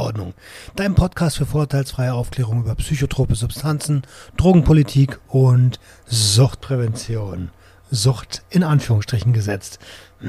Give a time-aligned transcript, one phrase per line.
[0.00, 0.34] Ordnung.
[0.76, 4.02] Dein Podcast für vorteilsfreie Aufklärung über psychotrope Substanzen,
[4.36, 7.50] Drogenpolitik und Suchtprävention.
[7.90, 9.78] Sucht in Anführungsstrichen gesetzt.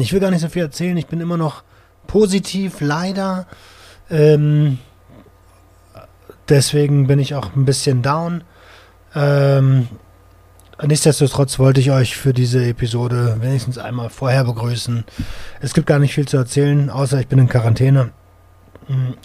[0.00, 1.62] Ich will gar nicht so viel erzählen, ich bin immer noch
[2.08, 3.46] positiv, leider.
[4.10, 4.78] Ähm,
[6.48, 8.42] deswegen bin ich auch ein bisschen down.
[9.14, 9.86] Ähm,
[10.84, 15.04] nichtsdestotrotz wollte ich euch für diese Episode wenigstens einmal vorher begrüßen.
[15.60, 18.10] Es gibt gar nicht viel zu erzählen, außer ich bin in Quarantäne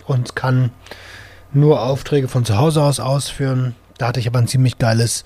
[0.05, 0.71] und kann
[1.53, 3.75] nur Aufträge von zu Hause aus ausführen.
[3.97, 5.23] Da hatte ich aber ein ziemlich geiles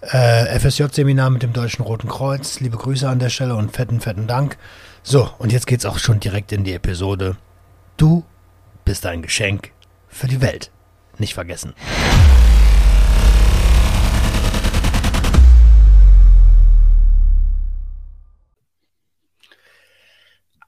[0.00, 2.60] äh, FSJ-Seminar mit dem Deutschen Roten Kreuz.
[2.60, 4.56] Liebe Grüße an der Stelle und fetten, fetten Dank.
[5.02, 7.36] So, und jetzt geht's auch schon direkt in die Episode.
[7.96, 8.24] Du
[8.84, 9.72] bist ein Geschenk
[10.08, 10.70] für die Welt.
[11.18, 11.74] Nicht vergessen.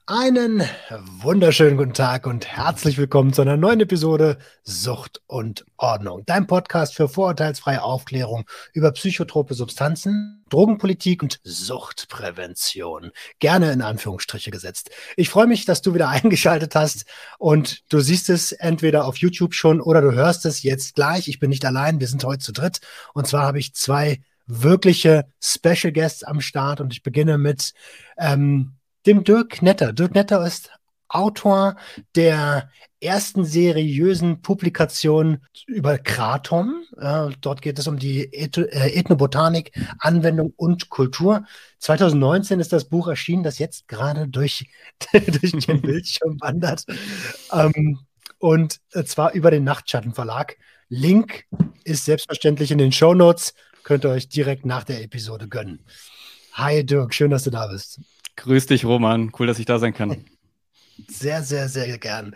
[0.07, 0.63] Einen
[1.21, 6.23] wunderschönen guten Tag und herzlich willkommen zu einer neuen Episode Sucht und Ordnung.
[6.25, 13.11] Dein Podcast für vorurteilsfreie Aufklärung über psychotrope Substanzen, Drogenpolitik und Suchtprävention.
[13.39, 14.89] Gerne in Anführungsstriche gesetzt.
[15.17, 17.05] Ich freue mich, dass du wieder eingeschaltet hast
[17.37, 21.27] und du siehst es entweder auf YouTube schon oder du hörst es jetzt gleich.
[21.27, 22.79] Ich bin nicht allein, wir sind heute zu dritt
[23.13, 27.73] und zwar habe ich zwei wirkliche Special Guests am Start und ich beginne mit
[28.17, 28.73] ähm,
[29.05, 29.93] dem Dirk Netter.
[29.93, 30.71] Dirk Netter ist
[31.07, 31.75] Autor
[32.15, 32.69] der
[33.01, 36.83] ersten seriösen Publikation über Kratom.
[37.41, 38.49] Dort geht es um die äh,
[38.93, 41.45] Ethnobotanik, Anwendung und Kultur.
[41.79, 44.65] 2019 ist das Buch erschienen, das jetzt gerade durch,
[45.11, 46.85] durch den Bildschirm wandert.
[47.51, 47.99] Ähm,
[48.37, 50.57] und zwar über den Nachtschattenverlag.
[50.89, 51.45] Link
[51.83, 53.53] ist selbstverständlich in den Show Notes.
[53.83, 55.85] Könnt ihr euch direkt nach der Episode gönnen.
[56.53, 57.99] Hi Dirk, schön, dass du da bist.
[58.35, 59.31] Grüß dich, Roman.
[59.37, 60.25] Cool, dass ich da sein kann.
[61.07, 62.35] Sehr, sehr, sehr gern.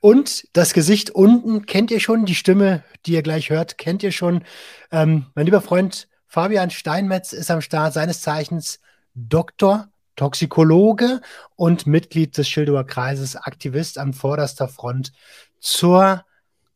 [0.00, 4.12] Und das Gesicht unten kennt ihr schon, die Stimme, die ihr gleich hört, kennt ihr
[4.12, 4.44] schon.
[4.90, 8.80] Ähm, mein lieber Freund Fabian Steinmetz ist am Start, seines Zeichens
[9.14, 11.20] Doktor, Toxikologe
[11.56, 15.12] und Mitglied des Schildower Kreises, Aktivist an vorderster Front
[15.60, 16.24] zur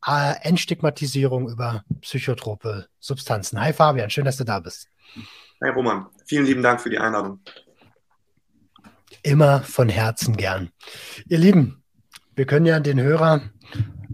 [0.07, 3.61] äh, Entstigmatisierung über psychotrope Substanzen.
[3.61, 4.89] Hi Fabian, schön, dass du da bist.
[5.63, 7.41] Hi Roman, vielen lieben Dank für die Einladung
[9.23, 10.71] immer von Herzen gern.
[11.29, 11.83] Ihr Lieben,
[12.35, 13.43] wir können ja den Hörer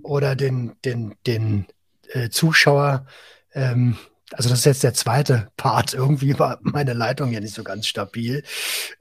[0.02, 1.66] oder den, den, den
[2.08, 3.06] äh, Zuschauer,
[3.52, 3.96] ähm,
[4.32, 7.86] also das ist jetzt der zweite Part, irgendwie war meine Leitung ja nicht so ganz
[7.86, 8.42] stabil.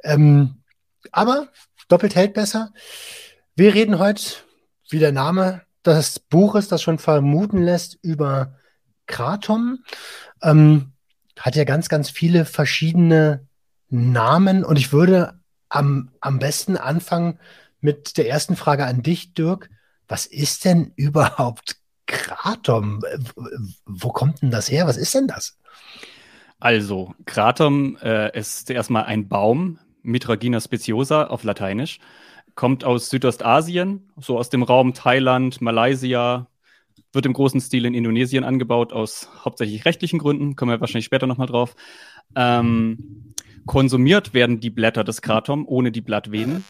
[0.03, 0.63] Ähm,
[1.11, 1.49] aber
[1.87, 2.73] doppelt hält besser.
[3.55, 4.23] Wir reden heute,
[4.89, 8.55] wie der Name des Buches das schon vermuten lässt, über
[9.05, 9.83] Kratom.
[10.41, 10.93] Ähm,
[11.37, 13.47] hat ja ganz, ganz viele verschiedene
[13.89, 15.39] Namen und ich würde
[15.73, 17.39] am, am besten anfangen
[17.81, 19.69] mit der ersten Frage an dich, Dirk.
[20.07, 23.01] Was ist denn überhaupt Kratom?
[23.85, 24.87] Wo kommt denn das her?
[24.87, 25.57] Was ist denn das?
[26.59, 31.99] Also, Kratom äh, ist erstmal ein Baum, Mitragina speciosa auf Lateinisch,
[32.55, 36.47] kommt aus Südostasien, so aus dem Raum Thailand, Malaysia,
[37.11, 41.27] wird im großen Stil in Indonesien angebaut, aus hauptsächlich rechtlichen Gründen, kommen wir wahrscheinlich später
[41.27, 41.75] nochmal drauf.
[42.35, 43.33] Ähm,
[43.65, 46.63] Konsumiert werden die Blätter des Kratom ohne die Blattvenen.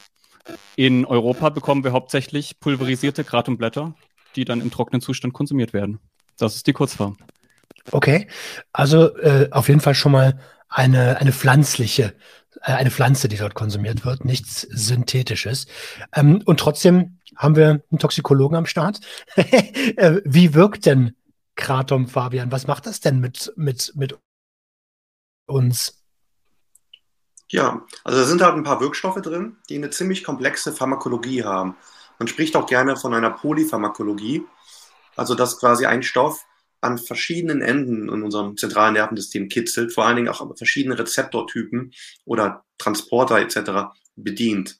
[0.75, 3.95] In Europa bekommen wir hauptsächlich pulverisierte Kratomblätter,
[4.35, 5.99] die dann im trockenen Zustand konsumiert werden.
[6.37, 7.17] Das ist die Kurzform.
[7.91, 8.27] Okay,
[8.71, 10.39] also äh, auf jeden Fall schon mal
[10.69, 12.15] eine, eine pflanzliche,
[12.61, 15.67] äh, eine Pflanze, die dort konsumiert wird, nichts Synthetisches.
[16.13, 18.99] Ähm, und trotzdem haben wir einen Toxikologen am Start.
[19.35, 21.15] äh, wie wirkt denn
[21.55, 22.51] Kratom, Fabian?
[22.51, 24.17] Was macht das denn mit, mit, mit
[25.45, 26.02] uns?
[27.53, 31.75] Ja, also da sind halt ein paar Wirkstoffe drin, die eine ziemlich komplexe Pharmakologie haben.
[32.17, 34.43] Man spricht auch gerne von einer Polypharmakologie,
[35.15, 36.43] also dass quasi ein Stoff
[36.81, 41.93] an verschiedenen Enden in unserem zentralen Nervensystem kitzelt, vor allen Dingen auch verschiedene Rezeptortypen
[42.25, 43.93] oder Transporter etc.
[44.15, 44.79] bedient.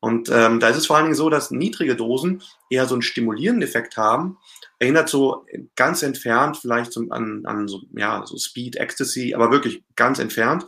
[0.00, 3.02] Und ähm, da ist es vor allen Dingen so, dass niedrige Dosen eher so einen
[3.02, 4.38] stimulierenden Effekt haben.
[4.78, 5.44] Erinnert so
[5.76, 10.64] ganz entfernt vielleicht so an, an so, ja, so Speed, Ecstasy, aber wirklich ganz entfernt.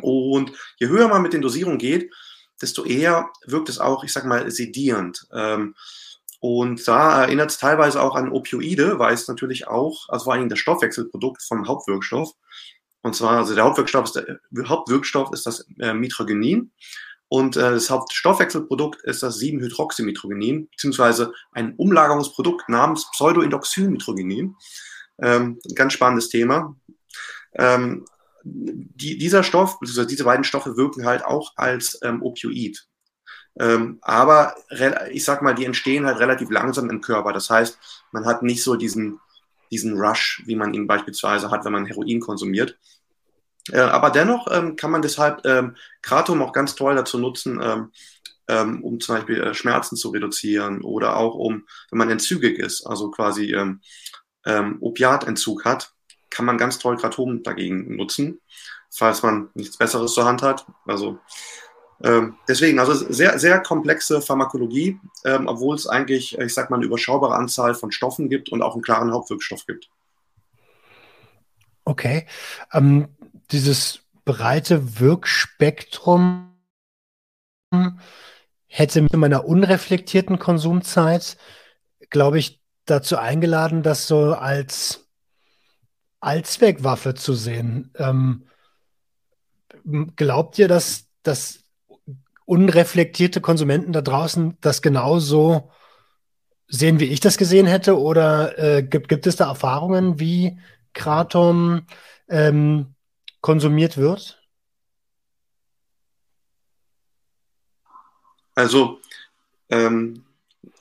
[0.00, 2.10] Und je höher man mit den Dosierungen geht,
[2.60, 5.26] desto eher wirkt es auch, ich sag mal, sedierend.
[5.32, 5.74] Ähm,
[6.42, 10.48] Und da erinnert es teilweise auch an Opioide, weil es natürlich auch, also vor Dingen
[10.48, 12.32] das Stoffwechselprodukt vom Hauptwirkstoff.
[13.02, 16.72] Und zwar, also der Hauptwirkstoff ist, der Hauptwirkstoff ist das äh, Mitrogenin.
[17.28, 24.56] Und äh, das Hauptstoffwechselprodukt ist das 7-Hydroxymitrogenin, beziehungsweise ein Umlagerungsprodukt namens Pseudoindoxylmitrogenin.
[25.22, 26.74] Ähm, ganz spannendes Thema.
[27.54, 28.06] Ähm,
[28.52, 32.86] die, dieser Stoff, beziehungsweise diese beiden Stoffe wirken halt auch als ähm, Opioid.
[33.58, 34.54] Ähm, aber
[35.10, 37.32] ich sag mal, die entstehen halt relativ langsam im Körper.
[37.32, 37.78] Das heißt,
[38.12, 39.20] man hat nicht so diesen,
[39.70, 42.78] diesen Rush, wie man ihn beispielsweise hat, wenn man Heroin konsumiert.
[43.70, 47.92] Äh, aber dennoch ähm, kann man deshalb ähm, Kratom auch ganz toll dazu nutzen, ähm,
[48.48, 52.86] ähm um zum Beispiel äh, Schmerzen zu reduzieren oder auch um, wenn man entzügig ist,
[52.86, 53.80] also quasi ähm,
[54.46, 55.92] ähm, Opiatentzug hat,
[56.30, 58.40] kann man ganz toll Kratom dagegen nutzen,
[58.90, 60.66] falls man nichts Besseres zur Hand hat.
[60.86, 61.18] Also
[62.02, 66.86] ähm, deswegen, also sehr, sehr komplexe Pharmakologie, ähm, obwohl es eigentlich, ich sag mal, eine
[66.86, 69.90] überschaubare Anzahl von Stoffen gibt und auch einen klaren Hauptwirkstoff gibt.
[71.84, 72.26] Okay.
[72.72, 73.08] Ähm,
[73.50, 76.46] dieses breite Wirkspektrum
[78.66, 81.36] hätte mit meiner unreflektierten Konsumzeit,
[82.08, 85.09] glaube ich, dazu eingeladen, das so als
[86.20, 87.92] Allzweckwaffe zu sehen.
[87.96, 88.46] Ähm,
[90.16, 91.64] glaubt ihr, dass, dass
[92.44, 95.70] unreflektierte Konsumenten da draußen das genauso
[96.68, 97.98] sehen, wie ich das gesehen hätte?
[97.98, 100.58] Oder äh, gibt, gibt es da Erfahrungen, wie
[100.92, 101.86] Kratom
[102.28, 102.94] ähm,
[103.40, 104.40] konsumiert wird?
[108.54, 109.00] Also
[109.70, 110.24] ähm,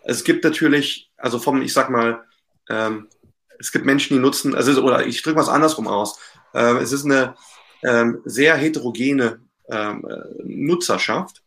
[0.03, 2.24] es gibt natürlich, also vom, ich sag mal,
[2.69, 3.07] ähm,
[3.59, 6.19] es gibt Menschen, die nutzen, also oder ich drücke was andersrum aus.
[6.53, 7.35] Äh, es ist eine
[7.83, 11.44] ähm, sehr heterogene ähm, äh, Nutzerschaft.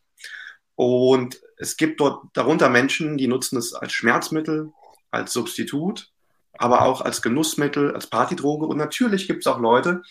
[0.75, 4.73] Und es gibt dort darunter Menschen, die nutzen es als Schmerzmittel,
[5.11, 6.11] als Substitut,
[6.53, 8.67] aber auch als Genussmittel, als Partydroge.
[8.67, 10.03] Und natürlich gibt es auch Leute,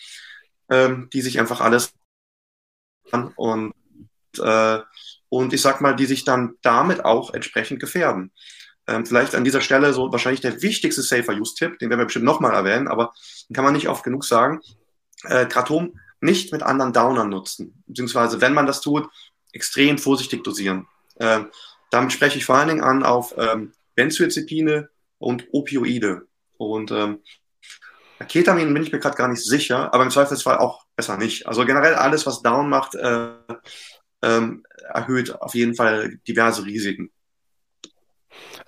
[0.70, 1.94] ähm, die sich einfach alles
[3.36, 3.74] und
[4.38, 4.78] äh,
[5.28, 8.32] und ich sag mal, die sich dann damit auch entsprechend gefährden.
[8.92, 12.52] Ähm, vielleicht an dieser Stelle so wahrscheinlich der wichtigste Safer-Use-Tipp, den werden wir bestimmt nochmal
[12.52, 13.12] erwähnen, aber
[13.48, 14.60] den kann man nicht oft genug sagen.
[15.24, 19.08] Äh, Kratom nicht mit anderen Downern nutzen, beziehungsweise wenn man das tut,
[19.52, 20.86] extrem vorsichtig dosieren.
[21.18, 21.48] Ähm,
[21.90, 26.26] damit spreche ich vor allen Dingen an auf ähm, Benzodiazepine und Opioide.
[26.56, 27.20] Und ähm,
[28.28, 31.46] Ketamin bin ich mir gerade gar nicht sicher, aber im Zweifelsfall auch besser nicht.
[31.46, 33.30] Also generell alles, was Down macht, äh,
[34.22, 37.10] ähm, erhöht auf jeden Fall diverse Risiken.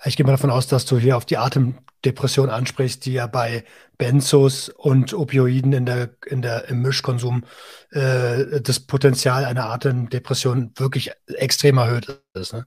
[0.05, 3.63] Ich gehe mal davon aus, dass du hier auf die Atemdepression ansprichst, die ja bei
[3.97, 7.43] Benzos und Opioiden in der, in der, im Mischkonsum
[7.91, 12.53] äh, das Potenzial einer Atemdepression wirklich extrem erhöht ist.
[12.53, 12.65] Ne?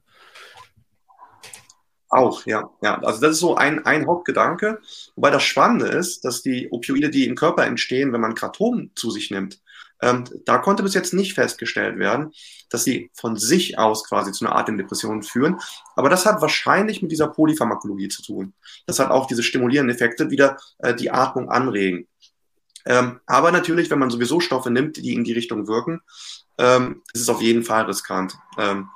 [2.10, 2.98] Auch, ja, ja.
[3.02, 4.80] Also das ist so ein, ein Hauptgedanke.
[5.14, 9.10] Wobei das Spannende ist, dass die Opioide, die im Körper entstehen, wenn man Kratom zu
[9.10, 9.60] sich nimmt,
[10.00, 12.32] ähm, da konnte bis jetzt nicht festgestellt werden,
[12.70, 15.58] dass sie von sich aus quasi zu einer Art Depression führen.
[15.96, 18.54] Aber das hat wahrscheinlich mit dieser Polypharmakologie zu tun.
[18.86, 22.06] Das hat auch diese stimulierenden Effekte wieder äh, die Atmung anregen.
[22.86, 26.00] Ähm, aber natürlich, wenn man sowieso Stoffe nimmt, die in die Richtung wirken,
[26.58, 28.38] ähm, ist es auf jeden Fall riskant.
[28.56, 28.88] Ähm,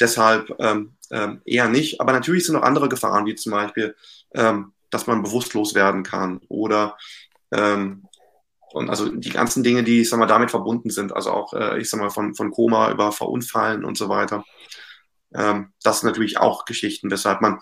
[0.00, 2.00] deshalb ähm, ähm, eher nicht.
[2.00, 3.94] Aber natürlich sind noch andere Gefahren, wie zum Beispiel,
[4.34, 6.96] ähm, dass man bewusstlos werden kann oder
[8.72, 11.78] und also die ganzen Dinge, die, ich sag mal, damit verbunden sind, also auch, äh,
[11.78, 14.44] ich sag mal, von, von Koma über Verunfallen und so weiter.
[15.34, 17.60] Ähm, das sind natürlich auch Geschichten, weshalb man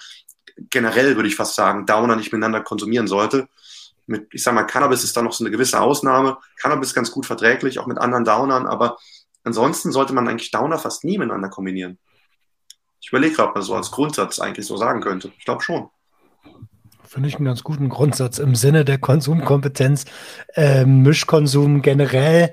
[0.71, 3.49] generell, würde ich fast sagen, Downer nicht miteinander konsumieren sollte.
[4.07, 6.39] Mit, ich sag mal, Cannabis ist da noch so eine gewisse Ausnahme.
[6.61, 8.97] Cannabis ist ganz gut verträglich, auch mit anderen Downern, aber
[9.45, 11.99] ansonsten sollte man eigentlich Downer fast nie miteinander kombinieren.
[13.01, 15.33] Ich überlege gerade mal so als Grundsatz eigentlich so sagen könnte.
[15.39, 15.91] Ich glaube schon.
[17.17, 20.05] Finde ich einen ganz guten Grundsatz im Sinne der Konsumkompetenz.
[20.53, 22.53] Äh, Mischkonsum generell,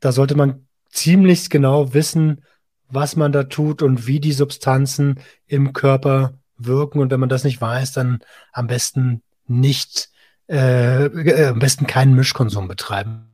[0.00, 2.44] da sollte man ziemlich genau wissen,
[2.90, 6.98] was man da tut und wie die Substanzen im Körper wirken.
[6.98, 8.18] Und wenn man das nicht weiß, dann
[8.52, 10.10] am besten nicht,
[10.46, 13.32] äh, äh, am besten keinen Mischkonsum betreiben.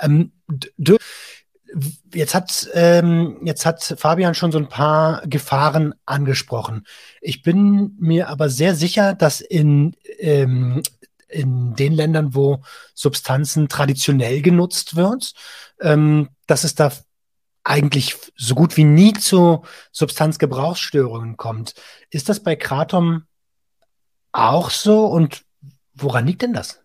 [0.00, 0.32] Ähm,
[2.14, 6.86] Jetzt hat, ähm, jetzt hat Fabian schon so ein paar Gefahren angesprochen.
[7.20, 10.82] Ich bin mir aber sehr sicher, dass in, ähm,
[11.28, 12.62] in den Ländern, wo
[12.94, 15.34] Substanzen traditionell genutzt wird,
[15.80, 16.92] ähm, dass es da
[17.62, 21.74] eigentlich so gut wie nie zu Substanzgebrauchsstörungen kommt.
[22.10, 23.24] Ist das bei Kratom
[24.32, 25.44] auch so und
[25.94, 26.80] woran liegt denn das?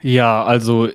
[0.00, 0.88] Ja, also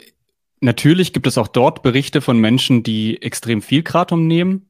[0.60, 4.70] Natürlich gibt es auch dort Berichte von Menschen, die extrem viel Kratom nehmen.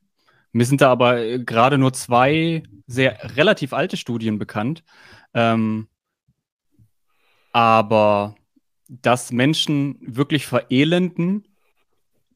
[0.51, 4.83] Mir sind da aber äh, gerade nur zwei sehr relativ alte Studien bekannt.
[5.33, 5.87] Ähm,
[7.51, 8.35] aber
[8.89, 11.47] dass Menschen wirklich verelenden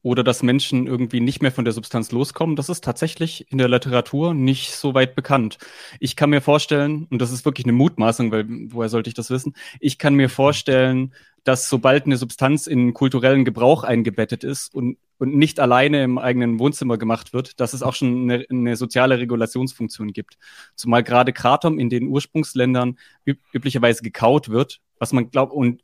[0.02, 3.68] oder dass Menschen irgendwie nicht mehr von der Substanz loskommen, das ist tatsächlich in der
[3.68, 5.58] Literatur nicht so weit bekannt.
[6.00, 9.30] Ich kann mir vorstellen, und das ist wirklich eine Mutmaßung, weil woher sollte ich das
[9.30, 9.54] wissen?
[9.78, 11.12] Ich kann mir vorstellen,
[11.44, 16.58] dass sobald eine Substanz in kulturellen Gebrauch eingebettet ist und, und nicht alleine im eigenen
[16.58, 20.36] Wohnzimmer gemacht wird, dass es auch schon eine, eine soziale Regulationsfunktion gibt.
[20.76, 25.82] Zumal gerade Kratom in den Ursprungsländern üb üblicherweise gekaut wird, was man glaubt, und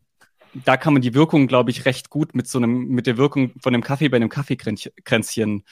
[0.65, 3.53] da kann man die Wirkung, glaube ich, recht gut mit so einem, mit der Wirkung
[3.61, 5.65] von einem Kaffee bei einem Kaffeekränzchen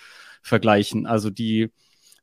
[0.43, 1.07] vergleichen.
[1.07, 1.71] Also die,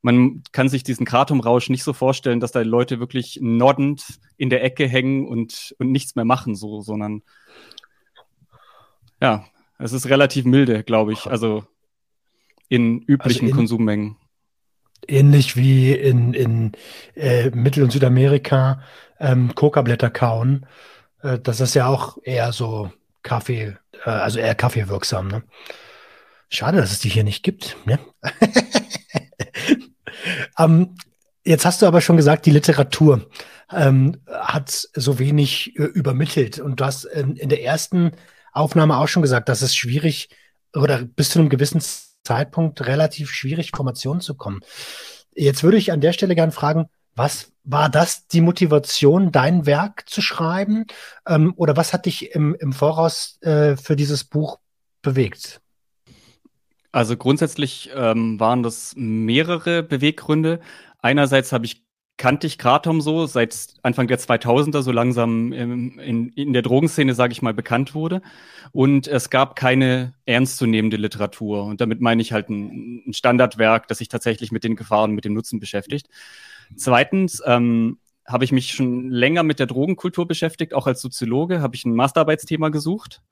[0.02, 4.04] man kann sich diesen Kratomrausch nicht so vorstellen, dass da Leute wirklich noddend
[4.36, 7.22] in der Ecke hängen und, und nichts mehr machen, so, sondern
[9.20, 9.46] ja,
[9.78, 11.26] es ist relativ milde, glaube ich.
[11.26, 11.64] Also
[12.68, 14.16] in üblichen also in, Konsummengen.
[15.06, 16.72] Ähnlich wie in, in
[17.14, 18.82] äh, Mittel- und Südamerika
[19.20, 20.66] ähm, Coca-Blätter kauen
[21.24, 25.28] äh, das ist ja auch eher so Kaffee, äh, also eher kaffeewirksam.
[25.28, 25.42] Ne?
[26.48, 27.76] Schade, dass es die hier nicht gibt.
[27.86, 27.98] Ne?
[30.58, 30.94] um, ähm,
[31.44, 33.28] jetzt hast du aber schon gesagt, die Literatur
[33.72, 36.60] ähm, hat so wenig äh, übermittelt.
[36.60, 38.12] Und du hast in, in der ersten
[38.52, 40.28] Aufnahme auch schon gesagt, dass es schwierig
[40.74, 41.82] oder bis zu einem gewissen
[42.22, 44.60] Zeitpunkt relativ schwierig, Informationen zu kommen.
[45.34, 50.08] Jetzt würde ich an der Stelle gerne fragen, was war das die Motivation, dein Werk
[50.08, 50.86] zu schreiben?
[51.26, 54.58] Ähm, oder was hat dich im, im Voraus äh, für dieses Buch
[55.02, 55.60] bewegt?
[56.92, 60.60] Also grundsätzlich ähm, waren das mehrere Beweggründe.
[61.00, 61.84] Einerseits habe ich
[62.16, 67.14] kannte ich Kratom so seit Anfang der 2000er so langsam in, in, in der Drogenszene,
[67.14, 68.22] sage ich mal, bekannt wurde.
[68.72, 71.64] Und es gab keine ernstzunehmende Literatur.
[71.64, 75.24] Und damit meine ich halt ein, ein Standardwerk, das sich tatsächlich mit den Gefahren, mit
[75.24, 76.08] dem Nutzen beschäftigt.
[76.76, 81.76] Zweitens ähm, habe ich mich schon länger mit der Drogenkultur beschäftigt, auch als Soziologe habe
[81.76, 83.22] ich ein Masterarbeitsthema gesucht.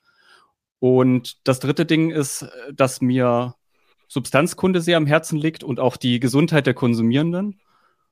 [0.79, 3.55] Und das dritte Ding ist, dass mir
[4.09, 7.61] Substanzkunde sehr am Herzen liegt und auch die Gesundheit der Konsumierenden.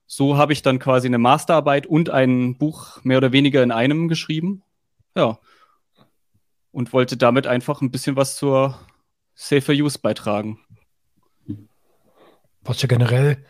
[0.07, 4.07] So habe ich dann quasi eine Masterarbeit und ein Buch mehr oder weniger in einem
[4.07, 4.63] geschrieben.
[5.15, 5.39] Ja.
[6.71, 8.79] Und wollte damit einfach ein bisschen was zur
[9.35, 10.59] Safer Use beitragen.
[12.63, 13.45] Was ja generell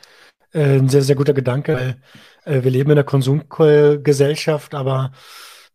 [0.53, 1.97] äh, ein sehr, sehr guter Gedanke,
[2.45, 5.11] weil äh, wir leben in einer Konsumgesellschaft, aber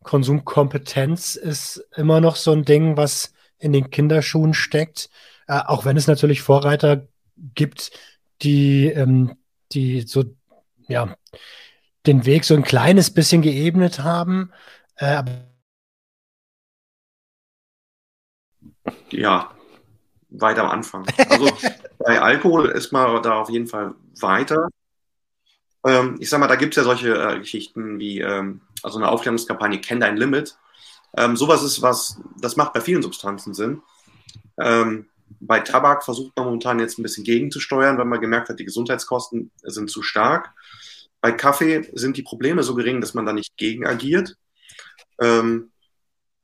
[0.03, 5.11] Konsumkompetenz ist immer noch so ein Ding, was in den Kinderschuhen steckt,
[5.49, 7.07] äh, auch wenn es natürlich Vorreiter
[7.55, 7.91] gibt,
[8.43, 9.37] die, ähm,
[9.73, 10.25] die so,
[10.89, 11.17] ja,
[12.07, 14.53] den Weg so ein kleines bisschen geebnet haben.
[14.97, 15.25] Äh,
[19.11, 19.51] ja,
[20.31, 21.07] weiter am Anfang.
[21.29, 21.51] Also
[21.99, 24.69] bei Alkohol ist man da auf jeden Fall weiter.
[25.85, 29.09] Ähm, ich sag mal, da gibt es ja solche äh, Geschichten wie, ähm, also eine
[29.09, 30.57] Aufklärungskampagne, kenn dein Limit.
[31.17, 33.83] Ähm, sowas ist was, das macht bei vielen Substanzen Sinn.
[34.59, 35.07] Ähm,
[35.41, 39.51] bei Tabak versucht man momentan jetzt ein bisschen gegenzusteuern, weil man gemerkt hat, die Gesundheitskosten
[39.63, 40.55] sind zu stark.
[41.21, 44.37] Bei Kaffee sind die Probleme so gering, dass man da nicht gegen agiert.
[45.21, 45.71] Ähm,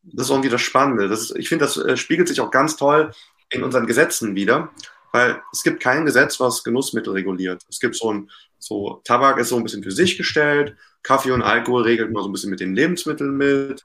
[0.02, 1.08] das ist irgendwie das Spannende.
[1.08, 3.12] Das ich finde, das äh, spiegelt sich auch ganz toll
[3.50, 4.70] in unseren Gesetzen wieder,
[5.12, 7.62] weil es gibt kein Gesetz, was Genussmittel reguliert.
[7.68, 11.42] Es gibt so ein, so Tabak ist so ein bisschen für sich gestellt, Kaffee und
[11.42, 13.84] Alkohol regelt man so ein bisschen mit den Lebensmitteln mit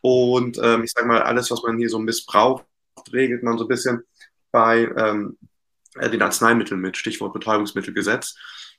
[0.00, 2.64] und ähm, ich sage mal, alles, was man hier so missbraucht,
[3.12, 4.02] regelt man so ein bisschen
[4.50, 5.38] bei ähm,
[5.94, 8.36] äh, den Arzneimitteln mit, Stichwort Betäubungsmittelgesetz.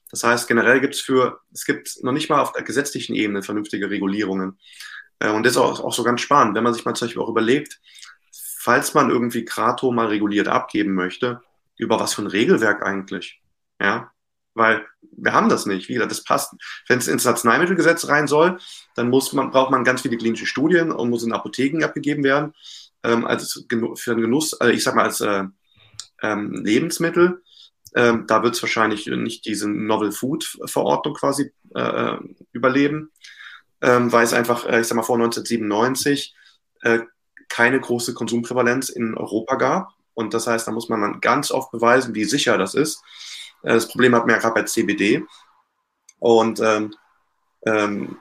[0.10, 3.42] Das heißt, generell gibt es für, es gibt noch nicht mal auf der gesetzlichen Ebene
[3.42, 4.60] vernünftige Regulierungen.
[5.20, 7.22] Äh, und das ist auch, auch so ganz spannend, wenn man sich mal zum Beispiel
[7.22, 7.80] auch überlegt,
[8.32, 11.42] falls man irgendwie Krato mal reguliert abgeben möchte,
[11.78, 13.42] über was für ein Regelwerk eigentlich?
[13.80, 14.12] Ja,
[14.54, 15.90] weil wir haben das nicht.
[15.90, 16.54] Wie gesagt, das passt.
[16.88, 18.60] Wenn es ins Arzneimittelgesetz rein soll,
[18.96, 22.54] dann muss man, braucht man ganz viele klinische Studien und muss in Apotheken abgegeben werden.
[23.04, 23.66] Ähm, als
[23.96, 25.44] für einen Genuss, also ich sag mal, als äh,
[26.22, 27.44] ähm, Lebensmittel.
[27.96, 32.18] Ähm, da wird es wahrscheinlich nicht diese Novel Food Verordnung quasi äh,
[32.52, 33.12] überleben,
[33.82, 36.34] ähm, weil es einfach, äh, ich sag mal, vor 1997
[36.82, 37.00] äh,
[37.50, 39.90] keine große Konsumprävalenz in Europa gab.
[40.14, 43.02] Und das heißt, da muss man dann ganz oft beweisen, wie sicher das ist.
[43.64, 45.24] Äh, das Problem hat man ja gerade bei CBD.
[46.20, 46.94] Und, ähm,
[47.66, 48.18] ähm,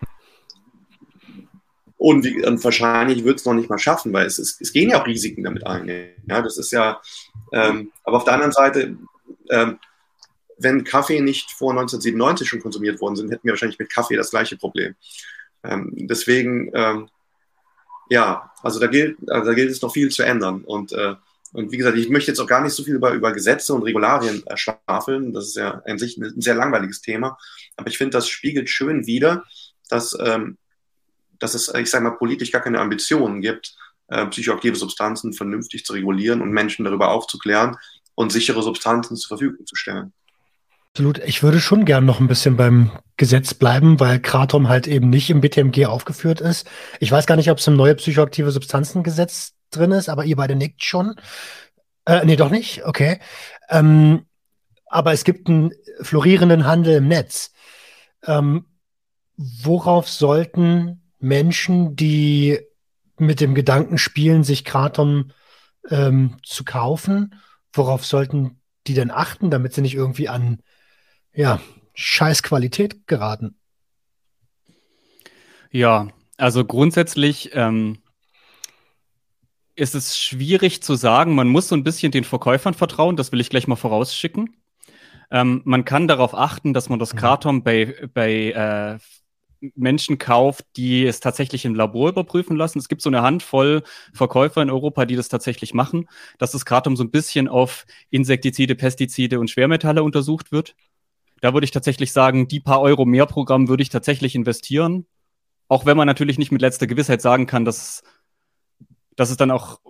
[1.96, 4.90] und, wie, und, wahrscheinlich wird es noch nicht mal schaffen, weil es, ist, es gehen
[4.90, 5.88] ja auch Risiken damit ein.
[6.26, 7.00] Ja, das ist ja,
[7.52, 8.96] ähm, aber auf der anderen Seite,
[9.50, 9.78] ähm,
[10.58, 14.30] wenn Kaffee nicht vor 1997 schon konsumiert worden sind, hätten wir wahrscheinlich mit Kaffee das
[14.30, 14.96] gleiche Problem.
[15.62, 17.08] Ähm, deswegen ähm,
[18.12, 20.64] ja, also da gilt, also da gilt es noch viel zu ändern.
[20.64, 21.14] Und äh,
[21.52, 23.82] und wie gesagt, ich möchte jetzt auch gar nicht so viel über, über Gesetze und
[23.82, 25.35] Regularien schwafeln.
[25.35, 27.38] Das ist ja an sich ein sehr langweiliges Thema.
[27.76, 29.44] Aber ich finde, das spiegelt schön wider,
[29.90, 30.56] dass, ähm,
[31.38, 33.76] dass es, ich sage mal, politisch gar keine Ambitionen gibt,
[34.09, 37.76] äh, psychoaktive Substanzen vernünftig zu regulieren und Menschen darüber aufzuklären
[38.14, 40.14] und sichere Substanzen zur Verfügung zu stellen.
[40.94, 41.18] Absolut.
[41.18, 45.30] Ich würde schon gern noch ein bisschen beim Gesetz bleiben, weil Kratom halt eben nicht
[45.30, 46.68] im BTMG aufgeführt ist.
[47.00, 50.54] Ich weiß gar nicht, ob es im neue psychoaktive Substanzengesetz drin ist, aber ihr beide
[50.54, 51.16] nickt schon.
[52.04, 52.84] Äh, nee, doch nicht.
[52.84, 53.18] Okay.
[53.68, 54.26] Ähm,
[54.86, 57.52] aber es gibt einen florierenden Handel im Netz.
[58.24, 58.66] Ähm,
[59.36, 62.60] worauf sollten Menschen, die
[63.18, 65.30] mit dem Gedanken spielen, sich Kratom
[65.88, 67.34] ähm, zu kaufen,
[67.72, 70.60] worauf sollten die denn achten, damit sie nicht irgendwie an
[71.32, 71.60] ja,
[71.94, 73.56] Scheißqualität geraten?
[75.70, 78.01] Ja, also grundsätzlich ähm,
[79.74, 81.34] ist es schwierig zu sagen.
[81.34, 84.56] Man muss so ein bisschen den Verkäufern vertrauen, das will ich gleich mal vorausschicken.
[85.30, 87.18] Ähm, man kann darauf achten, dass man das mhm.
[87.18, 88.98] Kratom bei, bei äh,
[89.76, 92.78] Menschen kauft, die es tatsächlich im Labor überprüfen lassen.
[92.78, 96.96] Es gibt so eine Handvoll Verkäufer in Europa, die das tatsächlich machen, dass das Kratom
[96.96, 100.74] so ein bisschen auf Insektizide, Pestizide und Schwermetalle untersucht wird.
[101.40, 105.06] Da würde ich tatsächlich sagen, die paar Euro mehr Programm würde ich tatsächlich investieren.
[105.68, 108.02] Auch wenn man natürlich nicht mit letzter Gewissheit sagen kann, dass
[109.16, 109.81] dass es dann auch,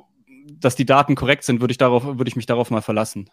[0.58, 3.30] dass die Daten korrekt sind, würde ich darauf, würde ich mich darauf mal verlassen.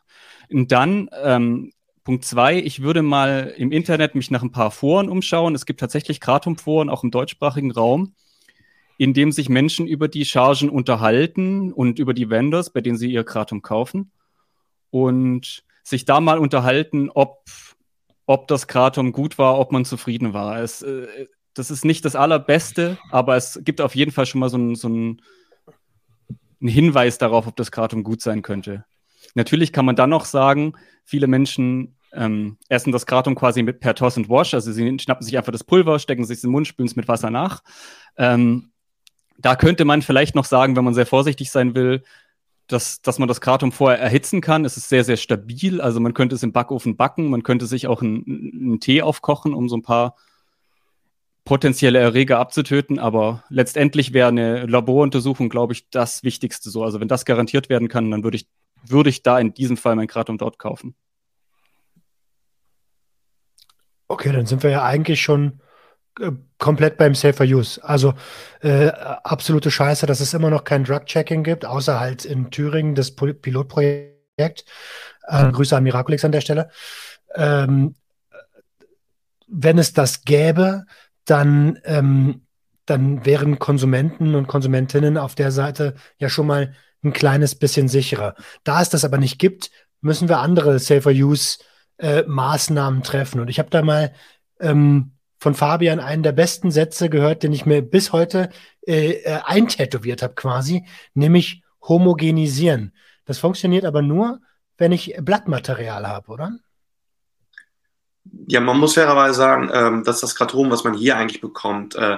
[0.50, 1.72] Und dann ähm,
[2.04, 5.54] Punkt zwei, ich würde mal im Internet mich nach ein paar Foren umschauen.
[5.54, 8.14] Es gibt tatsächlich Kratom-Foren, auch im deutschsprachigen Raum,
[8.98, 13.12] in dem sich Menschen über die Chargen unterhalten und über die Vendors, bei denen sie
[13.12, 14.12] ihr Kratom kaufen.
[14.90, 17.44] Und sich da mal unterhalten, ob,
[18.26, 20.60] ob das Kratom gut war, ob man zufrieden war.
[20.62, 24.50] Es, äh, das ist nicht das Allerbeste, aber es gibt auf jeden Fall schon mal
[24.50, 25.22] so ein, so ein
[26.62, 28.86] ein Hinweis darauf, ob das Kratom gut sein könnte.
[29.36, 30.74] Natürlich kann man dann noch sagen,
[31.04, 35.26] viele Menschen ähm, essen das Kratom quasi mit per Toss and Wash, also sie schnappen
[35.26, 37.62] sich einfach das Pulver, stecken sich den Mund, spülen es mit Wasser nach.
[38.18, 38.72] Ähm,
[39.38, 42.04] da könnte man vielleicht noch sagen, wenn man sehr vorsichtig sein will,
[42.68, 44.66] dass, dass man das Kratom vorher erhitzen kann.
[44.66, 45.82] Es ist sehr, sehr stabil.
[45.82, 49.54] Also man könnte es im Backofen backen, man könnte sich auch einen, einen Tee aufkochen,
[49.54, 50.16] um so ein paar
[51.50, 56.84] potenzielle Erreger abzutöten, aber letztendlich wäre eine Laboruntersuchung, glaube ich, das Wichtigste so.
[56.84, 58.48] Also wenn das garantiert werden kann, dann würde ich,
[58.84, 60.94] würde ich da in diesem Fall mein Kratom dort kaufen.
[64.08, 65.60] Okay, dann sind wir ja eigentlich schon
[66.20, 67.84] äh, komplett beim Safer Use.
[67.84, 68.14] Also
[68.62, 73.16] äh, absolute Scheiße, dass es immer noch kein Drug-Checking gibt, außer halt in Thüringen das
[73.16, 74.66] Pilotprojekt.
[75.24, 76.70] Äh, Grüße an Miraculix an der Stelle.
[77.34, 77.96] Ähm,
[79.48, 80.86] wenn es das gäbe,
[81.30, 82.46] dann, ähm,
[82.86, 88.36] dann wären Konsumenten und Konsumentinnen auf der Seite ja schon mal ein kleines bisschen sicherer.
[88.64, 91.60] Da es das aber nicht gibt, müssen wir andere Safer Use
[91.98, 93.40] äh, Maßnahmen treffen.
[93.40, 94.14] Und ich habe da mal
[94.60, 98.50] ähm, von Fabian einen der besten Sätze gehört, den ich mir bis heute
[98.86, 102.94] äh, äh, eintätowiert habe quasi, nämlich homogenisieren.
[103.26, 104.42] Das funktioniert aber nur,
[104.78, 106.58] wenn ich Blattmaterial habe, oder?
[108.48, 112.18] Ja, man muss fairerweise sagen, ähm, dass das Kratom, was man hier eigentlich bekommt, äh,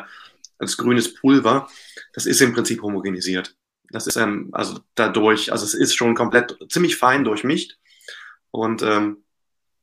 [0.57, 1.67] als grünes Pulver,
[2.13, 3.55] das ist im Prinzip homogenisiert.
[3.89, 7.77] Das ist ähm, also dadurch, also es ist schon komplett ziemlich fein durchmischt.
[8.51, 9.23] Und ähm,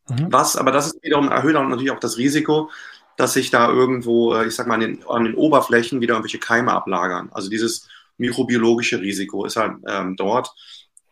[0.09, 0.27] mhm.
[0.31, 2.71] was, aber das ist wiederum erhöht auch natürlich auch das Risiko,
[3.17, 6.39] dass sich da irgendwo, äh, ich sag mal, an den, an den Oberflächen wieder irgendwelche
[6.39, 7.29] Keime ablagern.
[7.33, 10.53] Also dieses mikrobiologische Risiko ist halt ähm, dort.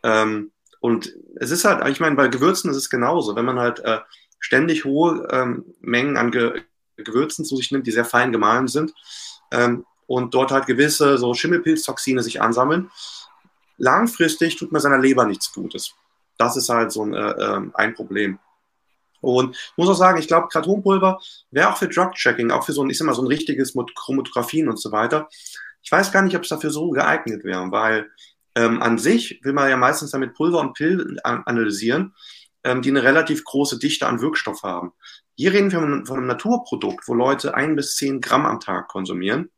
[0.03, 3.35] Ähm, und es ist halt, ich meine, bei Gewürzen ist es genauso.
[3.35, 3.99] Wenn man halt äh,
[4.39, 6.61] ständig hohe ähm, Mengen an Ge
[6.97, 8.91] Gewürzen zu sich nimmt, die sehr fein gemahlen sind
[9.51, 12.89] ähm, und dort halt gewisse so Schimmelpilztoxine sich ansammeln.
[13.77, 15.93] Langfristig tut man seiner Leber nichts Gutes.
[16.39, 18.39] Das ist halt so ein, äh, ähm, ein Problem.
[19.21, 21.19] Und ich muss auch sagen, ich glaube, Kratonpulver
[21.51, 23.93] wäre auch für Drug-Checking, auch für so ein, ich sag mal, so ein richtiges mit
[23.95, 25.29] Chromatographien und so weiter.
[25.83, 28.09] Ich weiß gar nicht, ob es dafür so geeignet wäre, weil
[28.55, 32.13] ähm, an sich will man ja meistens damit Pulver und Pill analysieren
[32.67, 34.91] ähm, die eine relativ große Dichte an Wirkstoff haben.
[35.35, 39.49] Hier reden wir von einem Naturprodukt, wo Leute ein bis zehn Gramm am Tag konsumieren,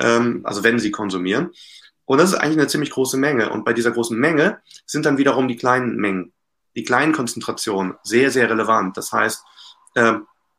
[0.00, 1.52] ähm, also wenn sie konsumieren.
[2.06, 3.50] Und das ist eigentlich eine ziemlich große Menge.
[3.50, 6.32] Und bei dieser großen Menge sind dann wiederum die kleinen Mengen,
[6.74, 8.96] die kleinen Konzentrationen sehr, sehr relevant.
[8.96, 9.44] Das heißt,
[9.94, 10.14] äh,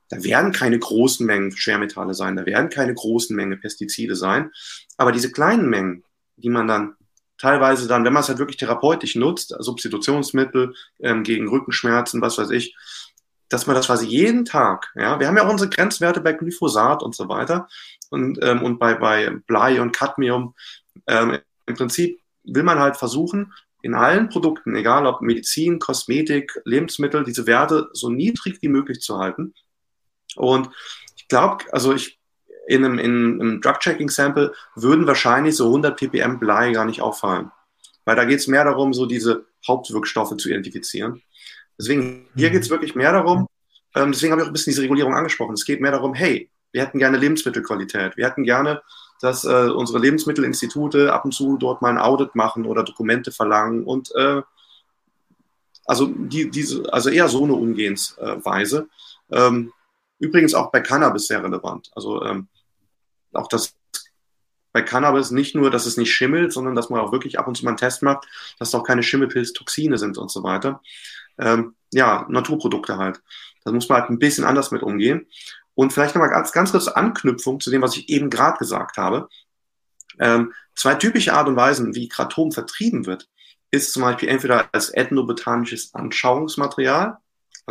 [0.10, 4.52] da werden keine großen Mengen Schwermetalle sein, da werden keine großen Mengen Pestizide sein.
[4.96, 6.06] Aber diese kleinen Mengen,
[6.38, 6.96] die man dann
[7.42, 12.52] teilweise dann, wenn man es halt wirklich therapeutisch nutzt, Substitutionsmittel ähm, gegen Rückenschmerzen, was weiß
[12.52, 12.76] ich,
[13.50, 17.02] dass man das quasi jeden Tag, ja, wir haben ja auch unsere Grenzwerte bei Glyphosat
[17.02, 17.68] und so weiter
[18.12, 20.54] und, ähm, und bei, bei Blei und Cadmium.
[21.08, 27.24] Ähm, Im Prinzip will man halt versuchen, in allen Produkten, egal ob Medizin, Kosmetik, Lebensmittel,
[27.24, 29.56] diese Werte so niedrig wie möglich zu halten.
[30.36, 30.70] Und
[31.16, 32.21] ich glaube, also ich
[32.68, 37.52] in einem, in einem Drug-Checking-Sample würden wahrscheinlich so 100 ppm Blei gar nicht auffallen.
[38.06, 41.22] Weil da geht es mehr darum, so diese Hauptwirkstoffe zu identifizieren.
[41.78, 42.54] Deswegen, hier mhm.
[42.54, 43.48] geht es wirklich mehr darum,
[43.96, 45.54] ähm, deswegen habe ich auch ein bisschen diese Regulierung angesprochen.
[45.54, 48.16] Es geht mehr darum, hey, wir hätten gerne Lebensmittelqualität.
[48.16, 48.82] Wir hätten gerne,
[49.20, 53.84] dass äh, unsere Lebensmittelinstitute ab und zu dort mal ein Audit machen oder Dokumente verlangen
[53.84, 54.42] und äh,
[55.86, 58.88] also die, diese, also eher so eine Umgehensweise.
[59.32, 59.74] Ähm,
[60.20, 61.92] übrigens auch bei Cannabis sehr relevant.
[61.96, 62.48] Also ähm,
[63.34, 63.76] auch das
[64.74, 67.56] bei Cannabis nicht nur, dass es nicht schimmelt, sondern dass man auch wirklich ab und
[67.56, 68.26] zu mal einen Test macht,
[68.58, 70.82] dass da auch keine Schimmelpilztoxine sind und so weiter.
[71.38, 73.22] Ähm, ja, Naturprodukte halt.
[73.66, 75.28] Da muss man halt ein bisschen anders mit umgehen.
[75.74, 79.30] Und vielleicht nochmal ganz, ganz kurz Anknüpfung zu dem, was ich eben gerade gesagt habe.
[80.20, 83.28] Ähm, zwei typische Art und Weisen, wie Kratom vertrieben wird,
[83.72, 87.18] ist zum Beispiel entweder als ethnobotanisches Anschauungsmaterial,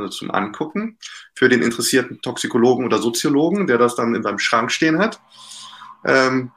[0.01, 0.99] also zum Angucken,
[1.35, 5.21] für den interessierten Toxikologen oder Soziologen, der das dann in seinem Schrank stehen hat,
[6.05, 6.53] ähm,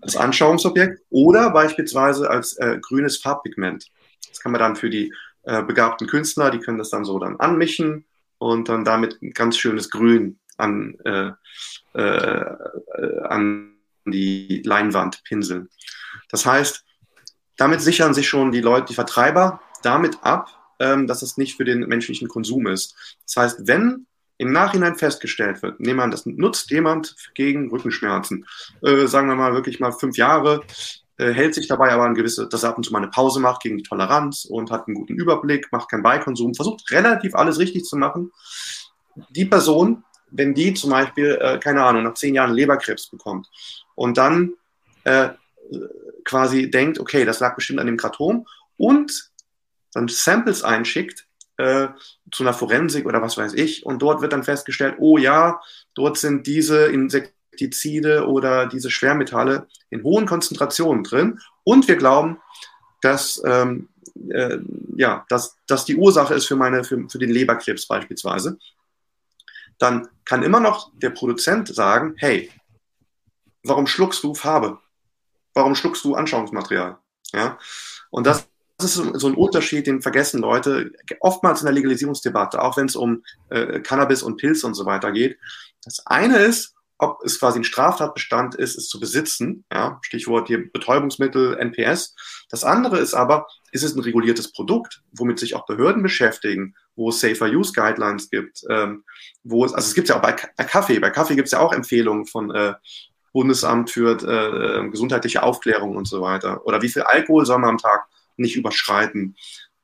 [0.00, 3.86] als Anschauungsobjekt, oder beispielsweise als äh, grünes Farbpigment.
[4.28, 7.36] Das kann man dann für die äh, begabten Künstler, die können das dann so dann
[7.40, 8.04] anmischen
[8.38, 11.30] und dann damit ein ganz schönes Grün an, äh,
[11.94, 12.54] äh,
[13.28, 13.72] an
[14.04, 15.68] die Leinwand pinseln.
[16.30, 16.84] Das heißt,
[17.56, 21.64] damit sichern sich schon die Leute, die Vertreiber, damit ab, ähm, dass es nicht für
[21.64, 22.94] den menschlichen Konsum ist.
[23.24, 24.06] Das heißt, wenn
[24.38, 28.46] im Nachhinein festgestellt wird, nehmen wir das nutzt jemand gegen Rückenschmerzen,
[28.82, 30.62] äh, sagen wir mal wirklich mal fünf Jahre,
[31.18, 33.40] äh, hält sich dabei aber ein gewisse, dass er ab und zu mal eine Pause
[33.40, 37.58] macht gegen die Toleranz und hat einen guten Überblick, macht keinen Beikonsum, versucht relativ alles
[37.58, 38.32] richtig zu machen.
[39.30, 43.48] Die Person, wenn die zum Beispiel, äh, keine Ahnung, nach zehn Jahren Leberkrebs bekommt
[43.94, 44.52] und dann
[45.04, 45.30] äh,
[46.24, 49.30] quasi denkt, okay, das lag bestimmt an dem Kratom und
[49.92, 51.88] dann Samples einschickt äh,
[52.32, 55.60] zu einer Forensik oder was weiß ich und dort wird dann festgestellt, oh ja,
[55.94, 61.40] dort sind diese Insekten Pestizide oder diese Schwermetalle in hohen Konzentrationen drin.
[61.64, 62.40] Und wir glauben,
[63.00, 63.88] dass, ähm,
[64.30, 64.58] äh,
[64.96, 68.58] ja, dass, dass die Ursache ist für, meine, für, für den Leberkrebs beispielsweise.
[69.78, 72.50] Dann kann immer noch der Produzent sagen, hey,
[73.62, 74.78] warum schluckst du Farbe?
[75.54, 76.98] Warum schluckst du Anschauungsmaterial?
[77.32, 77.58] Ja?
[78.10, 78.48] Und das das
[78.84, 83.24] ist so ein Unterschied, den vergessen Leute oftmals in der Legalisierungsdebatte, auch wenn es um
[83.48, 85.38] äh, Cannabis und Pilz und so weiter geht.
[85.82, 89.64] Das eine ist, ob es quasi ein Straftatbestand ist, es zu besitzen.
[89.72, 92.14] Ja, Stichwort hier Betäubungsmittel, NPS.
[92.50, 97.10] Das andere ist aber, ist es ein reguliertes Produkt, womit sich auch Behörden beschäftigen, wo
[97.10, 99.04] es Safer Use Guidelines gibt, ähm,
[99.44, 101.60] wo es, also es gibt ja auch bei, bei Kaffee, bei Kaffee gibt es ja
[101.60, 102.74] auch Empfehlungen von äh,
[103.32, 106.66] Bundesamt für äh, gesundheitliche Aufklärung und so weiter.
[106.66, 108.06] Oder wie viel Alkohol soll man am Tag
[108.38, 109.36] nicht überschreiten?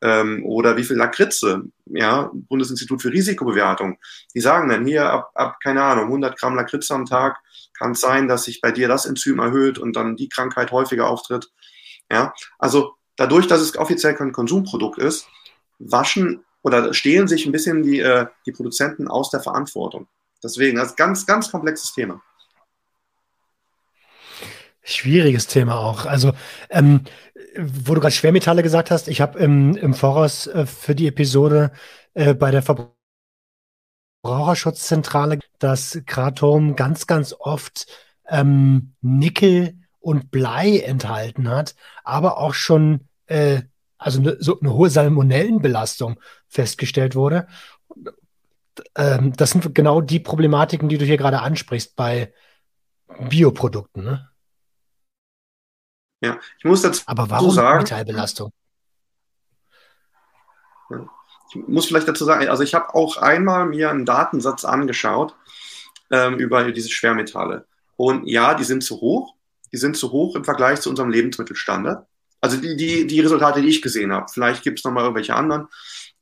[0.03, 3.99] ähm, oder wie viel Lakritze, ja, Bundesinstitut für Risikobewertung,
[4.35, 7.39] die sagen dann hier ab, ab, keine Ahnung, 100 Gramm Lakritze am Tag
[7.79, 11.09] kann es sein, dass sich bei dir das Enzym erhöht und dann die Krankheit häufiger
[11.09, 11.51] auftritt.
[12.11, 15.29] Ja, also dadurch, dass es offiziell kein Konsumprodukt ist,
[15.79, 20.09] waschen oder stehlen sich ein bisschen die, äh, die Produzenten aus der Verantwortung.
[20.43, 22.21] Deswegen, das ist ein ganz, ganz komplexes Thema.
[24.83, 26.07] Schwieriges Thema auch.
[26.07, 26.33] Also,
[26.71, 27.03] ähm,
[27.57, 31.73] wo du gerade Schwermetalle gesagt hast, ich habe im, im Voraus äh, für die Episode
[32.15, 32.63] äh, bei der
[34.23, 37.87] Verbraucherschutzzentrale das Kratom ganz, ganz oft
[38.29, 43.63] ähm, Nickel und Blei enthalten hat, aber auch schon äh,
[44.03, 46.19] also ne, so eine hohe Salmonellenbelastung
[46.49, 47.47] festgestellt wurde.
[48.97, 52.33] Ähm, das sind genau die Problematiken, die du hier gerade ansprichst bei
[53.29, 54.05] Bioprodukten.
[54.05, 54.29] Ne?
[56.23, 58.53] Ja, ich muss dazu Aber warum sagen, Metallbelastung?
[61.51, 65.35] Ich muss vielleicht dazu sagen, also ich habe auch einmal mir einen Datensatz angeschaut
[66.11, 67.67] ähm, über diese Schwermetalle.
[67.97, 69.35] Und ja, die sind zu hoch.
[69.73, 72.07] Die sind zu hoch im Vergleich zu unserem Lebensmittelstandard.
[72.41, 74.27] Also die, die, die Resultate, die ich gesehen habe.
[74.33, 75.69] Vielleicht gibt es nochmal irgendwelche anderen.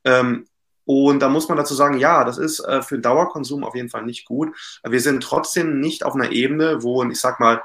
[0.04, 0.46] Ähm,
[0.84, 4.04] und da muss man dazu sagen, ja, das ist äh, für Dauerkonsum auf jeden Fall
[4.04, 4.56] nicht gut.
[4.82, 7.62] Aber wir sind trotzdem nicht auf einer Ebene, wo, ich sag mal,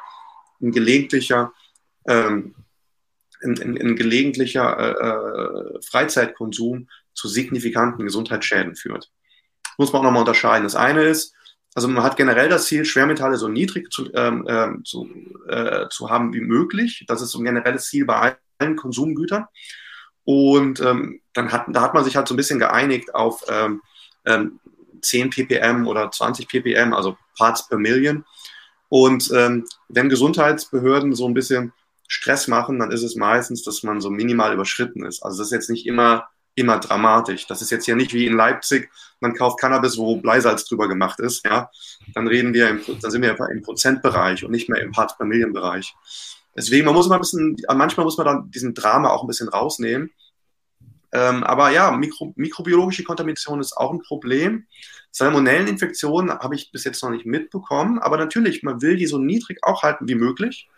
[0.62, 1.52] ein gelegentlicher
[2.08, 2.56] ähm,
[3.44, 9.12] ein, ein, ein, gelegentlicher äh, äh, Freizeitkonsum zu signifikanten Gesundheitsschäden führt.
[9.78, 10.64] Muss man auch nochmal unterscheiden.
[10.64, 11.34] Das eine ist,
[11.74, 15.10] also man hat generell das Ziel, Schwermetalle so niedrig zu, ähm, ähm, zu,
[15.48, 17.04] äh, zu haben wie möglich.
[17.08, 19.46] Das ist so ein generelles Ziel bei allen Konsumgütern.
[20.24, 23.82] Und ähm, dann hat, da hat man sich halt so ein bisschen geeinigt auf ähm,
[24.26, 24.60] ähm,
[25.02, 28.26] 10 ppm oder 20 ppm, also Parts per Million.
[28.90, 31.74] Und ähm, wenn Gesundheitsbehörden so ein bisschen
[32.08, 35.24] Stress machen, dann ist es meistens, dass man so minimal überschritten ist.
[35.24, 37.48] Also das ist jetzt nicht immer, immer dramatisch.
[37.48, 38.90] Das ist jetzt ja nicht wie in Leipzig,
[39.20, 41.70] man kauft Cannabis, wo Bleisalz drüber gemacht ist, ja.
[42.14, 45.18] Dann reden wir, im, dann sind wir einfach im Prozentbereich und nicht mehr im Parts
[45.18, 45.96] per Million Bereich.
[46.56, 49.50] Deswegen, man muss mal ein bisschen, manchmal muss man dann diesen Drama auch ein bisschen
[49.50, 50.12] rausnehmen.
[51.12, 54.66] Ähm, aber ja, Mikro, mikrobiologische Kontamination ist auch ein Problem.
[55.12, 59.60] Salmonelleninfektionen habe ich bis jetzt noch nicht mitbekommen, aber natürlich, man will die so niedrig
[59.64, 60.70] auch halten wie möglich.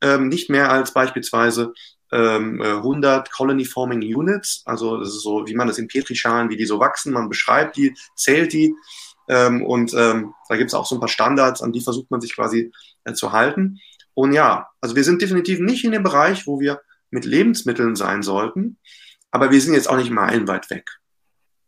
[0.00, 1.72] Ähm, nicht mehr als beispielsweise
[2.12, 6.56] ähm, 100 Colony Forming Units, also das ist so, wie man das in Petrischalen, wie
[6.56, 8.74] die so wachsen, man beschreibt die, zählt die
[9.28, 12.20] ähm, und ähm, da gibt es auch so ein paar Standards, an die versucht man
[12.20, 12.72] sich quasi
[13.04, 13.80] äh, zu halten.
[14.14, 16.80] Und ja, also wir sind definitiv nicht in dem Bereich, wo wir
[17.10, 18.78] mit Lebensmitteln sein sollten,
[19.30, 20.98] aber wir sind jetzt auch nicht meilenweit weg.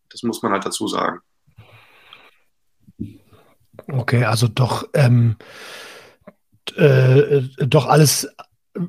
[0.08, 1.20] Das muss man halt dazu sagen.
[3.86, 5.36] Okay, also doch, ähm,
[6.76, 8.28] äh, doch alles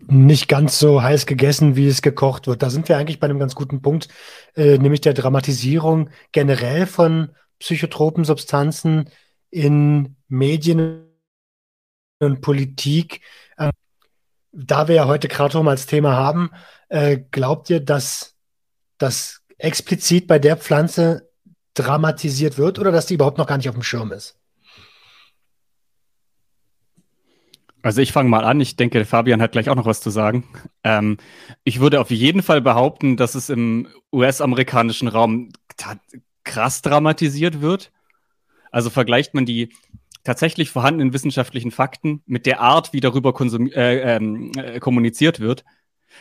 [0.07, 2.61] nicht ganz so heiß gegessen, wie es gekocht wird.
[2.61, 4.07] Da sind wir eigentlich bei einem ganz guten Punkt,
[4.55, 9.09] äh, nämlich der Dramatisierung generell von psychotropen Substanzen
[9.49, 11.07] in Medien
[12.19, 13.21] und Politik.
[13.57, 13.71] Äh,
[14.51, 16.51] da wir ja heute Kratom als Thema haben,
[16.89, 18.35] äh, glaubt ihr, dass
[18.97, 21.29] das explizit bei der Pflanze
[21.73, 24.40] dramatisiert wird oder dass die überhaupt noch gar nicht auf dem Schirm ist?
[27.81, 28.59] Also ich fange mal an.
[28.61, 30.43] Ich denke, Fabian hat gleich auch noch was zu sagen.
[30.83, 31.17] Ähm,
[31.63, 35.49] ich würde auf jeden Fall behaupten, dass es im US-amerikanischen Raum
[36.43, 37.91] krass dramatisiert wird.
[38.71, 39.69] Also vergleicht man die
[40.23, 43.33] tatsächlich vorhandenen wissenschaftlichen Fakten mit der Art, wie darüber
[43.75, 45.63] äh, ähm, äh, kommuniziert wird,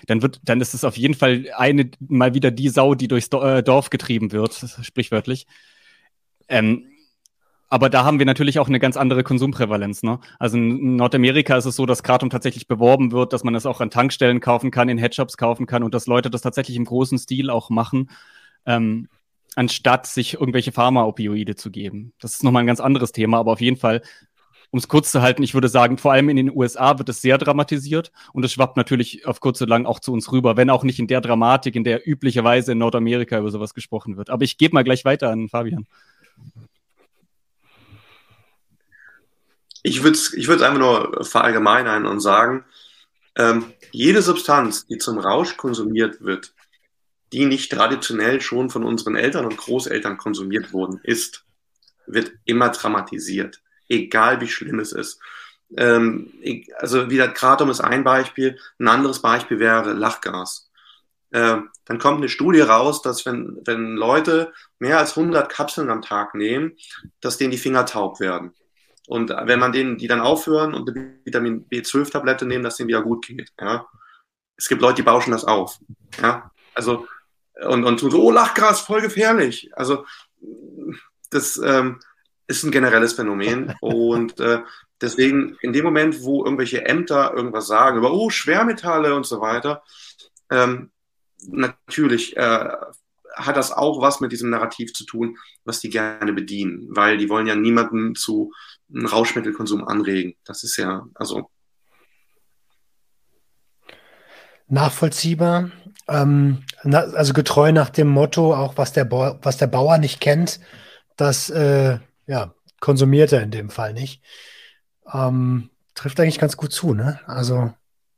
[0.06, 3.28] dann wird, dann ist es auf jeden Fall eine mal wieder die Sau, die durchs
[3.28, 5.46] äh, Dorf getrieben wird, sprichwörtlich.
[6.48, 6.89] Ähm,
[7.70, 10.02] aber da haben wir natürlich auch eine ganz andere Konsumprävalenz.
[10.02, 10.18] Ne?
[10.40, 13.80] Also in Nordamerika ist es so, dass Kratom tatsächlich beworben wird, dass man es auch
[13.80, 17.16] an Tankstellen kaufen kann, in Headshops kaufen kann und dass Leute das tatsächlich im großen
[17.16, 18.10] Stil auch machen,
[18.66, 19.08] ähm,
[19.54, 22.12] anstatt sich irgendwelche Pharma-Opioide zu geben.
[22.18, 24.02] Das ist nochmal ein ganz anderes Thema, aber auf jeden Fall,
[24.72, 27.22] um es kurz zu halten, ich würde sagen, vor allem in den USA wird es
[27.22, 30.70] sehr dramatisiert und es schwappt natürlich auf kurz oder lang auch zu uns rüber, wenn
[30.70, 34.28] auch nicht in der Dramatik, in der üblicherweise in Nordamerika über sowas gesprochen wird.
[34.28, 35.86] Aber ich gebe mal gleich weiter an Fabian.
[39.82, 42.64] Ich würde es ich einfach nur verallgemeinern und sagen,
[43.36, 46.52] ähm, jede Substanz, die zum Rausch konsumiert wird,
[47.32, 51.44] die nicht traditionell schon von unseren Eltern und Großeltern konsumiert worden ist,
[52.06, 55.20] wird immer dramatisiert, egal wie schlimm es ist.
[55.76, 56.32] Ähm,
[56.78, 60.70] also wieder Kratom ist ein Beispiel, ein anderes Beispiel wäre Lachgas.
[61.32, 66.02] Ähm, dann kommt eine Studie raus, dass wenn, wenn Leute mehr als 100 Kapseln am
[66.02, 66.76] Tag nehmen,
[67.20, 68.52] dass denen die Finger taub werden.
[69.10, 73.02] Und wenn man denen, die dann aufhören und eine Vitamin B12-Tablette nehmen, dass denen wieder
[73.02, 73.50] gut geht.
[73.60, 73.84] Ja?
[74.56, 75.80] Es gibt Leute, die bauschen das auf.
[76.22, 76.52] Ja?
[76.76, 77.08] Also,
[77.60, 79.68] und, und tun so, oh, Lachgras, voll gefährlich.
[79.74, 80.06] Also,
[81.30, 81.98] das ähm,
[82.46, 83.74] ist ein generelles Phänomen.
[83.80, 84.60] Und äh,
[85.00, 89.82] deswegen, in dem Moment, wo irgendwelche Ämter irgendwas sagen über, oh, Schwermetalle und so weiter,
[90.50, 90.92] ähm,
[91.48, 92.68] natürlich äh,
[93.34, 97.28] hat das auch was mit diesem Narrativ zu tun, was die gerne bedienen, weil die
[97.28, 98.52] wollen ja niemanden zu
[98.94, 100.34] einem Rauschmittelkonsum anregen.
[100.44, 101.50] Das ist ja, also.
[104.68, 105.70] Nachvollziehbar.
[106.08, 110.20] Ähm, na, also getreu nach dem Motto, auch was der, Bauer, was der Bauer nicht
[110.20, 110.60] kennt,
[111.16, 114.22] das äh, ja, konsumiert er in dem Fall nicht.
[115.12, 117.20] Ähm, trifft eigentlich ganz gut zu, ne?
[117.26, 117.72] Also,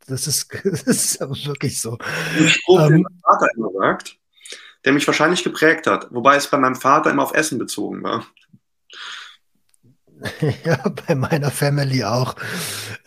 [0.07, 1.99] das ist, das ist wirklich so.
[2.39, 4.17] Ein Spruch, ähm, den mein Vater immer sagt,
[4.85, 8.27] der mich wahrscheinlich geprägt hat, wobei es bei meinem Vater immer auf Essen bezogen war.
[10.65, 12.35] ja, bei meiner Family auch.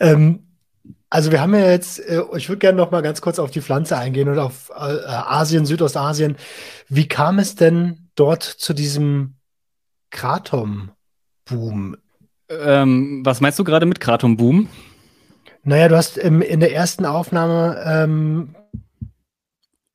[0.00, 0.46] Ähm,
[1.08, 3.62] also wir haben ja jetzt, äh, ich würde gerne noch mal ganz kurz auf die
[3.62, 6.36] Pflanze eingehen und auf äh, Asien, Südostasien.
[6.88, 9.36] Wie kam es denn dort zu diesem
[10.10, 11.96] Kratom-Boom?
[12.48, 14.68] Ähm, was meinst du gerade mit Kratom-Boom?
[15.62, 18.54] Naja, du hast im, in der ersten Aufnahme ähm,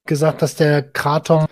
[0.05, 1.45] gesagt, dass der Kratom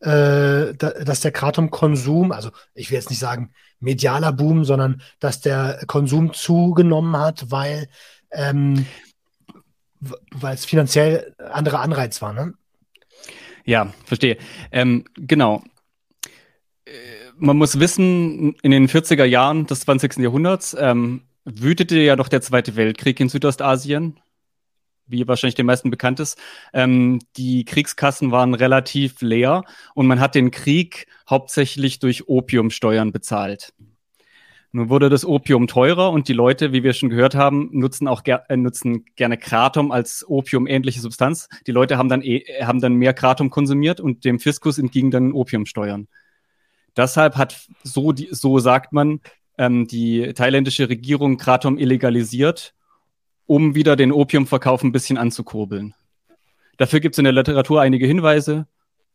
[0.00, 5.80] äh, dass der Kratom-Konsum, also ich will jetzt nicht sagen medialer Boom, sondern dass der
[5.86, 7.88] Konsum zugenommen hat, weil
[8.30, 8.86] ähm,
[10.42, 12.54] es finanziell andere Anreiz war, ne?
[13.64, 14.38] Ja, verstehe.
[14.72, 15.62] Ähm, genau.
[16.86, 16.90] Äh,
[17.36, 20.16] man muss wissen, in den 40er Jahren des 20.
[20.16, 24.18] Jahrhunderts ähm, wütete ja doch der Zweite Weltkrieg in Südostasien
[25.08, 26.38] wie wahrscheinlich den meisten bekannt ist,
[26.72, 33.72] ähm, die Kriegskassen waren relativ leer und man hat den Krieg hauptsächlich durch Opiumsteuern bezahlt.
[34.70, 38.22] Nun wurde das Opium teurer und die Leute, wie wir schon gehört haben, nutzen auch
[38.22, 41.48] ger äh, nutzen gerne Kratom als Opium-ähnliche Substanz.
[41.66, 45.32] Die Leute haben dann, eh, haben dann mehr Kratom konsumiert und dem Fiskus entgingen dann
[45.32, 46.06] Opiumsteuern.
[46.96, 49.20] Deshalb hat, so, die, so sagt man,
[49.56, 52.74] ähm, die thailändische Regierung Kratom illegalisiert,
[53.48, 55.94] um wieder den Opiumverkauf ein bisschen anzukurbeln.
[56.76, 58.68] Dafür gibt es in der Literatur einige Hinweise,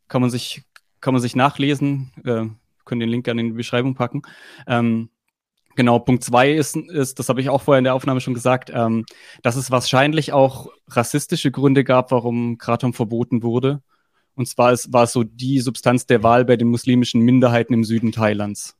[0.08, 0.64] kann man sich,
[1.00, 2.44] kann man sich nachlesen, äh,
[2.84, 4.22] können den Link gerne in die Beschreibung packen.
[4.66, 5.08] Ähm,
[5.76, 8.70] Genau, Punkt zwei ist, ist das habe ich auch vorher in der Aufnahme schon gesagt,
[8.72, 9.04] ähm,
[9.42, 13.82] dass es wahrscheinlich auch rassistische Gründe gab, warum Kratom verboten wurde.
[14.36, 17.82] Und zwar ist, war es so die Substanz der Wahl bei den muslimischen Minderheiten im
[17.82, 18.76] Süden Thailands.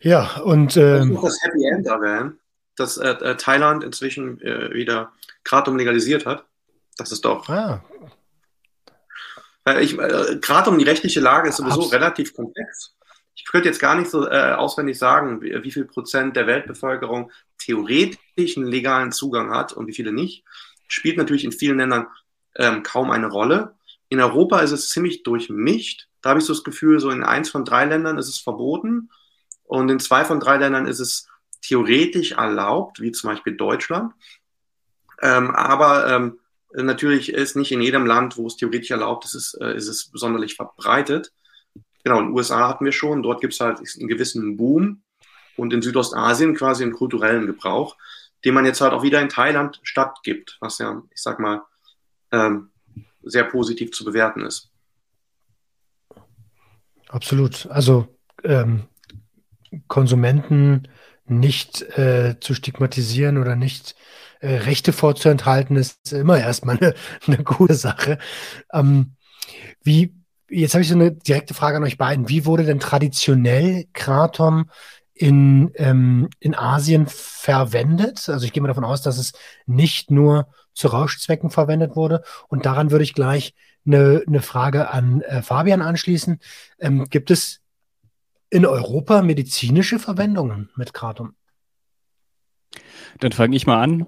[0.00, 0.76] Ja, und.
[0.76, 2.38] Ähm, das Happy End erwähnen,
[2.76, 5.12] dass äh, äh, Thailand inzwischen äh, wieder
[5.44, 6.44] Kratom legalisiert hat.
[6.96, 7.48] Das ist doch.
[7.48, 7.84] Ah.
[9.66, 12.96] Äh, ich, äh, Kratom, die rechtliche Lage ist sowieso Abs relativ komplex
[13.36, 17.30] ich könnte jetzt gar nicht so äh, auswendig sagen, wie, wie, viel Prozent der Weltbevölkerung
[17.58, 20.42] theoretisch einen legalen Zugang hat und wie viele nicht.
[20.88, 22.06] Spielt natürlich in vielen Ländern
[22.56, 23.74] ähm, kaum eine Rolle.
[24.08, 26.08] In Europa ist es ziemlich durchmischt.
[26.22, 29.10] Da habe ich so das Gefühl, so in eins von drei Ländern ist es verboten
[29.64, 31.28] und in zwei von drei Ländern ist es
[31.60, 34.12] theoretisch erlaubt, wie zum Beispiel Deutschland.
[35.22, 36.38] Ähm, aber ähm,
[36.74, 40.10] natürlich ist nicht in jedem Land, wo es theoretisch erlaubt ist, ist, äh, ist es
[40.12, 41.32] sonderlich verbreitet.
[42.04, 45.02] Genau, in den USA hatten wir schon, dort gibt es halt einen gewissen Boom
[45.56, 47.96] und in Südostasien quasi einen kulturellen Gebrauch,
[48.44, 51.62] den man jetzt halt auch wieder in Thailand stattgibt, was ja, ich sag mal,
[52.30, 52.70] ähm,
[53.22, 54.70] sehr positiv zu bewerten ist.
[57.08, 57.66] Absolut.
[57.66, 58.06] Also
[58.44, 58.84] ähm,
[59.88, 60.88] Konsumenten
[61.30, 63.94] nicht äh, zu stigmatisieren oder nicht
[64.40, 66.94] äh, Rechte vorzuenthalten, ist immer erstmal eine,
[67.26, 68.18] eine gute Sache.
[68.72, 69.16] Ähm,
[69.82, 70.14] wie,
[70.48, 72.28] Jetzt habe ich so eine direkte Frage an euch beiden.
[72.28, 74.70] Wie wurde denn traditionell Kratom
[75.12, 78.28] in, ähm, in Asien verwendet?
[78.28, 79.32] Also ich gehe mal davon aus, dass es
[79.66, 82.22] nicht nur zu Rauschzwecken verwendet wurde.
[82.48, 86.38] Und daran würde ich gleich eine, eine Frage an äh, Fabian anschließen.
[86.78, 87.60] Ähm, gibt es
[88.50, 91.34] in Europa medizinische Verwendungen mit Kratom?
[93.20, 94.06] Dann fange ich mal an.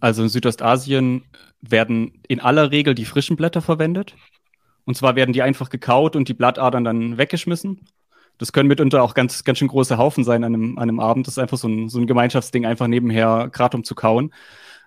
[0.00, 1.24] Also in Südostasien
[1.60, 4.14] werden in aller Regel die frischen Blätter verwendet.
[4.84, 7.80] Und zwar werden die einfach gekaut und die Blattadern dann weggeschmissen.
[8.38, 11.26] Das können mitunter auch ganz, ganz schön große Haufen sein an einem, an einem Abend.
[11.26, 14.32] Das ist einfach so ein, so ein Gemeinschaftsding, einfach nebenher Kratom zu kauen.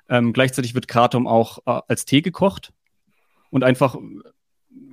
[0.08, 2.72] Ähm, gleichzeitig wird Kratom auch äh, als Tee gekocht
[3.50, 3.98] und einfach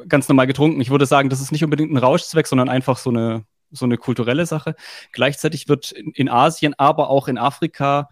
[0.09, 0.81] ganz normal getrunken.
[0.81, 3.97] Ich würde sagen, das ist nicht unbedingt ein Rauschzweck, sondern einfach so eine, so eine
[3.97, 4.75] kulturelle Sache.
[5.13, 8.09] Gleichzeitig wird in, in Asien, aber auch in Afrika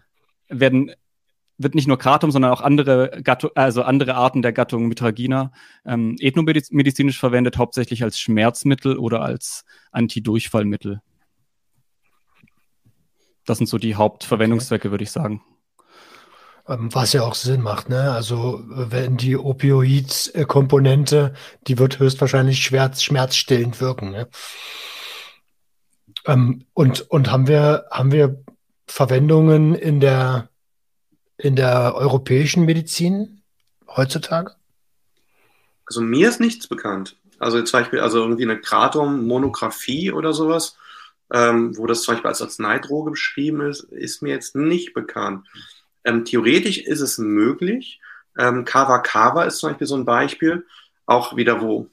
[0.47, 0.91] werden
[1.57, 5.51] wird nicht nur Kratom, sondern auch andere, Gattung, also andere Arten der Gattung Mitragina
[5.85, 11.01] ähm, ethnomedizinisch verwendet, hauptsächlich als Schmerzmittel oder als Antidurchfallmittel.
[13.45, 14.91] Das sind so die Hauptverwendungszwecke, okay.
[14.91, 15.41] würde ich sagen.
[16.67, 18.11] Ähm, was ja auch Sinn macht, ne?
[18.11, 21.33] Also wenn die Opioid-Komponente,
[21.67, 24.11] die wird höchstwahrscheinlich schmerz, schmerzstillend wirken.
[24.11, 24.27] Ne?
[26.25, 28.43] Ähm, und, und haben wir, haben wir
[28.87, 30.49] Verwendungen in der
[31.37, 33.41] in der europäischen Medizin
[33.87, 34.53] heutzutage?
[35.85, 37.17] Also mir ist nichts bekannt.
[37.39, 40.77] Also zum Beispiel, also irgendwie eine Kratom-Monographie oder sowas,
[41.31, 45.45] ähm, wo das zum Beispiel als Arzneidroge beschrieben ist, ist mir jetzt nicht bekannt.
[46.03, 47.99] Ähm, theoretisch ist es möglich.
[48.37, 50.65] Ähm, Kava Kava ist zum Beispiel so ein Beispiel,
[51.05, 51.87] auch wieder wo.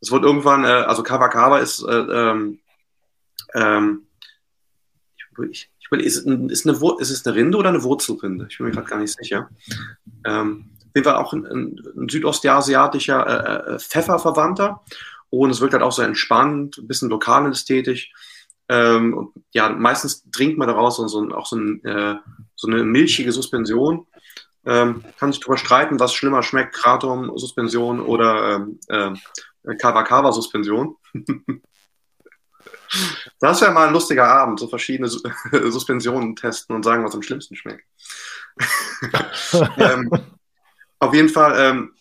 [0.00, 2.58] Es wird irgendwann, äh, also Kava Kava ist, äh, ähm,
[3.54, 4.08] ähm,
[5.50, 8.46] ich, ich ist, ist, eine, ist es eine Rinde oder eine Wurzelrinde?
[8.50, 9.48] Ich bin mir gerade gar nicht sicher.
[10.24, 14.82] Ähm, auf jeden Fall auch ein, ein, südostasiatischer äh, äh, Pfefferverwandter.
[15.30, 18.12] Und es wirkt halt auch so entspannt, ein bisschen lokalästhetisch.
[18.68, 22.16] Ähm, und ja, meistens trinkt man daraus so, so, auch so, ein, äh,
[22.54, 24.06] so eine milchige Suspension.
[24.64, 30.96] Ähm, kann sich darüber streiten, was schlimmer schmeckt, Kratom-Suspension oder ähm, äh, Kava-Kava-Suspension.
[33.40, 35.08] Das wäre mal ein lustiger Abend, so verschiedene
[35.70, 37.84] Suspensionen testen und sagen, was am schlimmsten schmeckt.
[39.76, 40.10] ähm,
[40.98, 41.92] auf jeden Fall, ähm,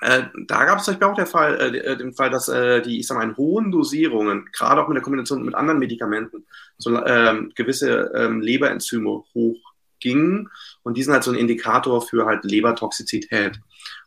[0.00, 2.80] äh, da gab es zum Beispiel auch der Fall, äh, äh, den Fall, dass äh,
[2.80, 6.46] die, ich sag mal, in hohen Dosierungen, gerade auch mit der Kombination mit anderen Medikamenten,
[6.78, 10.48] so ähm, gewisse ähm, Leberenzyme hochgingen
[10.82, 13.60] und die sind halt so ein Indikator für halt Lebertoxizität.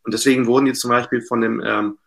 [0.03, 1.97] Und deswegen wurden die zum Beispiel von dem ähm,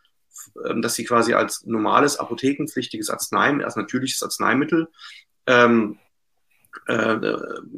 [0.65, 4.89] ähm, dass sie quasi als normales apothekenpflichtiges Arzneimittel, als natürliches Arzneimittel,
[5.47, 5.99] ähm,
[6.87, 7.19] äh,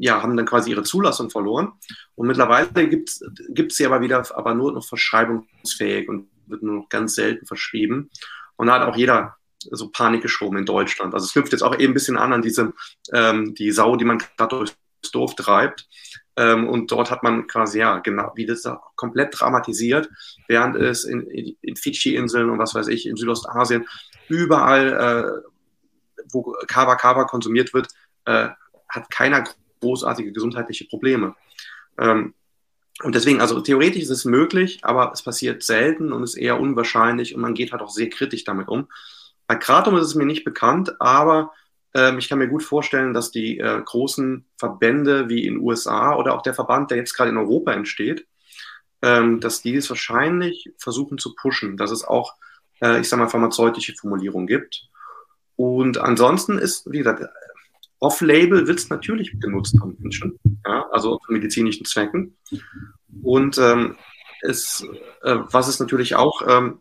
[0.01, 1.73] ja, haben dann quasi ihre Zulassung verloren.
[2.15, 6.89] Und mittlerweile gibt es sie aber wieder, aber nur noch verschreibungsfähig und wird nur noch
[6.89, 8.11] ganz selten verschrieben.
[8.57, 9.37] Und da hat auch jeder
[9.71, 11.15] so Panik geschoben in Deutschland.
[11.15, 12.73] Also es knüpft jetzt auch eben ein bisschen an an diese,
[13.13, 14.77] ähm, die Sau, die man gerade durchs
[15.13, 15.89] Dorf treibt.
[16.39, 20.09] Ähm, und dort hat man quasi, ja, genau, wie das da komplett dramatisiert,
[20.47, 23.89] während es in, in, in Fidschi-Inseln und was weiß ich, in Südostasien,
[24.29, 27.89] überall, äh, wo Kava Kava konsumiert wird,
[28.25, 28.51] äh,
[28.89, 29.43] hat keiner
[29.81, 31.35] großartige gesundheitliche Probleme.
[31.99, 32.35] Ähm,
[33.03, 37.35] und deswegen, also theoretisch ist es möglich, aber es passiert selten und ist eher unwahrscheinlich
[37.35, 38.87] und man geht halt auch sehr kritisch damit um.
[39.49, 41.51] Bei Kratom ist es mir nicht bekannt, aber
[41.99, 46.35] ähm, ich kann mir gut vorstellen, dass die äh, großen Verbände wie in USA oder
[46.35, 48.27] auch der Verband, der jetzt gerade in Europa entsteht,
[49.03, 52.35] ähm, dass die es wahrscheinlich versuchen zu pushen, dass es auch,
[52.81, 54.89] äh, ich sag mal, pharmazeutische Formulierungen gibt.
[55.57, 57.25] Und ansonsten ist, wie gesagt,
[57.99, 62.37] Off-Label wird es natürlich genutzt von Menschen, ja, also zu medizinischen Zwecken.
[63.23, 63.97] Und ähm,
[64.43, 64.87] es,
[65.23, 66.81] äh, was es natürlich auch ähm,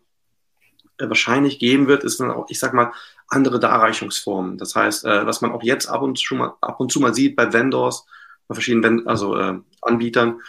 [0.96, 2.92] wahrscheinlich geben wird, ist dann auch, ich sag mal,
[3.28, 4.58] andere Darreichungsformen.
[4.58, 7.14] Das heißt, äh, was man auch jetzt ab und, zu mal, ab und zu mal
[7.14, 8.06] sieht bei Vendors,
[8.48, 10.40] bei verschiedenen also, äh, Anbietern,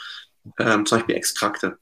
[0.58, 1.78] äh, zum Beispiel Extrakte,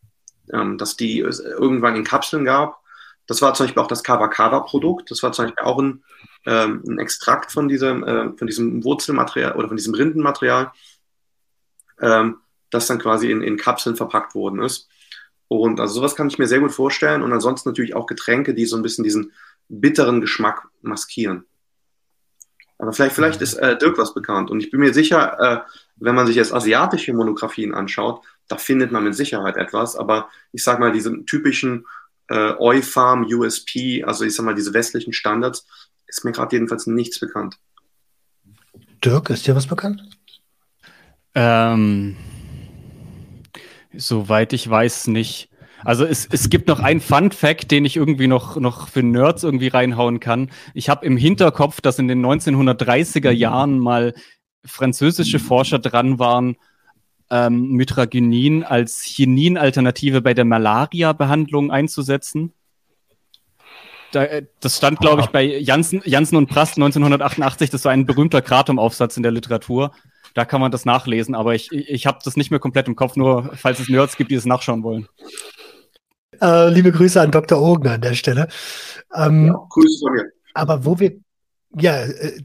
[0.51, 2.81] ähm, dass die es irgendwann in Kapseln gab.
[3.27, 5.11] Das war zum Beispiel auch das Kava Kava Produkt.
[5.11, 6.03] Das war zum Beispiel auch ein,
[6.45, 10.71] ähm, ein Extrakt von diesem, äh, von diesem Wurzelmaterial oder von diesem Rindenmaterial,
[12.01, 12.37] ähm,
[12.71, 14.89] das dann quasi in, in Kapseln verpackt worden ist.
[15.49, 17.21] Und also sowas kann ich mir sehr gut vorstellen.
[17.21, 19.33] Und ansonsten natürlich auch Getränke, die so ein bisschen diesen
[19.69, 21.45] bitteren Geschmack maskieren.
[22.79, 24.51] Aber vielleicht, vielleicht ist äh, Dirk was bekannt.
[24.51, 28.91] Und ich bin mir sicher, äh, wenn man sich jetzt asiatische Monographien anschaut, da findet
[28.91, 29.95] man mit Sicherheit etwas.
[29.95, 31.85] Aber ich sage mal, diese typischen
[32.27, 35.65] äh, Oi-Farm, USP, also ich sage mal, diese westlichen Standards,
[36.05, 37.57] ist mir gerade jedenfalls nichts bekannt.
[39.03, 40.01] Dirk, ist dir was bekannt?
[41.33, 42.15] Ähm,
[43.93, 45.49] soweit ich weiß, nicht.
[45.87, 49.43] Also es, es gibt noch einen Fun Fact, den ich irgendwie noch, noch für Nerds
[49.43, 50.51] irgendwie reinhauen kann.
[50.73, 54.13] Ich habe im Hinterkopf, dass in den 1930er Jahren mal
[54.65, 56.57] französische Forscher dran waren,
[57.29, 62.51] ähm, Mitragynin als Chinin-Alternative bei der Malaria-Behandlung einzusetzen.
[64.11, 67.69] Da, äh, das stand, glaube ich, bei Janssen, Janssen und Prast 1988.
[67.69, 69.93] Das war ein berühmter Kratom-Aufsatz in der Literatur.
[70.33, 73.15] Da kann man das nachlesen, aber ich, ich habe das nicht mehr komplett im Kopf,
[73.15, 75.07] nur falls es Nerds gibt, die es nachschauen wollen.
[76.41, 77.61] Äh, liebe Grüße an Dr.
[77.61, 78.47] Ogner an der Stelle.
[79.13, 80.25] Ähm, ja, Grüße von mir.
[80.53, 81.17] Aber wo wir,
[81.75, 82.41] ja, äh,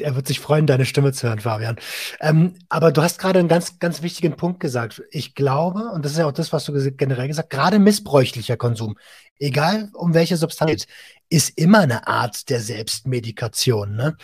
[0.00, 1.76] er wird sich freuen, deine Stimme zu hören, Fabian.
[2.20, 5.02] Ähm, aber du hast gerade einen ganz, ganz wichtigen Punkt gesagt.
[5.10, 8.56] Ich glaube, und das ist ja auch das, was du generell gesagt hast, gerade missbräuchlicher
[8.56, 8.96] Konsum,
[9.38, 10.86] egal um welche Substanz,
[11.28, 14.16] ist immer eine Art der Selbstmedikation, ne?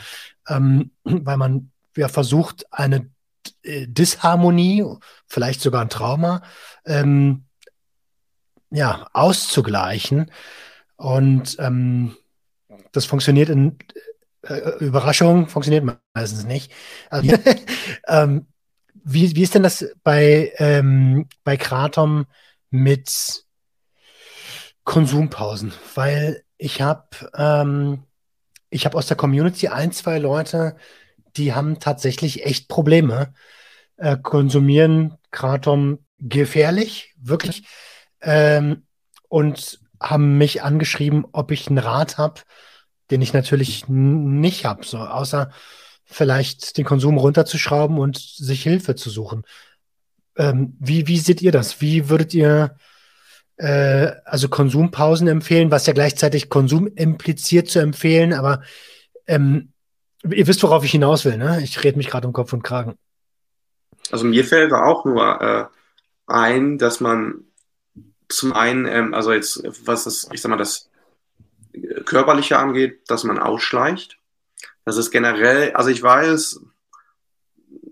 [0.48, 3.10] Ähm, weil man ja versucht, eine
[3.62, 4.84] äh, Disharmonie,
[5.26, 6.42] vielleicht sogar ein Trauma,
[6.84, 7.44] ähm,
[8.74, 10.30] ja, auszugleichen.
[10.96, 12.16] Und ähm,
[12.92, 13.78] das funktioniert in
[14.42, 16.72] äh, Überraschung, funktioniert meistens nicht.
[17.10, 17.36] Also,
[18.08, 18.46] ähm,
[19.04, 22.26] wie, wie ist denn das bei, ähm, bei Kratom
[22.70, 23.44] mit
[24.84, 25.72] Konsumpausen?
[25.94, 27.06] Weil ich habe
[27.36, 28.04] ähm,
[28.74, 30.74] ich habe aus der Community ein, zwei Leute,
[31.36, 33.32] die haben tatsächlich echt Probleme,
[33.96, 37.68] äh, konsumieren Kratom gefährlich, wirklich
[38.24, 38.82] ähm,
[39.28, 42.40] und haben mich angeschrieben, ob ich einen Rat habe,
[43.10, 45.50] den ich natürlich nicht habe, so außer
[46.04, 49.44] vielleicht den Konsum runterzuschrauben und sich Hilfe zu suchen.
[50.36, 51.80] Ähm, wie, wie seht ihr das?
[51.80, 52.76] Wie würdet ihr
[53.56, 58.62] äh, also Konsumpausen empfehlen, was ja gleichzeitig Konsum impliziert zu empfehlen, aber
[59.26, 59.72] ähm,
[60.28, 61.60] ihr wisst, worauf ich hinaus will, ne?
[61.62, 62.94] Ich rede mich gerade um Kopf und Kragen.
[64.10, 65.64] Also mir fällt da auch nur äh,
[66.26, 67.44] ein, dass man
[68.28, 70.90] zum einen, ähm, also jetzt, was das, ich sag mal, das
[72.04, 74.18] Körperliche angeht, dass man ausschleicht.
[74.84, 76.60] Das ist generell, also ich weiß,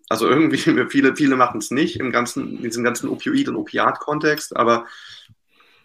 [0.09, 0.59] also irgendwie,
[0.91, 4.87] viele, viele machen es nicht im ganzen, in diesem ganzen Opioid- und Opiat-Kontext, aber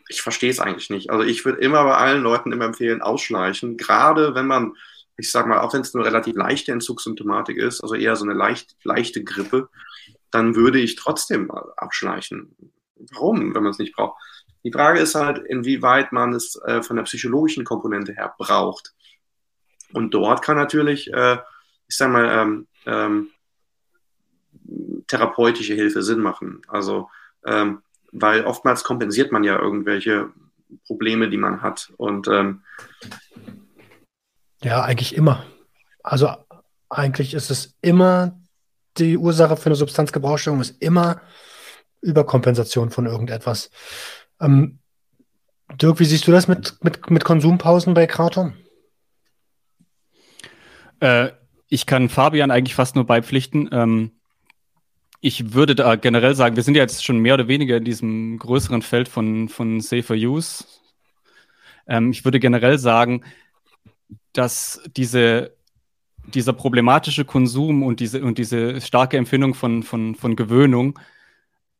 [0.09, 1.09] ich verstehe es eigentlich nicht.
[1.09, 4.73] Also ich würde immer bei allen Leuten immer empfehlen, ausschleichen, gerade wenn man,
[5.17, 8.33] ich sag mal, auch wenn es eine relativ leichte Entzugssymptomatik ist, also eher so eine
[8.33, 9.69] leicht, leichte Grippe,
[10.31, 12.55] dann würde ich trotzdem abschleichen.
[13.13, 14.21] Warum, wenn man es nicht braucht?
[14.64, 18.93] Die Frage ist halt, inwieweit man es äh, von der psychologischen Komponente her braucht.
[19.93, 21.38] Und dort kann natürlich, äh,
[21.88, 23.30] ich sag mal, ähm, ähm,
[25.08, 26.62] therapeutische Hilfe Sinn machen.
[26.68, 27.10] Also,
[27.45, 27.82] ähm,
[28.12, 30.30] weil oftmals kompensiert man ja irgendwelche
[30.86, 31.91] Probleme, die man hat.
[31.97, 32.64] Und ähm,
[34.64, 35.45] ja, eigentlich immer.
[36.03, 36.30] Also
[36.89, 38.38] eigentlich ist es immer
[38.97, 41.22] die Ursache für eine Substanzgebrauchsstörung ist immer
[42.01, 43.70] Überkompensation von irgendetwas.
[44.39, 44.79] Ähm,
[45.81, 48.53] Dirk, wie siehst du das mit, mit, mit Konsumpausen bei Kratom?
[50.99, 51.29] Äh,
[51.67, 53.69] ich kann Fabian eigentlich fast nur beipflichten.
[53.71, 54.11] Ähm,
[55.19, 58.38] ich würde da generell sagen, wir sind ja jetzt schon mehr oder weniger in diesem
[58.39, 60.63] größeren Feld von, von Safer Use.
[61.88, 63.23] Ähm, ich würde generell sagen,
[64.33, 65.55] dass diese,
[66.33, 70.97] dieser problematische Konsum und diese, und diese starke Empfindung von, von, von Gewöhnung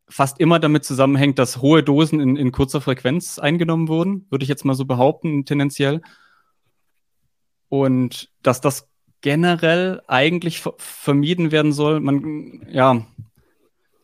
[0.10, 4.50] fast immer damit zusammenhängt, dass hohe Dosen in, in kurzer Frequenz eingenommen wurden, würde ich
[4.50, 6.02] jetzt mal so behaupten, tendenziell.
[7.70, 8.88] Und dass das
[9.22, 12.00] generell eigentlich vermieden werden soll.
[12.00, 13.06] Man, ja,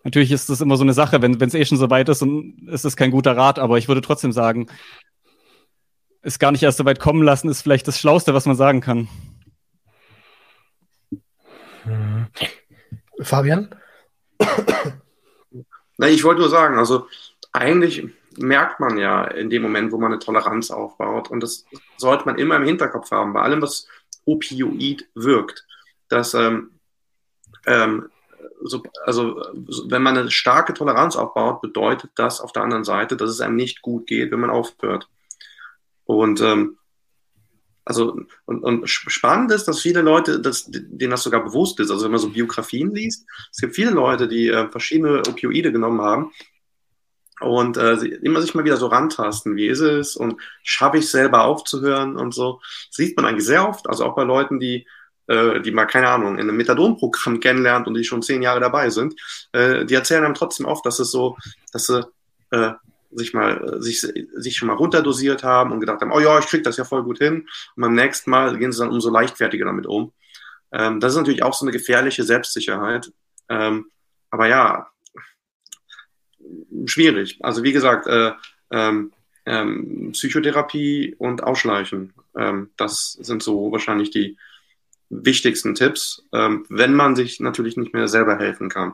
[0.04, 2.68] natürlich ist das immer so eine Sache, wenn es eh schon so weit ist, und
[2.68, 4.68] ist es kein guter Rat, aber ich würde trotzdem sagen,
[6.22, 8.82] es gar nicht erst so weit kommen lassen, ist vielleicht das Schlauste, was man sagen
[8.82, 9.08] kann.
[11.84, 12.28] Hm.
[13.22, 13.76] Fabian?
[16.04, 17.08] Na, ich wollte nur sagen, also
[17.54, 18.06] eigentlich
[18.38, 21.32] merkt man ja in dem Moment, wo man eine Toleranz aufbaut.
[21.32, 21.64] Und das
[21.96, 23.88] sollte man immer im Hinterkopf haben, bei allem, was
[24.26, 25.66] Opioid wirkt.
[26.10, 26.72] Dass, ähm,
[27.66, 28.10] ähm,
[28.64, 29.42] so, also,
[29.88, 33.56] wenn man eine starke Toleranz aufbaut, bedeutet das auf der anderen Seite, dass es einem
[33.56, 35.08] nicht gut geht, wenn man aufhört.
[36.04, 36.80] Und ähm,
[37.86, 41.92] also und, und spannend ist, dass viele Leute, dass, denen das sogar bewusst ist.
[41.92, 46.02] Also wenn man so Biografien liest, es gibt viele Leute, die äh, verschiedene Opioide genommen
[46.02, 46.32] haben
[47.42, 51.44] und äh, immer sich mal wieder so rantasten, wie ist es und schaffe ich selber
[51.44, 52.62] aufzuhören und so.
[52.88, 54.88] Das sieht man eigentlich sehr oft, also auch bei Leuten, die
[55.28, 58.90] äh, die mal, keine Ahnung, in einem Methadon-Programm kennenlernt und die schon zehn Jahre dabei
[58.90, 59.16] sind,
[59.54, 61.38] äh, die erzählen einem trotzdem oft, dass es so,
[61.72, 62.06] dass sie
[62.52, 62.74] äh,
[63.16, 66.64] sich mal sich, sich schon mal runterdosiert haben und gedacht haben, oh ja, ich krieg
[66.64, 67.48] das ja voll gut hin.
[67.76, 70.12] Und beim nächsten Mal gehen sie dann umso leichtfertiger damit um.
[70.72, 73.12] Ähm, das ist natürlich auch so eine gefährliche Selbstsicherheit.
[73.50, 73.88] Ähm,
[74.30, 74.88] aber ja,
[76.86, 77.38] schwierig.
[77.42, 78.32] Also wie gesagt, äh,
[78.72, 79.12] ähm,
[79.46, 84.38] ähm, Psychotherapie und Ausschleichen, ähm, das sind so wahrscheinlich die
[85.10, 88.94] wichtigsten Tipps, ähm, wenn man sich natürlich nicht mehr selber helfen kann.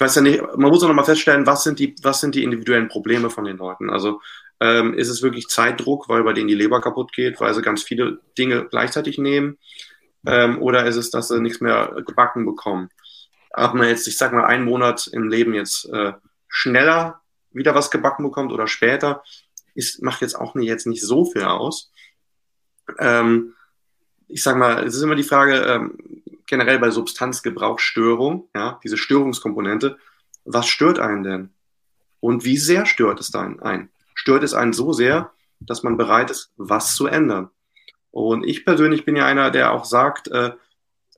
[0.00, 2.42] Ich weiß ja nicht, man muss auch nochmal feststellen, was sind, die, was sind die
[2.42, 3.90] individuellen Probleme von den Leuten?
[3.90, 4.22] Also
[4.58, 7.82] ähm, ist es wirklich Zeitdruck, weil bei denen die Leber kaputt geht, weil sie ganz
[7.82, 9.58] viele Dinge gleichzeitig nehmen?
[10.24, 12.88] Ähm, oder ist es, dass sie nichts mehr gebacken bekommen?
[13.52, 16.14] Ob man jetzt, ich sag mal, einen Monat im Leben jetzt äh,
[16.48, 17.20] schneller
[17.50, 19.22] wieder was gebacken bekommt oder später,
[19.74, 21.92] ist, macht jetzt auch nicht, jetzt nicht so viel aus.
[22.98, 23.52] Ähm,
[24.28, 26.19] ich sag mal, es ist immer die Frage, ähm,
[26.50, 29.96] generell bei Substanzgebrauchsstörung, ja, diese Störungskomponente,
[30.44, 31.50] was stört einen denn?
[32.20, 33.88] Und wie sehr stört es einen?
[34.14, 37.50] Stört es einen so sehr, dass man bereit ist, was zu ändern?
[38.10, 40.50] Und ich persönlich bin ja einer, der auch sagt, äh,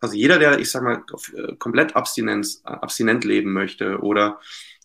[0.01, 1.03] also jeder, der, ich sag mal,
[1.35, 4.41] äh, komplett Abstinenz, abstinent leben möchte oder,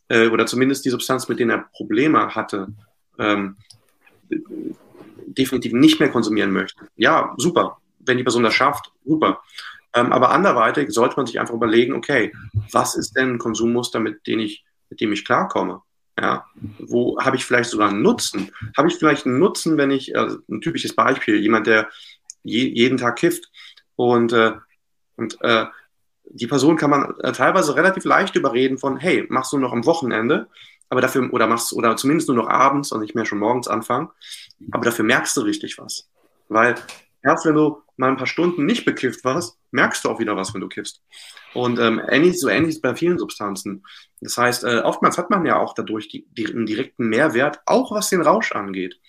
[0.07, 2.69] äh, oder zumindest die Substanz, mit denen er Probleme hatte,
[3.19, 3.57] ähm,
[5.25, 6.87] definitiv nicht mehr konsumieren möchte.
[6.95, 7.79] Ja, super.
[7.99, 9.41] Wenn die Person das schafft, super.
[9.97, 12.31] Ähm, aber anderweitig sollte man sich einfach überlegen, okay,
[12.71, 15.81] was ist denn ein Konsummuster, mit dem ich, mit dem ich klarkomme?
[16.19, 16.45] Ja,
[16.79, 18.51] wo habe ich vielleicht sogar einen Nutzen?
[18.75, 21.89] Habe ich vielleicht einen Nutzen, wenn ich, also ein typisches Beispiel, jemand, der
[22.43, 23.51] je, jeden Tag kifft
[23.95, 24.53] und, äh,
[25.15, 25.65] und äh,
[26.25, 29.85] die Person kann man äh, teilweise relativ leicht überreden von, hey, machst du noch am
[29.85, 30.47] Wochenende,
[30.89, 34.09] aber dafür, oder machst, oder zumindest nur noch abends und nicht mehr schon morgens anfangen,
[34.71, 36.07] aber dafür merkst du richtig was.
[36.49, 36.75] Weil
[37.23, 40.53] erst wenn du mal ein paar Stunden nicht bekifft warst, merkst du auch wieder was,
[40.53, 41.01] wenn du kiffst.
[41.53, 43.83] Und ähm, ähnlich, so ähnlich ist bei vielen Substanzen.
[44.21, 47.91] Das heißt, äh, oftmals hat man ja auch dadurch die, die, einen direkten Mehrwert, auch
[47.91, 48.99] was den Rausch angeht.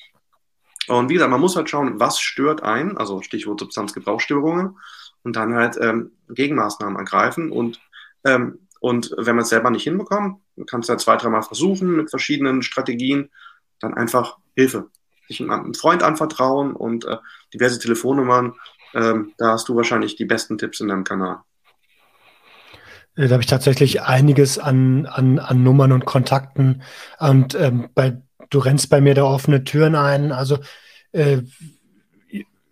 [0.89, 4.78] Und wie gesagt, man muss halt schauen, was stört ein, also Stichwort Substanzgebrauchsstörungen,
[5.22, 7.53] und dann halt ähm, Gegenmaßnahmen ergreifen.
[7.53, 7.80] Und,
[8.24, 12.11] ähm, und wenn man es selber nicht hinbekommt, kannst du halt zwei, dreimal versuchen mit
[12.11, 13.30] verschiedenen Strategien,
[13.80, 14.91] dann einfach Hilfe.
[15.28, 17.18] Sich einem Freund anvertrauen und äh,
[17.53, 18.55] diverse Telefonnummern
[18.95, 21.39] ähm, da hast du wahrscheinlich die besten Tipps in deinem Kanal.
[23.16, 26.82] Äh, da habe ich tatsächlich einiges an, an, an Nummern und Kontakten.
[27.18, 28.20] Und ähm, bei,
[28.51, 30.32] du rennst bei mir da offene Türen ein.
[30.32, 30.59] Also
[31.12, 31.43] äh,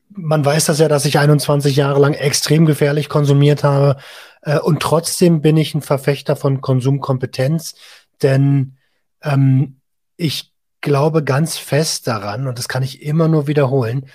[0.08, 4.00] man weiß das ja, dass ich 21 Jahre lang extrem gefährlich konsumiert habe.
[4.42, 7.74] Äh, und trotzdem bin ich ein Verfechter von Konsumkompetenz,
[8.22, 8.76] denn
[9.22, 9.80] ähm,
[10.16, 14.06] ich glaube ganz fest daran, und das kann ich immer nur wiederholen,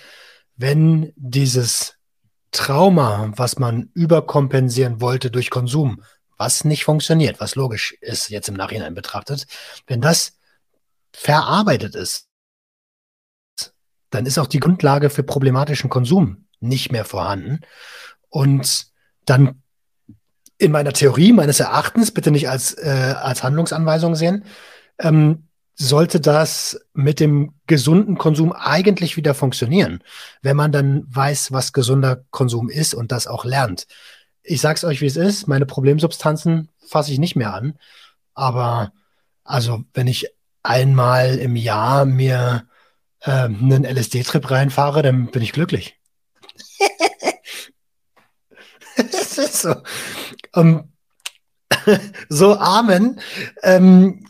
[0.62, 1.96] wenn dieses
[2.52, 6.04] Trauma, was man überkompensieren wollte durch Konsum,
[6.38, 9.48] was nicht funktioniert, was logisch ist jetzt im Nachhinein betrachtet,
[9.88, 10.38] wenn das
[11.12, 12.28] verarbeitet ist,
[14.10, 17.62] dann ist auch die Grundlage für problematischen Konsum nicht mehr vorhanden.
[18.28, 18.86] Und
[19.24, 19.62] dann
[20.58, 24.44] in meiner Theorie, meines Erachtens, bitte nicht als, äh, als Handlungsanweisung sehen,
[25.00, 30.02] ähm, sollte das mit dem gesunden Konsum eigentlich wieder funktionieren,
[30.42, 33.86] wenn man dann weiß, was gesunder Konsum ist und das auch lernt.
[34.42, 35.46] Ich sag's euch, wie es ist.
[35.46, 37.78] Meine Problemsubstanzen fasse ich nicht mehr an.
[38.34, 38.92] Aber
[39.44, 40.28] also, wenn ich
[40.62, 42.66] einmal im Jahr mir
[43.20, 45.96] äh, einen LSD-Trip reinfahre, dann bin ich glücklich.
[48.96, 49.74] das ist so.
[50.52, 50.92] Um,
[52.28, 53.20] so Amen.
[53.62, 54.26] Ähm,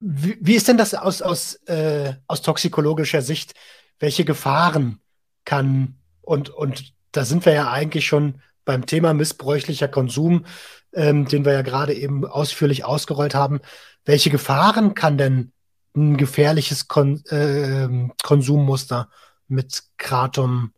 [0.00, 3.54] wie, wie, ist denn das aus, aus, äh, aus toxikologischer Sicht?
[3.98, 5.00] Welche Gefahren
[5.44, 10.44] kann und, und da sind wir ja eigentlich schon beim Thema missbräuchlicher Konsum,
[10.92, 13.60] ähm, den wir ja gerade eben ausführlich ausgerollt haben.
[14.04, 15.52] Welche Gefahren kann denn
[15.96, 17.88] ein gefährliches Kon äh,
[18.22, 19.08] Konsummuster
[19.48, 20.72] mit Kratom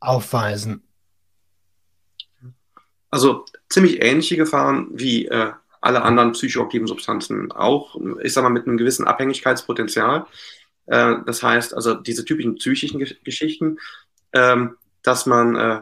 [0.00, 0.86] aufweisen?
[3.10, 5.52] Also ziemlich ähnliche Gefahren wie äh,
[5.84, 7.96] alle anderen psychoaktiven Substanzen auch.
[8.22, 10.26] Ich sage mal mit einem gewissen Abhängigkeitspotenzial.
[10.86, 13.78] Äh, das heißt, also diese typischen psychischen Ge Geschichten,
[14.32, 15.80] ähm, dass man äh,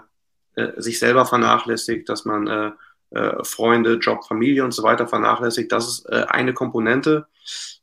[0.56, 2.70] äh, sich selber vernachlässigt, dass man äh,
[3.10, 5.70] äh, Freunde, Job, Familie und so weiter vernachlässigt.
[5.70, 7.26] Das ist äh, eine Komponente.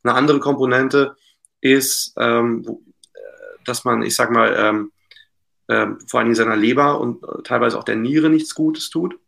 [0.04, 1.16] Eine andere Komponente
[1.62, 2.66] ist, ähm,
[3.66, 4.92] dass man, ich sag mal, ähm,
[5.70, 9.20] ähm, vor allem seiner Leber und teilweise auch der Niere nichts Gutes tut.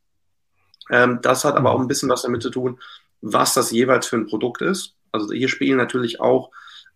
[0.91, 2.79] Ähm, das hat aber auch ein bisschen was damit zu tun,
[3.21, 4.95] was das jeweils für ein Produkt ist.
[5.11, 6.51] Also hier spielen natürlich auch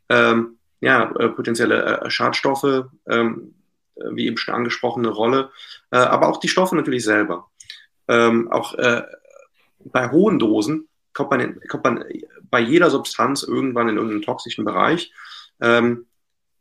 [0.09, 3.55] ähm, ja, äh, potenzielle äh, Schadstoffe, ähm,
[3.95, 5.49] äh, wie eben schon angesprochen, eine Rolle,
[5.91, 7.49] äh, aber auch die Stoffe natürlich selber.
[8.07, 9.03] Ähm, auch äh,
[9.79, 12.03] bei hohen Dosen kommt man, in, kommt man
[12.51, 15.11] bei jeder Substanz irgendwann in irgendeinen toxischen Bereich.
[15.61, 16.05] Ähm,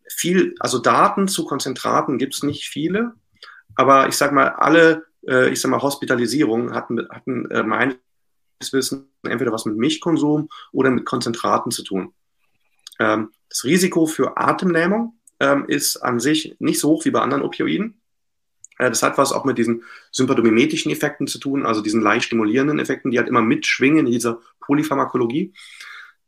[0.09, 3.15] viel, also Daten zu Konzentraten gibt es nicht viele,
[3.75, 7.97] aber ich sag mal, alle äh, ich sag mal, Hospitalisierung hatten, hatten äh, meines
[8.73, 12.13] Wissens entweder was mit Milchkonsum oder mit Konzentraten zu tun.
[12.99, 17.43] Ähm, das Risiko für Atemlähmung ähm, ist an sich nicht so hoch wie bei anderen
[17.43, 18.01] Opioiden.
[18.79, 22.79] Äh, das hat was auch mit diesen sympathomimetischen Effekten zu tun, also diesen leicht stimulierenden
[22.79, 25.53] Effekten, die halt immer mitschwingen in dieser Polypharmakologie.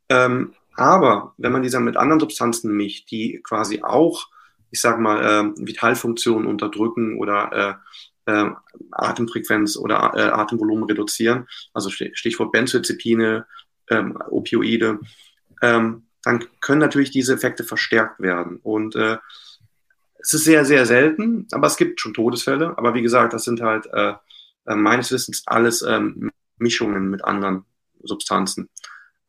[0.09, 4.27] Ähm, aber wenn man diese mit anderen Substanzen mischt, die quasi auch,
[4.69, 7.79] ich sag mal, äh, Vitalfunktionen unterdrücken oder
[8.27, 8.51] äh,
[8.91, 13.47] Atemfrequenz oder äh, Atemvolumen reduzieren, also Stichwort Benzodiazepine,
[13.89, 14.99] ähm, Opioide,
[15.61, 18.57] ähm, dann können natürlich diese Effekte verstärkt werden.
[18.61, 19.17] Und äh,
[20.19, 22.77] es ist sehr, sehr selten, aber es gibt schon Todesfälle.
[22.77, 24.13] Aber wie gesagt, das sind halt äh,
[24.65, 27.63] äh meines Wissens alles ähm, Mischungen mit anderen
[28.03, 28.69] Substanzen.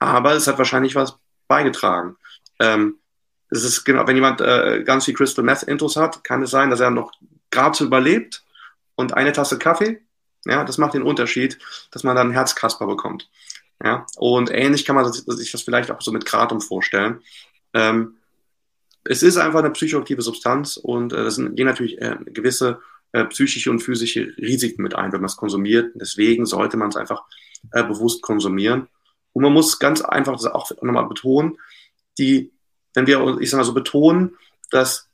[0.01, 2.16] Aber es hat wahrscheinlich was beigetragen.
[2.59, 2.96] Ähm,
[3.51, 6.70] es ist genau, wenn jemand äh, ganz viel Crystal Meth Intos hat, kann es sein,
[6.70, 7.12] dass er noch
[7.51, 8.44] gerade so überlebt
[8.99, 10.01] und eine Tasse Kaffee,
[10.44, 11.59] ja, das macht den Unterschied,
[11.92, 13.30] dass man dann Herzkasper bekommt.
[13.82, 17.20] Ja, und ähnlich kann man sich das vielleicht auch so mit Kratom vorstellen.
[17.74, 18.16] Ähm,
[19.05, 22.80] es ist einfach eine psychoaktive Substanz und äh, da sind, gehen natürlich äh, gewisse
[23.12, 25.92] äh, psychische und physische Risiken mit ein, wenn man es konsumiert.
[25.94, 27.22] Deswegen sollte man es einfach
[27.70, 28.88] äh, bewusst konsumieren.
[29.32, 31.57] Und man muss ganz einfach das auch nochmal betonen,
[32.18, 32.51] die,
[32.94, 34.36] wenn wir, ich sag mal so betonen,
[34.72, 35.09] dass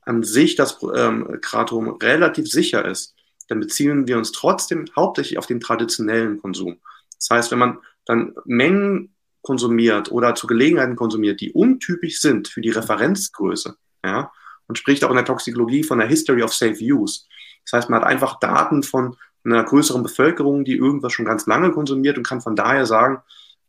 [0.00, 3.14] an sich das ähm, Kratom relativ sicher ist,
[3.48, 6.78] dann beziehen wir uns trotzdem hauptsächlich auf den traditionellen Konsum.
[7.18, 12.60] Das heißt, wenn man dann Mengen konsumiert oder zu Gelegenheiten konsumiert, die untypisch sind für
[12.60, 14.30] die Referenzgröße, ja,
[14.66, 17.22] und spricht auch in der Toxikologie von der History of Safe Use.
[17.64, 21.70] Das heißt, man hat einfach Daten von einer größeren Bevölkerung, die irgendwas schon ganz lange
[21.70, 23.22] konsumiert und kann von daher sagen,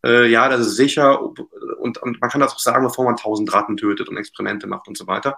[0.06, 3.54] äh, ja, das ist sicher und, und man kann das auch sagen, bevor man tausend
[3.54, 5.38] Ratten tötet und Experimente macht und so weiter.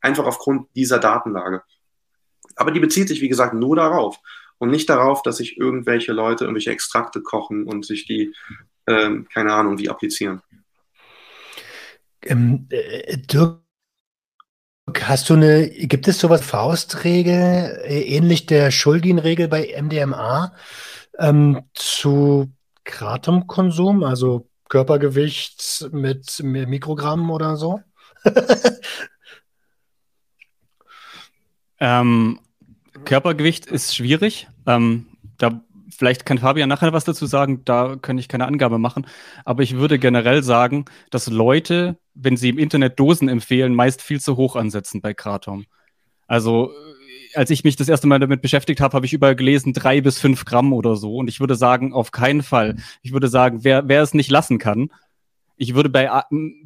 [0.00, 1.62] Einfach aufgrund dieser Datenlage.
[2.58, 4.18] Aber die bezieht sich, wie gesagt, nur darauf
[4.58, 8.34] und nicht darauf, dass sich irgendwelche Leute irgendwelche Extrakte kochen und sich die,
[8.86, 10.42] ähm, keine Ahnung, wie applizieren.
[12.22, 13.60] Ähm, äh, Dirk,
[15.02, 20.52] hast du eine, gibt es sowas Faustregel, äh, ähnlich der Schulgin-Regel bei MDMA,
[21.18, 22.52] ähm, zu
[22.82, 27.80] Kratomkonsum, also Körpergewicht mit Mikrogrammen oder so?
[31.78, 32.40] ähm,
[33.04, 34.48] Körpergewicht ist schwierig.
[34.66, 35.06] Ähm,
[35.38, 35.62] da
[35.98, 39.06] vielleicht kann Fabian nachher was dazu sagen, da kann ich keine Angabe machen.
[39.44, 44.20] Aber ich würde generell sagen, dass Leute, wenn sie im Internet Dosen empfehlen, meist viel
[44.20, 45.66] zu hoch ansetzen bei Kratom.
[46.26, 49.72] Also äh, als ich mich das erste Mal damit beschäftigt habe, habe ich überall gelesen,
[49.72, 51.16] drei bis fünf Gramm oder so.
[51.16, 52.76] Und ich würde sagen, auf keinen Fall.
[53.02, 54.90] Ich würde sagen, wer, wer es nicht lassen kann,
[55.56, 56.08] ich würde bei,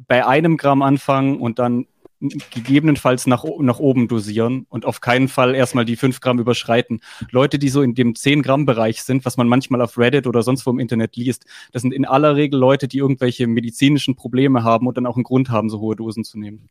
[0.07, 1.87] bei einem Gramm anfangen und dann
[2.29, 7.01] gegebenenfalls nach, nach oben dosieren und auf keinen Fall erstmal die 5 Gramm überschreiten.
[7.31, 10.41] Leute, die so in dem 10 Gramm Bereich sind, was man manchmal auf Reddit oder
[10.41, 14.63] sonst wo im Internet liest, das sind in aller Regel Leute, die irgendwelche medizinischen Probleme
[14.63, 16.69] haben und dann auch einen Grund haben, so hohe Dosen zu nehmen.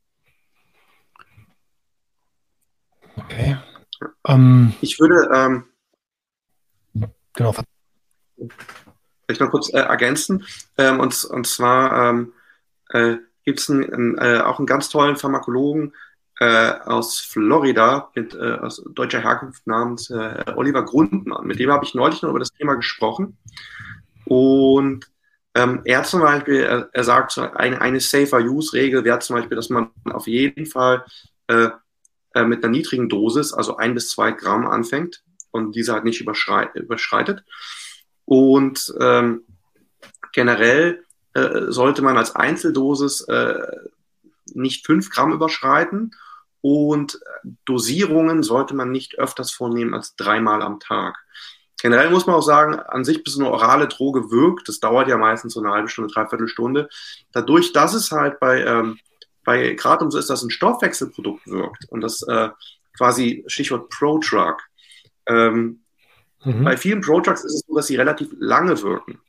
[3.17, 3.57] Okay.
[4.23, 5.65] Um, ich würde ähm,
[7.35, 7.55] genau.
[9.27, 10.45] Vielleicht noch kurz äh, ergänzen.
[10.79, 12.33] Ähm, und, und zwar ähm,
[12.91, 15.93] äh, gibt es äh, auch einen ganz tollen Pharmakologen
[16.41, 21.47] äh, aus Florida mit äh, aus deutscher Herkunft namens äh, Oliver Grundmann.
[21.47, 23.39] Mit dem habe ich neulich noch über das Thema gesprochen.
[24.25, 25.07] Und
[25.55, 29.91] ähm, er zum Beispiel, er, er sagt, eine, eine Safer-Use-Regel wäre zum Beispiel, dass man
[30.05, 31.05] auf jeden Fall
[31.49, 31.69] äh,
[32.35, 36.21] äh, mit einer niedrigen Dosis, also ein bis zwei Gramm anfängt und diese halt nicht
[36.21, 37.45] überschreitet.
[38.25, 39.45] Und ähm,
[40.33, 41.05] generell
[41.35, 43.59] äh, sollte man als Einzeldosis äh,
[44.55, 46.15] nicht fünf Gramm überschreiten
[46.61, 47.21] und
[47.65, 51.17] Dosierungen sollte man nicht öfters vornehmen als dreimal am Tag.
[51.81, 55.17] Generell muss man auch sagen, an sich bis eine orale Droge wirkt, das dauert ja
[55.17, 56.89] meistens so eine halbe Stunde, dreiviertel Stunde.
[57.33, 59.01] Dadurch, dass es halt bei, ähm,
[59.45, 62.51] bei Kratom so ist, dass ein Stoffwechselprodukt wirkt und das äh,
[62.97, 64.59] quasi Stichwort Pro-Drug.
[65.27, 65.81] Ähm,
[66.45, 66.63] mhm.
[66.63, 69.21] Bei vielen Pro-Drugs ist es so, dass sie relativ lange wirken.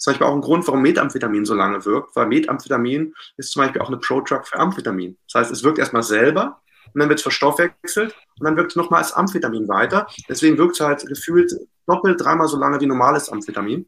[0.00, 3.82] Zum Beispiel auch ein Grund, warum Methamphetamin so lange wirkt, weil Methamphetamin ist zum Beispiel
[3.82, 5.18] auch eine Pro-Drug für Amphetamin.
[5.30, 6.62] Das heißt, es wirkt erstmal selber
[6.94, 10.06] und dann wird es verstoffwechselt und dann wirkt es nochmal als Amphetamin weiter.
[10.28, 11.52] Deswegen wirkt es halt gefühlt
[11.86, 13.86] doppelt, dreimal so lange wie normales Amphetamin.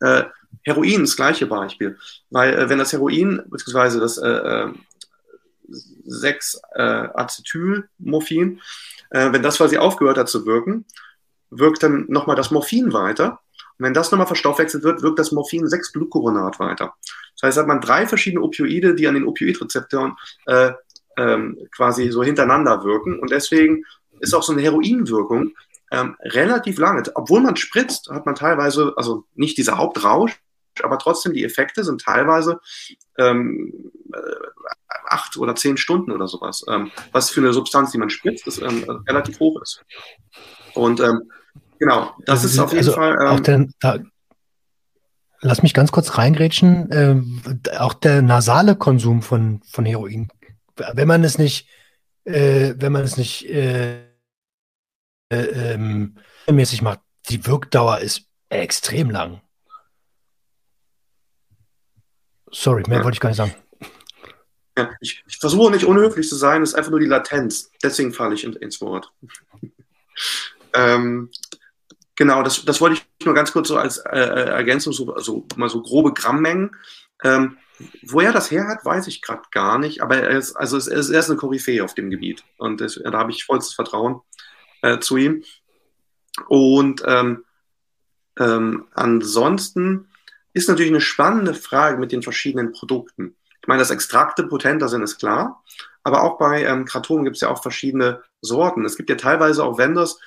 [0.00, 0.22] Äh,
[0.62, 1.98] Heroin, das gleiche Beispiel.
[2.30, 4.68] Weil äh, wenn das Heroin, beziehungsweise das äh,
[6.06, 8.60] 6-Acetylmorphin,
[9.10, 10.84] äh, äh, wenn das quasi aufgehört hat zu wirken,
[11.50, 13.40] wirkt dann nochmal das Morphin weiter.
[13.78, 16.94] Und wenn das nochmal verstoffwechselt wird, wirkt das Morphin 6-Glucuronat weiter.
[17.34, 20.16] Das heißt, hat man drei verschiedene Opioide, die an den Opioidrezeptoren
[20.46, 20.72] äh,
[21.16, 23.18] ähm, quasi so hintereinander wirken.
[23.18, 23.84] Und deswegen
[24.20, 25.52] ist auch so eine Heroinwirkung
[25.90, 27.02] ähm, relativ lange.
[27.14, 30.40] Obwohl man spritzt, hat man teilweise, also nicht dieser Hauptrausch,
[30.82, 32.60] aber trotzdem die Effekte sind teilweise
[33.18, 34.20] ähm, äh,
[35.06, 38.60] acht oder zehn Stunden oder sowas, ähm, was für eine Substanz, die man spritzt, ist,
[38.60, 39.84] ähm, relativ hoch ist.
[40.74, 41.30] Und ähm,
[41.78, 43.26] genau, das also, ist auf jeden also Fall.
[43.26, 43.98] auch ähm, der, da,
[45.40, 46.90] lass mich ganz kurz reingrätschen.
[46.90, 50.28] Äh, auch der nasale Konsum von, von Heroin,
[50.76, 51.68] wenn man es nicht,
[52.24, 54.02] äh, wenn man es nicht äh,
[55.30, 56.16] äh, ähm,
[56.50, 59.40] mäßig macht, die Wirkdauer ist extrem lang.
[62.50, 63.04] Sorry, mehr ja.
[63.04, 63.54] wollte ich gar nicht sagen.
[64.76, 67.70] Ja, ich, ich, versuche nicht unhöflich zu sein, es ist einfach nur die Latenz.
[67.82, 69.12] Deswegen falle ich in, ins Wort.
[70.72, 71.30] ähm,
[72.18, 75.46] genau, das, das wollte ich nur ganz kurz so als äh, äh, Ergänzung, so, also
[75.56, 76.76] mal so grobe Grammmengen.
[77.24, 77.56] Ähm,
[78.02, 80.98] wo er das her hat, weiß ich gerade gar nicht, aber er ist, also er
[80.98, 84.20] ist, er ist eine Koryphäe auf dem Gebiet und das, da habe ich vollstes Vertrauen
[84.82, 85.44] äh, zu ihm.
[86.48, 87.44] Und ähm,
[88.38, 90.08] ähm, ansonsten
[90.54, 93.36] ist natürlich eine spannende Frage mit den verschiedenen Produkten.
[93.60, 95.62] Ich meine, dass Extrakte potenter sind, ist klar,
[96.02, 98.84] aber auch bei ähm, Kratom gibt es ja auch verschiedene Sorten.
[98.84, 100.18] Es gibt ja teilweise auch Vendors,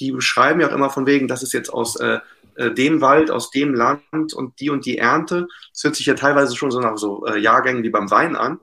[0.00, 2.18] die beschreiben ja auch immer von wegen, das ist jetzt aus äh,
[2.56, 5.46] äh, dem Wald, aus dem Land und die und die Ernte.
[5.72, 8.60] Das hört sich ja teilweise schon so nach so äh, Jahrgängen wie beim Wein an.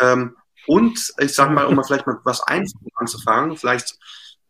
[0.00, 0.36] Ähm,
[0.66, 3.98] und ich sage mal, um mal vielleicht mal was Einfaches anzufangen, vielleicht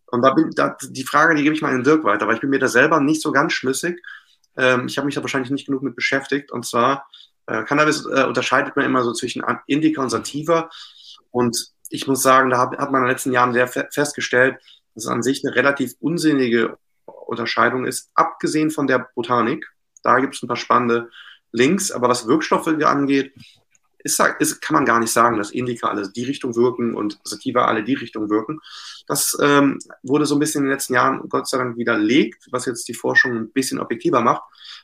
[0.07, 2.41] und da bin da, die Frage, die gebe ich mal in Dirk weiter, weil ich
[2.41, 4.01] bin mir da selber nicht so ganz schlüssig.
[4.57, 6.53] Ähm, ich habe mich da wahrscheinlich nicht genug mit beschäftigt.
[6.53, 7.09] Und zwar,
[7.47, 10.71] äh, Cannabis äh, unterscheidet man immer so zwischen Indica und Sativa.
[11.31, 14.57] Und ich muss sagen, da hat, hat man in den letzten Jahren sehr fe festgestellt,
[14.97, 16.79] dass es an sich eine relativ unsinnige
[17.27, 19.71] Unterscheidung ist, abgesehen von der Botanik.
[20.03, 21.11] Da gibt es ein paar spannende
[21.53, 23.33] Links, aber was Wirkstoffe angeht,
[23.99, 27.67] ist, ist, kann man gar nicht sagen, dass Indica alle die Richtung wirken und Sativa
[27.67, 28.61] alle die Richtung wirken.
[29.07, 32.67] Das ähm, wurde so ein bisschen in den letzten Jahren Gott sei Dank widerlegt, was
[32.67, 34.43] jetzt die Forschung ein bisschen objektiver macht.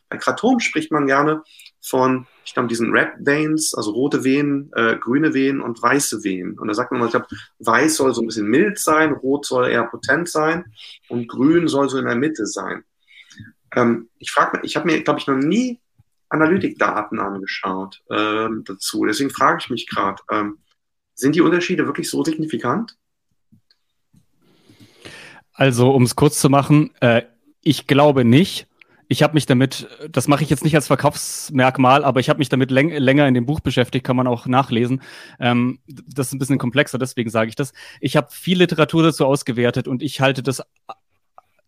[0.09, 1.43] Bei Kratom spricht man gerne
[1.83, 6.59] von, ich glaube, diesen Red Veins, also rote Venen, äh, grüne Venen und weiße Venen.
[6.59, 7.27] Und da sagt man mal, ich glaube,
[7.59, 10.65] weiß soll so ein bisschen mild sein, rot soll eher potent sein
[11.09, 12.85] und grün soll so in der Mitte sein.
[13.75, 15.81] Ähm, ich frage mich, ich habe mir, glaube ich, noch nie
[16.29, 19.05] Analytikdaten angeschaut ähm, dazu.
[19.05, 20.59] Deswegen frage ich mich gerade, ähm,
[21.15, 22.97] sind die Unterschiede wirklich so signifikant?
[25.53, 27.23] Also, um es kurz zu machen, äh,
[27.61, 28.67] ich glaube nicht.
[29.13, 32.49] Ich habe mich damit, das mache ich jetzt nicht als Verkaufsmerkmal, aber ich habe mich
[32.49, 35.03] damit läng länger in dem Buch beschäftigt, kann man auch nachlesen.
[35.39, 37.75] Ähm, das ist ein bisschen komplexer, deswegen sage ich das.
[38.01, 40.63] Ich habe viel Literatur dazu ausgewertet und ich halte das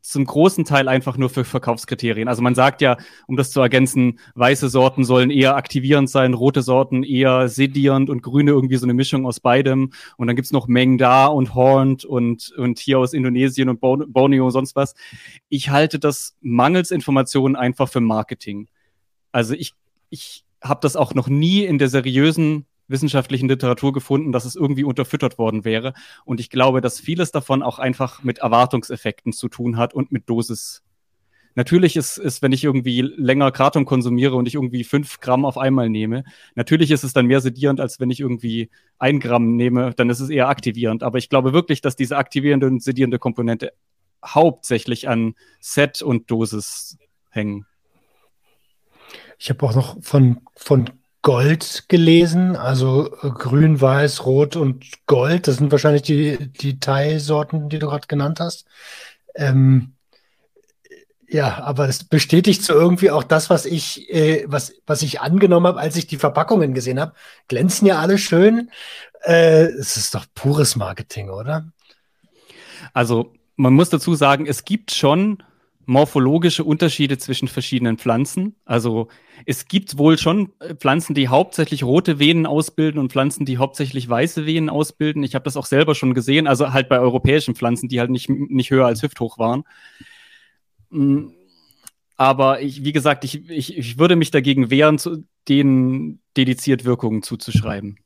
[0.04, 2.28] zum großen Teil einfach nur für Verkaufskriterien.
[2.28, 6.60] Also man sagt ja, um das zu ergänzen, weiße Sorten sollen eher aktivierend sein, rote
[6.60, 9.92] Sorten eher sedierend und grüne irgendwie so eine Mischung aus beidem.
[10.18, 14.50] Und dann gibt's noch Mengda und Horned und, und hier aus Indonesien und Borneo und
[14.50, 14.94] sonst was.
[15.48, 18.68] Ich halte das mangels Informationen einfach für Marketing.
[19.32, 19.72] Also ich,
[20.10, 24.84] ich habe das auch noch nie in der seriösen wissenschaftlichen Literatur gefunden, dass es irgendwie
[24.84, 25.94] unterfüttert worden wäre.
[26.24, 30.28] Und ich glaube, dass vieles davon auch einfach mit Erwartungseffekten zu tun hat und mit
[30.28, 30.82] Dosis.
[31.56, 35.56] Natürlich ist, ist, wenn ich irgendwie länger Kratom konsumiere und ich irgendwie fünf Gramm auf
[35.56, 36.24] einmal nehme,
[36.56, 40.18] natürlich ist es dann mehr sedierend, als wenn ich irgendwie ein Gramm nehme, dann ist
[40.18, 41.04] es eher aktivierend.
[41.04, 43.72] Aber ich glaube wirklich, dass diese aktivierende und sedierende Komponente
[44.24, 46.98] hauptsächlich an Set und Dosis
[47.30, 47.66] hängen.
[49.38, 50.90] Ich habe auch noch von, von
[51.24, 55.48] Gold gelesen, also äh, grün, weiß, rot und Gold.
[55.48, 58.66] Das sind wahrscheinlich die, die Thai-Sorten, die du gerade genannt hast.
[59.34, 59.94] Ähm,
[61.26, 65.66] ja, aber es bestätigt so irgendwie auch das, was ich, äh, was, was ich angenommen
[65.66, 67.14] habe, als ich die Verpackungen gesehen habe.
[67.48, 68.70] Glänzen ja alle schön.
[69.22, 71.72] Äh, es ist doch pures Marketing, oder?
[72.92, 75.42] Also man muss dazu sagen, es gibt schon
[75.86, 78.56] morphologische Unterschiede zwischen verschiedenen Pflanzen.
[78.64, 79.08] Also
[79.46, 84.08] es gibt wohl schon äh, Pflanzen, die hauptsächlich rote Venen ausbilden und Pflanzen, die hauptsächlich
[84.08, 85.22] weiße Venen ausbilden.
[85.22, 88.28] Ich habe das auch selber schon gesehen, also halt bei europäischen Pflanzen, die halt nicht,
[88.28, 89.64] nicht höher als hüfthoch waren.
[90.90, 91.28] Mm,
[92.16, 97.22] aber ich, wie gesagt, ich, ich, ich würde mich dagegen wehren, zu, denen dediziert Wirkungen
[97.22, 97.98] zuzuschreiben.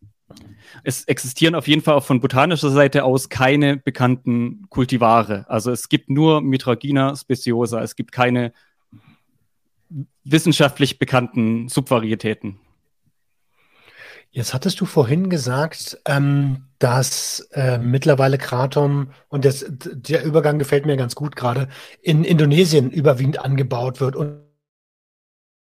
[0.84, 5.44] Es existieren auf jeden Fall auch von botanischer Seite aus keine bekannten Kultivare.
[5.48, 7.82] Also es gibt nur Mitragina speciosa.
[7.82, 8.52] Es gibt keine
[10.24, 12.58] wissenschaftlich bekannten Subvarietäten.
[14.30, 20.84] Jetzt hattest du vorhin gesagt, ähm, dass äh, mittlerweile Kratom, und das, der Übergang gefällt
[20.84, 21.68] mir ganz gut gerade,
[22.02, 24.42] in Indonesien überwiegend angebaut wird und,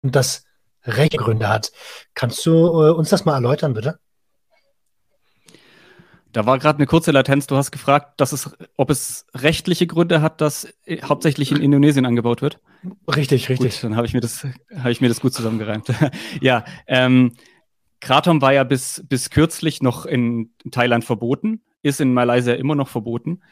[0.02, 0.44] und das
[0.84, 1.72] rechte Gründe hat.
[2.14, 3.98] Kannst du äh, uns das mal erläutern, bitte?
[6.32, 7.46] Da war gerade eine kurze Latenz.
[7.46, 12.06] Du hast gefragt, dass es, ob es rechtliche Gründe hat, dass äh, hauptsächlich in Indonesien
[12.06, 12.60] angebaut wird.
[13.08, 13.74] Richtig, richtig.
[13.74, 15.92] Gut, dann habe ich mir das, habe ich mir das gut zusammengereimt.
[16.40, 17.32] ja, ähm,
[18.00, 22.88] Kratom war ja bis, bis kürzlich noch in Thailand verboten, ist in Malaysia immer noch
[22.88, 23.42] verboten.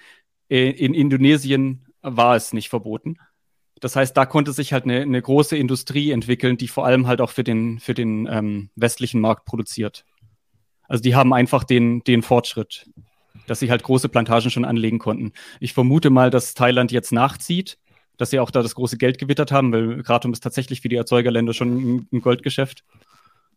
[0.48, 3.16] Äh, in Indonesien war es nicht verboten.
[3.80, 7.20] Das heißt, da konnte sich halt eine, eine große Industrie entwickeln, die vor allem halt
[7.20, 10.04] auch für den, für den ähm, westlichen Markt produziert.
[10.88, 12.90] Also die haben einfach den, den Fortschritt,
[13.46, 15.32] dass sie halt große Plantagen schon anlegen konnten.
[15.60, 17.78] Ich vermute mal, dass Thailand jetzt nachzieht,
[18.16, 20.96] dass sie auch da das große Geld gewittert haben, weil Kratom ist tatsächlich für die
[20.96, 22.82] Erzeugerländer schon ein Goldgeschäft.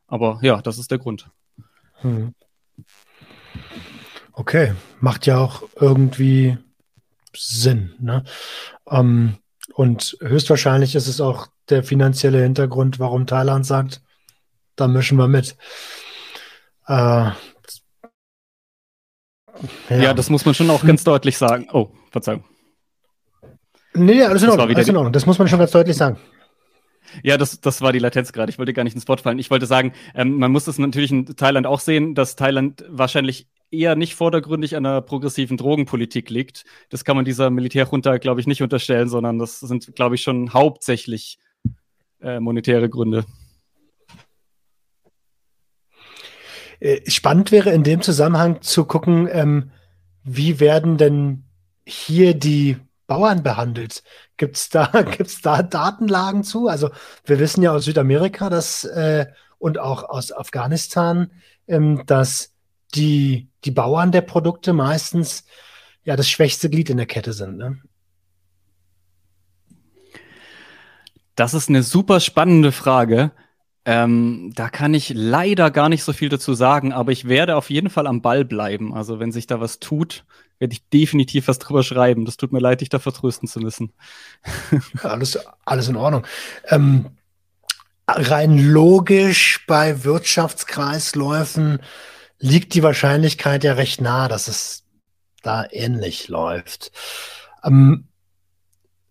[0.07, 1.29] Aber ja, das ist der Grund.
[2.01, 2.33] Hm.
[4.33, 6.57] Okay, macht ja auch irgendwie
[7.35, 7.95] Sinn.
[7.99, 8.23] Ne?
[8.89, 9.37] Ähm,
[9.73, 14.01] und höchstwahrscheinlich ist es auch der finanzielle Hintergrund, warum Thailand sagt,
[14.75, 15.55] da mischen wir mit.
[16.91, 17.31] Äh,
[19.89, 19.97] ja.
[19.97, 20.13] ja.
[20.13, 21.69] das muss man schon auch ganz deutlich sagen.
[21.71, 22.43] Oh, Verzeihung.
[23.93, 24.75] Nee, alles in Ordnung.
[24.75, 25.13] Alles in Ordnung.
[25.13, 26.17] Das muss man schon ganz deutlich sagen.
[27.23, 28.49] Ja, das, das war die Latenz gerade.
[28.49, 29.39] Ich wollte gar nicht ins Wort fallen.
[29.39, 33.47] Ich wollte sagen, ähm, man muss das natürlich in Thailand auch sehen, dass Thailand wahrscheinlich
[33.69, 36.65] eher nicht vordergründig an einer progressiven Drogenpolitik liegt.
[36.89, 40.53] Das kann man dieser Militärjunta, glaube ich, nicht unterstellen, sondern das sind, glaube ich, schon
[40.53, 41.37] hauptsächlich
[42.21, 43.19] äh, monetäre Gründe.
[43.19, 43.25] Äh,
[47.07, 49.71] spannend wäre in dem Zusammenhang zu gucken, ähm,
[50.23, 51.43] wie werden denn
[51.85, 52.77] hier die
[53.07, 54.03] Bauern behandelt?
[54.37, 54.85] Gibt es da,
[55.17, 56.67] gibt's da Datenlagen zu?
[56.67, 56.89] Also
[57.25, 59.27] wir wissen ja aus Südamerika dass, äh,
[59.59, 61.31] und auch aus Afghanistan,
[61.67, 62.53] ähm, dass
[62.95, 65.45] die, die Bauern der Produkte meistens
[66.03, 67.57] ja das schwächste Glied in der Kette sind.
[67.57, 67.79] Ne?
[71.35, 73.31] Das ist eine super spannende Frage.
[73.91, 77.69] Ähm, da kann ich leider gar nicht so viel dazu sagen, aber ich werde auf
[77.69, 78.93] jeden Fall am Ball bleiben.
[78.93, 80.23] Also wenn sich da was tut,
[80.59, 82.23] werde ich definitiv was drüber schreiben.
[82.23, 83.91] Das tut mir leid, dich da vertrösten zu müssen.
[85.03, 86.25] Alles, alles in Ordnung.
[86.69, 87.07] Ähm,
[88.07, 91.81] rein logisch bei Wirtschaftskreisläufen
[92.39, 94.83] liegt die Wahrscheinlichkeit ja recht nah, dass es
[95.43, 96.93] da ähnlich läuft.
[97.63, 98.07] Ähm,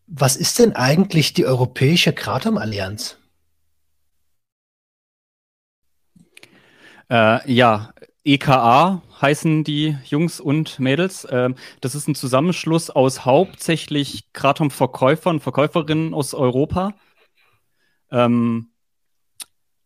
[0.06, 3.19] was ist denn eigentlich die Europäische Kratom-Allianz?
[7.10, 7.92] Äh, ja,
[8.24, 11.26] EKA heißen die Jungs und Mädels.
[11.30, 16.94] Ähm, das ist ein Zusammenschluss aus hauptsächlich Kratom-Verkäufern, Verkäuferinnen aus Europa.
[18.10, 18.70] Ähm,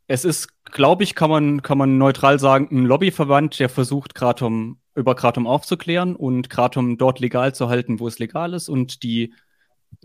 [0.06, 4.78] es ist, glaube ich, kann man, kann man neutral sagen, ein Lobbyverband, der versucht, Kratom
[4.94, 9.34] über Kratom aufzuklären und Kratom dort legal zu halten, wo es legal ist und die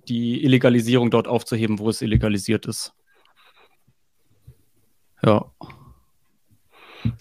[0.08, 2.94] die Illegalisierung dort aufzuheben, wo es illegalisiert ist.
[5.24, 5.52] Ja.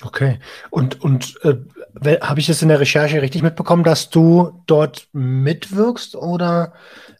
[0.04, 0.38] Okay.
[0.70, 6.16] Und, und äh, habe ich es in der Recherche richtig mitbekommen, dass du dort mitwirkst
[6.16, 6.72] oder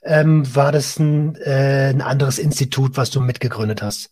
[0.03, 4.11] ähm, war das ein, äh, ein anderes Institut, was du mitgegründet hast?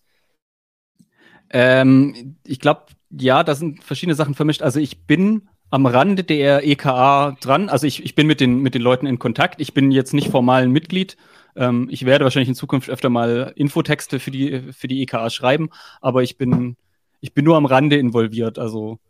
[1.50, 4.62] Ähm, ich glaube, ja, da sind verschiedene Sachen vermischt.
[4.62, 7.68] Also ich bin am Rande der EKA dran.
[7.68, 9.60] Also ich, ich bin mit den, mit den Leuten in Kontakt.
[9.60, 11.16] Ich bin jetzt nicht formal ein Mitglied.
[11.56, 15.70] Ähm, ich werde wahrscheinlich in Zukunft öfter mal Infotexte für die, für die EKA schreiben,
[16.00, 16.76] aber ich bin,
[17.26, 18.56] ich bin nur am Rande involviert.
[18.56, 19.00] Also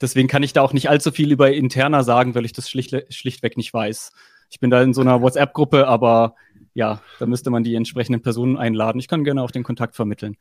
[0.00, 2.96] deswegen kann ich da auch nicht allzu viel über interner sagen, weil ich das schlicht,
[3.12, 4.12] schlichtweg nicht weiß.
[4.48, 6.36] Ich bin da in so einer WhatsApp-Gruppe, aber
[6.72, 8.98] ja, da müsste man die entsprechenden Personen einladen.
[8.98, 10.38] Ich kann gerne auch den Kontakt vermitteln.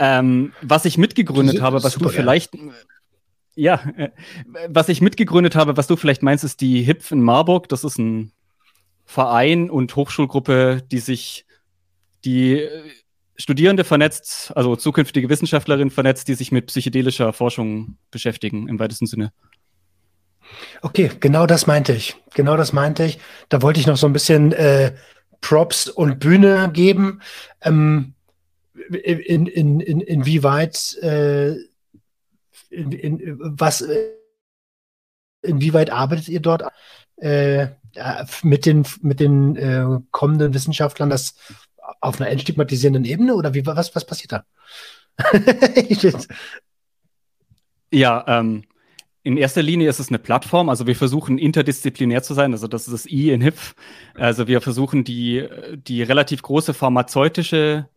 [0.00, 2.54] Ähm, was ich mitgegründet habe, was super, du vielleicht,
[3.54, 4.10] ja, äh,
[4.68, 7.68] was ich mitgegründet habe, was du vielleicht meinst, ist die HIPF in Marburg.
[7.68, 8.32] Das ist ein
[9.04, 11.46] Verein und Hochschulgruppe, die sich
[12.24, 12.82] die äh,
[13.36, 19.32] Studierende vernetzt, also zukünftige Wissenschaftlerinnen vernetzt, die sich mit psychedelischer Forschung beschäftigen im weitesten Sinne.
[20.82, 22.16] Okay, genau das meinte ich.
[22.34, 23.18] Genau das meinte ich.
[23.48, 24.94] Da wollte ich noch so ein bisschen äh,
[25.40, 27.20] Props und Bühne geben.
[27.60, 28.14] Ähm,
[28.90, 31.52] in, in, in, inwieweit äh,
[32.70, 34.10] in, in, was äh,
[35.42, 36.64] inwieweit arbeitet ihr dort
[37.16, 37.68] äh,
[38.42, 41.34] mit den mit den äh, kommenden Wissenschaftlern das
[42.04, 44.44] auf einer entstigmatisierenden Ebene oder wie was was passiert da?
[47.92, 48.64] ja, ähm,
[49.22, 52.86] in erster Linie ist es eine Plattform, also wir versuchen interdisziplinär zu sein, also das
[52.86, 53.74] ist das I in HIF.
[54.14, 57.88] Also wir versuchen die, die relativ große pharmazeutische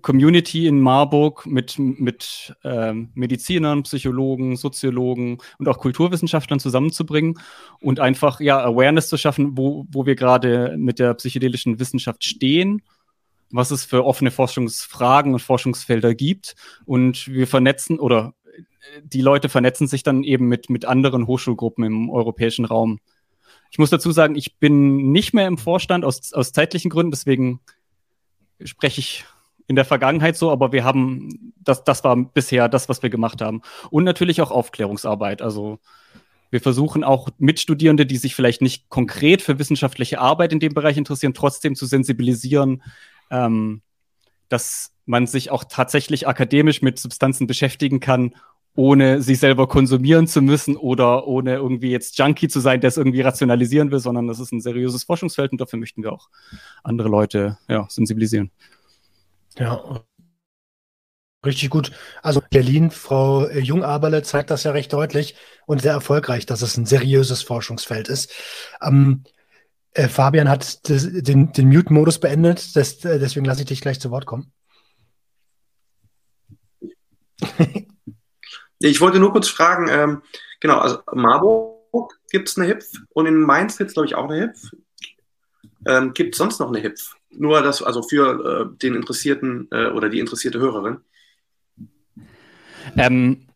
[0.00, 7.38] Community in Marburg mit, mit ähm, Medizinern, Psychologen, Soziologen und auch Kulturwissenschaftlern zusammenzubringen
[7.80, 12.82] und einfach ja Awareness zu schaffen, wo, wo wir gerade mit der psychedelischen Wissenschaft stehen,
[13.50, 16.54] was es für offene Forschungsfragen und Forschungsfelder gibt.
[16.84, 18.34] Und wir vernetzen oder
[19.02, 23.00] die Leute vernetzen sich dann eben mit, mit anderen Hochschulgruppen im europäischen Raum.
[23.70, 27.60] Ich muss dazu sagen, ich bin nicht mehr im Vorstand aus, aus zeitlichen Gründen, deswegen
[28.62, 29.24] spreche ich
[29.72, 33.40] in der Vergangenheit so, aber wir haben, das, das war bisher das, was wir gemacht
[33.40, 33.62] haben.
[33.90, 35.40] Und natürlich auch Aufklärungsarbeit.
[35.40, 35.78] Also
[36.50, 40.98] wir versuchen auch Mitstudierende, die sich vielleicht nicht konkret für wissenschaftliche Arbeit in dem Bereich
[40.98, 42.82] interessieren, trotzdem zu sensibilisieren,
[43.30, 43.80] ähm,
[44.50, 48.34] dass man sich auch tatsächlich akademisch mit Substanzen beschäftigen kann,
[48.74, 52.98] ohne sie selber konsumieren zu müssen oder ohne irgendwie jetzt Junkie zu sein, der es
[52.98, 56.28] irgendwie rationalisieren will, sondern das ist ein seriöses Forschungsfeld und dafür möchten wir auch
[56.82, 58.50] andere Leute ja, sensibilisieren.
[59.58, 60.04] Ja,
[61.44, 61.92] richtig gut.
[62.22, 65.36] Also Berlin, Frau äh, Jungaberle zeigt das ja recht deutlich
[65.66, 68.32] und sehr erfolgreich, dass es ein seriöses Forschungsfeld ist.
[68.80, 69.24] Ähm,
[69.94, 74.00] äh, Fabian hat das, den, den Mute-Modus beendet, das, äh, deswegen lasse ich dich gleich
[74.00, 74.52] zu Wort kommen.
[78.78, 80.22] ich wollte nur kurz fragen, ähm,
[80.60, 84.30] genau, also Marburg gibt es eine HIPF und in Mainz gibt es, glaube ich, auch
[84.30, 84.70] eine HIPF.
[85.84, 87.16] Ähm, gibt es sonst noch eine HIPF?
[87.36, 90.98] Nur das, also für äh, den Interessierten äh, oder die interessierte Hörerin.
[92.96, 93.46] Ähm,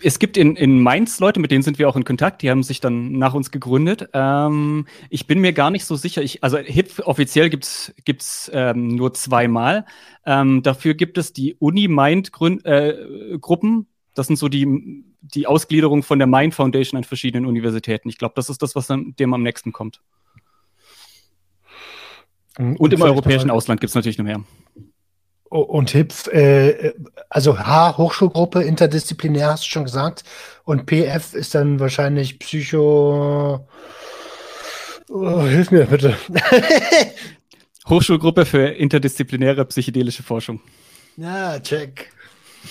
[0.00, 2.62] es gibt in, in Mainz Leute, mit denen sind wir auch in Kontakt, die haben
[2.62, 4.08] sich dann nach uns gegründet.
[4.12, 6.22] Ähm, ich bin mir gar nicht so sicher.
[6.22, 9.84] Ich, also HIP offiziell gibt es ähm, nur zweimal.
[10.24, 12.64] Ähm, dafür gibt es die Uni-Mind-Gruppen.
[12.64, 13.84] Äh,
[14.14, 18.08] das sind so die, die Ausgliederung von der Mind Foundation an verschiedenen Universitäten.
[18.08, 20.00] Ich glaube, das ist das, was dem am nächsten kommt.
[22.58, 24.42] Und, und im europäischen Ausland gibt es natürlich noch mehr.
[25.48, 26.92] Und HIPF, äh,
[27.30, 30.24] also H, Hochschulgruppe, interdisziplinär, hast du schon gesagt.
[30.64, 33.66] Und PF ist dann wahrscheinlich Psycho.
[35.08, 36.16] Oh, hilf mir bitte.
[37.88, 40.60] Hochschulgruppe für interdisziplinäre psychedelische Forschung.
[41.16, 42.12] Ja, check.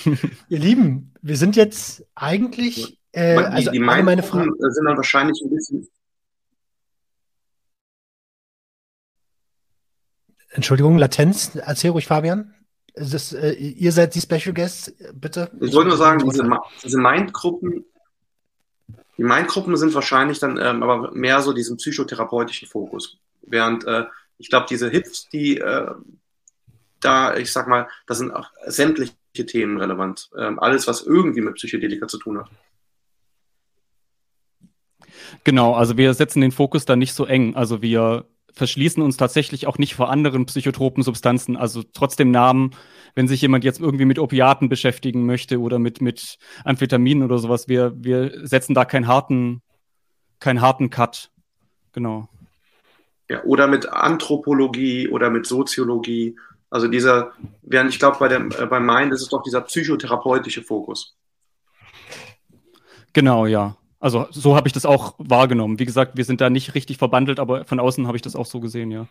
[0.50, 3.00] Ihr Lieben, wir sind jetzt eigentlich.
[3.14, 5.88] Äh, die, also die meine Fragen sind dann wahrscheinlich ein bisschen
[10.58, 12.56] Entschuldigung, Latenz, erzähl ruhig, Fabian.
[12.96, 15.52] Das, äh, ihr seid die Special Guests, bitte.
[15.62, 16.50] Ich wollte nur sagen, diese,
[16.84, 17.86] diese Mind-Gruppen,
[19.20, 23.20] die Mind-Gruppen sind wahrscheinlich dann ähm, aber mehr so diesen psychotherapeutischen Fokus.
[23.44, 24.06] Während äh,
[24.40, 25.92] ich glaube, diese Hits, die äh,
[27.02, 30.32] da, ich sag mal, da sind auch sämtliche Themen relevant.
[30.36, 32.50] Ähm, alles, was irgendwie mit Psychedelika zu tun hat.
[35.44, 37.56] Genau, also wir setzen den Fokus da nicht so eng.
[37.56, 38.26] Also wir
[38.58, 41.56] verschließen uns tatsächlich auch nicht vor anderen psychotropen Substanzen.
[41.56, 42.72] Also trotzdem Namen,
[43.16, 47.68] wenn sich jemand jetzt irgendwie mit Opiaten beschäftigen möchte oder mit, mit Amphetaminen oder sowas,
[47.68, 49.62] wir, wir setzen da keinen harten,
[50.40, 51.32] keinen harten Cut.
[51.94, 52.28] Genau.
[53.30, 56.38] ja, oder mit Anthropologie oder mit Soziologie.
[56.70, 57.32] Also dieser,
[57.62, 61.16] während ich glaube, bei dem, äh, beim Mind ist es doch dieser psychotherapeutische Fokus.
[63.14, 63.78] Genau, ja.
[64.00, 65.80] Also so habe ich das auch wahrgenommen.
[65.80, 68.46] Wie gesagt, wir sind da nicht richtig verbandelt, aber von außen habe ich das auch
[68.46, 69.08] so gesehen, ja.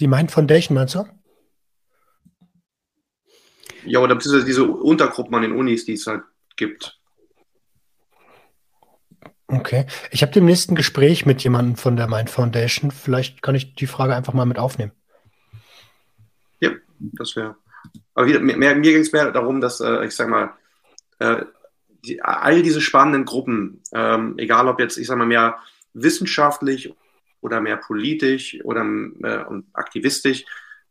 [0.00, 1.04] Die Mind Foundation, meinst du?
[3.84, 6.22] Ja, oder beziehungsweise diese Untergruppen an den Unis, die es halt
[6.56, 6.98] gibt.
[9.46, 9.86] Okay.
[10.10, 12.90] Ich habe demnächst ein Gespräch mit jemandem von der Mind Foundation.
[12.90, 14.92] Vielleicht kann ich die Frage einfach mal mit aufnehmen.
[16.60, 17.56] Ja, das wäre.
[18.14, 20.52] Aber wieder, mir, mir ging es mehr darum, dass, äh, ich sag mal,
[21.18, 21.44] äh,
[22.04, 25.58] die, all diese spannenden Gruppen, ähm, egal ob jetzt, ich sag mal, mehr
[25.94, 26.94] wissenschaftlich
[27.40, 30.44] oder mehr politisch oder äh, aktivistisch,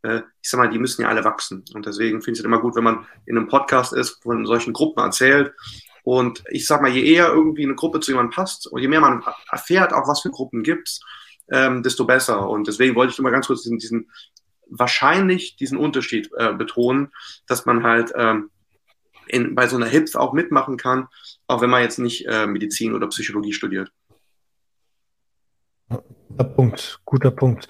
[0.03, 1.63] äh, ich sag mal, die müssen ja alle wachsen.
[1.73, 4.73] Und deswegen finde ich es immer gut, wenn man in einem Podcast ist, von solchen
[4.73, 5.53] Gruppen erzählt.
[6.03, 9.01] Und ich sag mal, je eher irgendwie eine Gruppe zu jemandem passt und je mehr
[9.01, 11.01] man erfährt, auch was für Gruppen gibt
[11.51, 12.49] ähm, desto besser.
[12.49, 14.09] Und deswegen wollte ich nur mal ganz kurz diesen, diesen
[14.69, 17.11] wahrscheinlich diesen Unterschied äh, betonen,
[17.47, 18.49] dass man halt ähm,
[19.29, 21.07] in, bei so einer HIP auch mitmachen kann,
[21.47, 23.91] auch wenn man jetzt nicht äh, Medizin oder Psychologie studiert.
[25.89, 27.67] Guter Punkt, guter Punkt.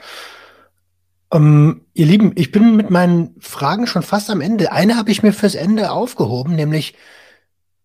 [1.31, 4.71] Ähm, ihr Lieben, ich bin mit meinen Fragen schon fast am Ende.
[4.71, 6.95] Eine habe ich mir fürs Ende aufgehoben, nämlich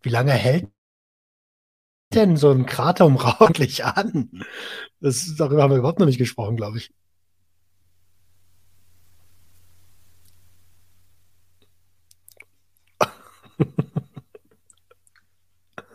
[0.02, 0.68] wie lange hält
[2.14, 4.44] denn so ein Krater umraulich an?
[5.00, 6.92] Das, darüber haben wir überhaupt noch nicht gesprochen, glaube ich.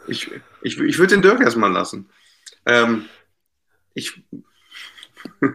[0.08, 2.10] Ich, ich, ich würde den Dirk erstmal lassen.
[2.66, 3.06] Ähm,
[3.94, 4.24] ich.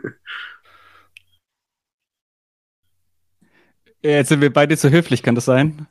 [4.02, 5.86] Jetzt sind wir beide zu höflich, kann das sein?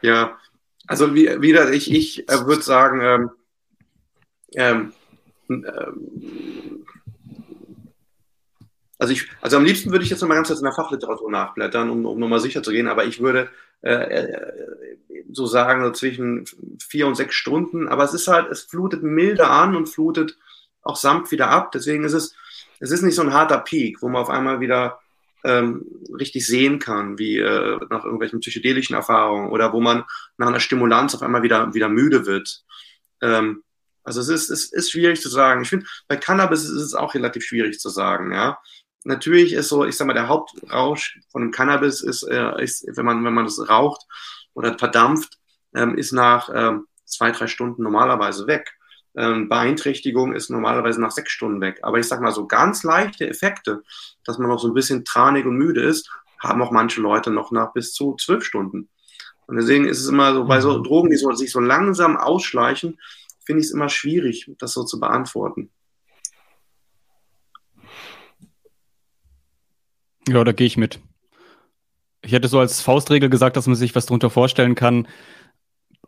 [0.00, 0.38] Ja,
[0.86, 3.30] also wie, wieder, ich, ich äh, würde sagen, ähm,
[4.54, 4.92] ähm,
[5.48, 6.86] ähm,
[8.98, 11.30] also, ich, also am liebsten würde ich jetzt noch mal ganz kurz in der Fachliteratur
[11.30, 13.50] nachblättern, um, um nochmal sicher zu gehen, aber ich würde
[15.32, 16.46] so sagen, so zwischen
[16.80, 20.38] vier und sechs Stunden, aber es ist halt, es flutet milde an und flutet
[20.82, 22.34] auch sanft wieder ab, deswegen ist es,
[22.80, 25.00] es ist nicht so ein harter Peak, wo man auf einmal wieder
[25.44, 25.84] ähm,
[26.18, 30.04] richtig sehen kann, wie äh, nach irgendwelchen psychedelischen Erfahrungen oder wo man
[30.38, 32.64] nach einer Stimulanz auf einmal wieder, wieder müde wird.
[33.20, 33.62] Ähm,
[34.02, 35.62] also es ist, es ist schwierig zu sagen.
[35.62, 38.58] Ich finde, bei Cannabis ist es auch relativ schwierig zu sagen, ja.
[39.04, 43.04] Natürlich ist so, ich sag mal, der Hauptrausch von dem Cannabis ist, äh, ist wenn
[43.04, 44.06] man, wenn man das raucht
[44.54, 45.38] oder verdampft,
[45.74, 48.74] ähm, ist nach ähm, zwei, drei Stunden normalerweise weg.
[49.16, 51.80] Ähm, Beeinträchtigung ist normalerweise nach sechs Stunden weg.
[51.82, 53.82] Aber ich sag mal, so ganz leichte Effekte,
[54.24, 57.52] dass man noch so ein bisschen tranig und müde ist, haben auch manche Leute noch
[57.52, 58.88] nach bis zu zwölf Stunden.
[59.46, 60.84] Und deswegen ist es immer so, bei so mhm.
[60.84, 62.98] Drogen, die so, sich so langsam ausschleichen,
[63.44, 65.70] finde ich es immer schwierig, das so zu beantworten.
[70.28, 71.00] Ja, da gehe ich mit.
[72.22, 75.06] Ich hätte so als Faustregel gesagt, dass man sich was darunter vorstellen kann,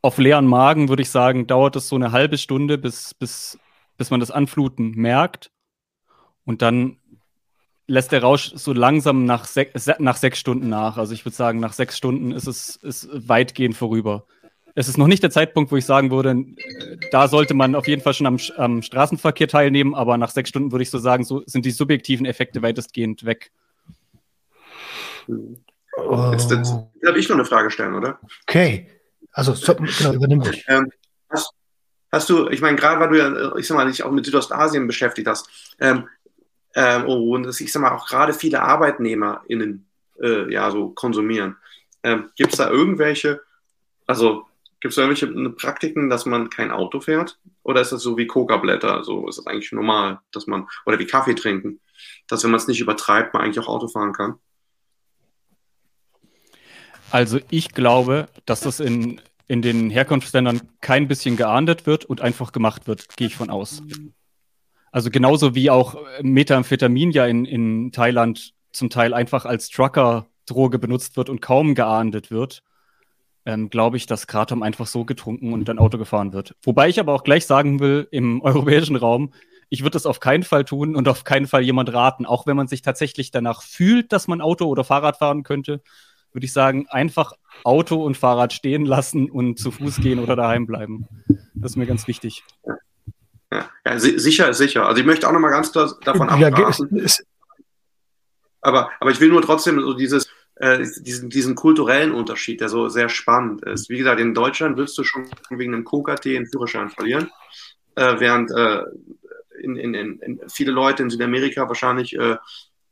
[0.02, 3.58] auf leeren Magen würde ich sagen, dauert es so eine halbe Stunde, bis, bis,
[3.96, 5.50] bis man das Anfluten merkt.
[6.44, 6.98] Und dann
[7.88, 10.96] lässt der Rausch so langsam nach, sech, nach sechs Stunden nach.
[10.96, 14.26] Also ich würde sagen, nach sechs Stunden ist es ist weitgehend vorüber.
[14.74, 16.44] Es ist noch nicht der Zeitpunkt, wo ich sagen würde,
[17.10, 20.70] da sollte man auf jeden Fall schon am, am Straßenverkehr teilnehmen, aber nach sechs Stunden
[20.70, 23.52] würde ich so sagen, so sind die subjektiven Effekte weitestgehend weg.
[25.26, 28.18] Jetzt, jetzt darf ich noch eine Frage stellen, oder?
[28.46, 28.86] Okay.
[29.32, 30.64] Also, genau, übernimm dich.
[30.68, 30.90] Ähm,
[31.30, 31.52] hast,
[32.12, 34.86] hast, du, ich meine, gerade weil du ja, ich sag mal, dich auch mit Südostasien
[34.86, 35.48] beschäftigt hast,
[35.78, 36.08] ähm,
[36.74, 39.86] ähm, oh, und ich sag mal, auch gerade viele ArbeitnehmerInnen
[40.20, 41.56] äh, ja so konsumieren.
[42.02, 43.40] Ähm, gibt es da irgendwelche,
[44.06, 44.46] also
[44.80, 47.38] gibt es da irgendwelche Praktiken, dass man kein Auto fährt?
[47.62, 49.04] Oder ist das so wie Coca-Blätter?
[49.04, 51.80] So ist das eigentlich normal, dass man, oder wie Kaffee trinken,
[52.28, 54.38] dass wenn man es nicht übertreibt, man eigentlich auch Auto fahren kann?
[57.10, 62.52] Also ich glaube, dass das in, in den Herkunftsländern kein bisschen geahndet wird und einfach
[62.52, 63.82] gemacht wird, gehe ich von aus.
[64.90, 71.16] Also genauso wie auch Methamphetamin ja in, in Thailand zum Teil einfach als Trucker-Droge benutzt
[71.16, 72.62] wird und kaum geahndet wird,
[73.44, 76.54] ähm, glaube ich, dass Kratom einfach so getrunken und dann Auto gefahren wird.
[76.62, 79.32] Wobei ich aber auch gleich sagen will, im europäischen Raum,
[79.68, 82.56] ich würde das auf keinen Fall tun und auf keinen Fall jemand raten, auch wenn
[82.56, 85.82] man sich tatsächlich danach fühlt, dass man Auto oder Fahrrad fahren könnte,
[86.36, 87.32] würde ich sagen, einfach
[87.64, 91.08] Auto und Fahrrad stehen lassen und zu Fuß gehen oder daheim bleiben.
[91.54, 92.44] Das ist mir ganz wichtig.
[93.50, 94.86] Ja, ja sicher, sicher.
[94.86, 97.06] Also ich möchte auch noch mal ganz klar davon ja, abraten.
[98.60, 102.90] Aber, aber ich will nur trotzdem so dieses, äh, diesen, diesen kulturellen Unterschied, der so
[102.90, 103.88] sehr spannend ist.
[103.88, 107.30] Wie gesagt, in Deutschland willst du schon wegen einem Coca-Tee einen Führerschein verlieren,
[107.94, 108.82] äh, während äh,
[109.62, 112.36] in, in, in, viele Leute in Südamerika wahrscheinlich äh,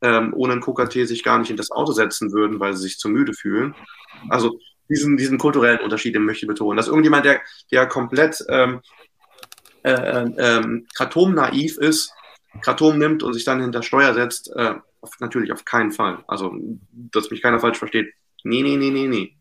[0.04, 2.98] ähm, ohne einen Coca-Tee sich gar nicht in das Auto setzen würden, weil sie sich
[2.98, 3.74] zu müde fühlen.
[4.28, 4.58] Also
[4.90, 6.76] diesen, diesen kulturellen Unterschied, möchte ich betonen.
[6.76, 7.40] Dass irgendjemand, der,
[7.72, 8.82] der komplett ähm,
[9.82, 12.12] äh, ähm, Kratom-naiv ist,
[12.60, 16.22] Kratom nimmt und sich dann hinter Steuer setzt, äh, auf, natürlich auf keinen Fall.
[16.28, 16.52] Also,
[16.92, 18.12] dass mich keiner falsch versteht.
[18.42, 19.36] Nee, nee, nee, nee, nee.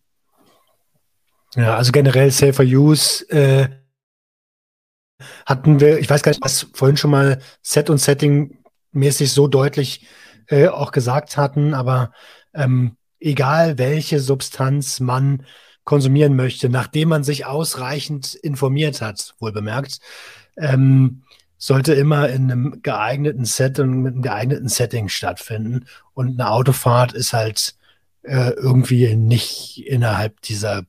[1.55, 3.67] Ja, also generell Safer Use äh,
[5.45, 8.63] hatten wir, ich weiß gar nicht, was vorhin schon mal Set und Setting
[8.93, 10.07] mäßig so deutlich
[10.47, 12.11] äh, auch gesagt hatten, aber
[12.53, 15.45] ähm, egal welche Substanz man
[15.83, 19.99] konsumieren möchte, nachdem man sich ausreichend informiert hat, wohl bemerkt,
[20.57, 21.23] ähm,
[21.57, 25.85] sollte immer in einem geeigneten Set und mit einem geeigneten Setting stattfinden.
[26.13, 27.75] Und eine Autofahrt ist halt
[28.23, 30.83] äh, irgendwie nicht innerhalb dieser,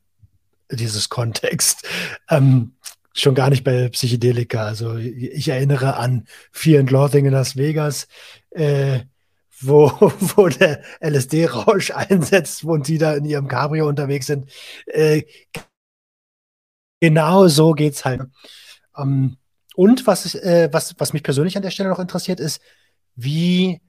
[0.70, 1.86] dieses Kontext.
[2.30, 2.72] Ähm,
[3.12, 4.64] schon gar nicht bei Psychedelika.
[4.64, 8.08] Also ich erinnere an Fear and Loathing in Las Vegas.
[8.50, 9.00] Äh,
[9.60, 9.90] wo,
[10.36, 14.50] wo der LSD-Rausch einsetzt und die da in ihrem Cabrio unterwegs sind.
[14.86, 15.22] Äh,
[17.00, 18.22] genau so geht's halt.
[18.96, 19.36] Ähm,
[19.74, 22.60] und was, äh, was, was mich persönlich an der Stelle noch interessiert, ist,
[23.16, 23.80] wie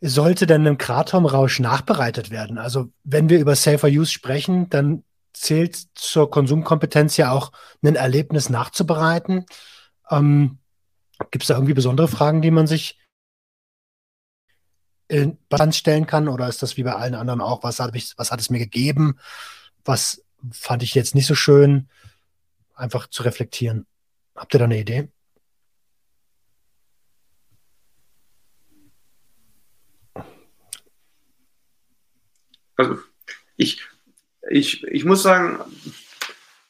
[0.00, 2.58] sollte denn ein Kratom-Rausch nachbereitet werden?
[2.58, 7.52] Also, wenn wir über Safer Use sprechen, dann zählt zur Konsumkompetenz ja auch
[7.82, 9.46] ein Erlebnis nachzubereiten.
[10.10, 10.58] Ähm,
[11.30, 12.99] Gibt es da irgendwie besondere Fragen, die man sich
[15.10, 16.28] in Balance stellen kann?
[16.28, 18.58] Oder ist das wie bei allen anderen auch, was hat, ich, was hat es mir
[18.58, 19.18] gegeben?
[19.84, 20.22] Was
[20.52, 21.88] fand ich jetzt nicht so schön?
[22.74, 23.86] Einfach zu reflektieren.
[24.36, 25.08] Habt ihr da eine Idee?
[32.76, 32.98] Also
[33.56, 33.82] ich,
[34.48, 35.58] ich, ich muss sagen,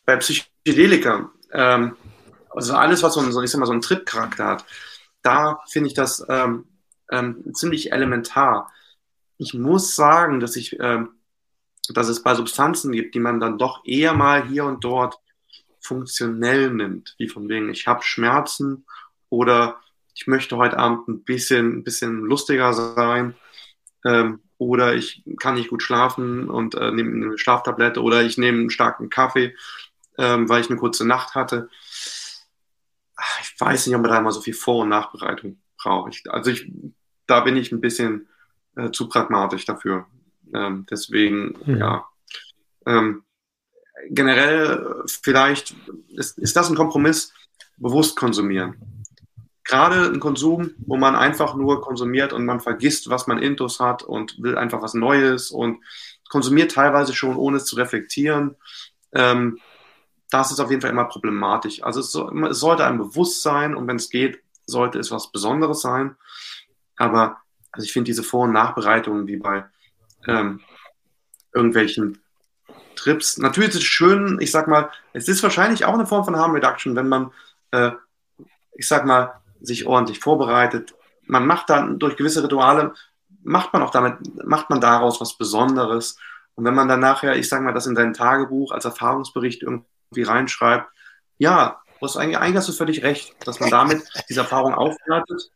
[0.06, 1.96] bei Psychedelika, ähm,
[2.48, 4.64] also alles, was so, ein, ich sag mal, so einen Trip-Charakter hat,
[5.22, 6.66] da finde ich das ähm,
[7.10, 8.72] ähm, ziemlich elementar.
[9.38, 11.10] Ich muss sagen, dass ich, ähm,
[11.88, 15.18] dass es bei Substanzen gibt, die man dann doch eher mal hier und dort
[15.80, 18.84] funktionell nimmt, wie von wegen, ich habe Schmerzen
[19.28, 19.80] oder
[20.14, 23.34] ich möchte heute Abend ein bisschen, ein bisschen lustiger sein
[24.04, 28.58] ähm, oder ich kann nicht gut schlafen und äh, nehme eine Schlaftablette oder ich nehme
[28.58, 29.56] einen starken Kaffee,
[30.18, 31.70] ähm, weil ich eine kurze Nacht hatte.
[33.42, 36.28] Ich weiß nicht, ob man da immer so viel Vor- und Nachbereitung braucht.
[36.28, 36.70] also ich
[37.30, 38.28] da bin ich ein bisschen
[38.76, 40.06] äh, zu pragmatisch dafür.
[40.52, 41.76] Ähm, deswegen, mhm.
[41.76, 42.04] ja.
[42.86, 43.22] Ähm,
[44.08, 45.74] generell vielleicht
[46.08, 47.32] ist, ist das ein Kompromiss,
[47.76, 49.04] bewusst konsumieren.
[49.64, 54.02] Gerade ein Konsum, wo man einfach nur konsumiert und man vergisst, was man intus hat
[54.02, 55.84] und will einfach was Neues und
[56.28, 58.56] konsumiert teilweise schon, ohne es zu reflektieren.
[59.12, 59.58] Ähm,
[60.30, 61.82] das ist auf jeden Fall immer problematisch.
[61.82, 65.32] Also es, so, es sollte einem bewusst sein und wenn es geht, sollte es was
[65.32, 66.16] Besonderes sein.
[67.00, 67.38] Aber
[67.72, 69.64] also ich finde diese Vor- und Nachbereitungen wie bei
[70.26, 70.60] ähm,
[71.54, 72.20] irgendwelchen
[72.94, 76.36] Trips, natürlich ist es schön, ich sag mal, es ist wahrscheinlich auch eine Form von
[76.36, 77.32] Harm Reduction, wenn man,
[77.70, 77.92] äh,
[78.72, 80.94] ich sag mal, sich ordentlich vorbereitet.
[81.24, 82.92] Man macht dann durch gewisse Rituale,
[83.42, 86.18] macht man auch damit, macht man daraus was Besonderes.
[86.54, 90.22] Und wenn man dann nachher, ich sag mal, das in sein Tagebuch als Erfahrungsbericht irgendwie
[90.22, 90.86] reinschreibt,
[91.38, 95.50] ja, du hast eigentlich, eigentlich hast du völlig recht, dass man damit diese Erfahrung aufwertet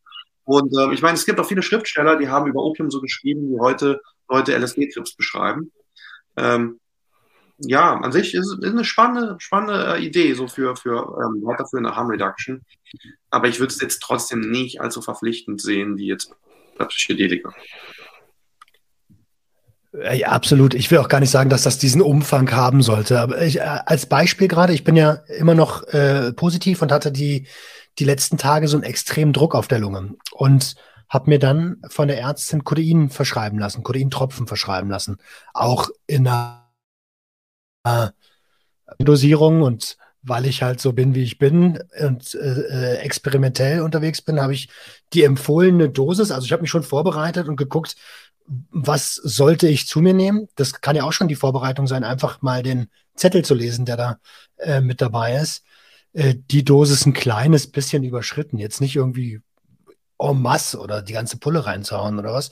[0.45, 3.51] und äh, ich meine, es gibt auch viele Schriftsteller, die haben über Opium so geschrieben,
[3.51, 5.73] wie heute Leute LSD-Trips beschreiben.
[6.37, 6.81] Ähm,
[7.59, 11.95] ja, an sich ist es eine spannende, spannende äh, Idee, so für, für ähm, weiterführende
[11.95, 12.63] Harm Reduction.
[13.31, 16.35] Aber ich würde es jetzt trotzdem nicht allzu verpflichtend sehen, wie jetzt
[16.89, 17.55] Psychedelika.
[19.93, 20.75] Äh, ja, absolut.
[20.75, 23.21] Ich will auch gar nicht sagen, dass das diesen Umfang haben sollte.
[23.21, 27.13] Aber ich, äh, als Beispiel gerade, ich bin ja immer noch äh, positiv und hatte
[27.13, 27.47] die
[27.99, 30.75] die letzten Tage so einen extremen Druck auf der Lunge und
[31.09, 35.19] habe mir dann von der Ärztin Codein verschreiben lassen, Codeintropfen verschreiben lassen,
[35.53, 38.15] auch in einer
[38.99, 44.41] Dosierung und weil ich halt so bin, wie ich bin und äh, experimentell unterwegs bin,
[44.41, 44.71] habe ich
[45.13, 47.97] die empfohlene Dosis, also ich habe mich schon vorbereitet und geguckt,
[48.47, 50.49] was sollte ich zu mir nehmen?
[50.57, 53.97] Das kann ja auch schon die Vorbereitung sein, einfach mal den Zettel zu lesen, der
[53.97, 54.19] da
[54.59, 55.65] äh, mit dabei ist.
[56.15, 58.59] Äh, die Dosis ein kleines bisschen überschritten.
[58.59, 59.41] Jetzt nicht irgendwie
[60.19, 62.51] en masse oder die ganze Pulle reinzuhauen oder was.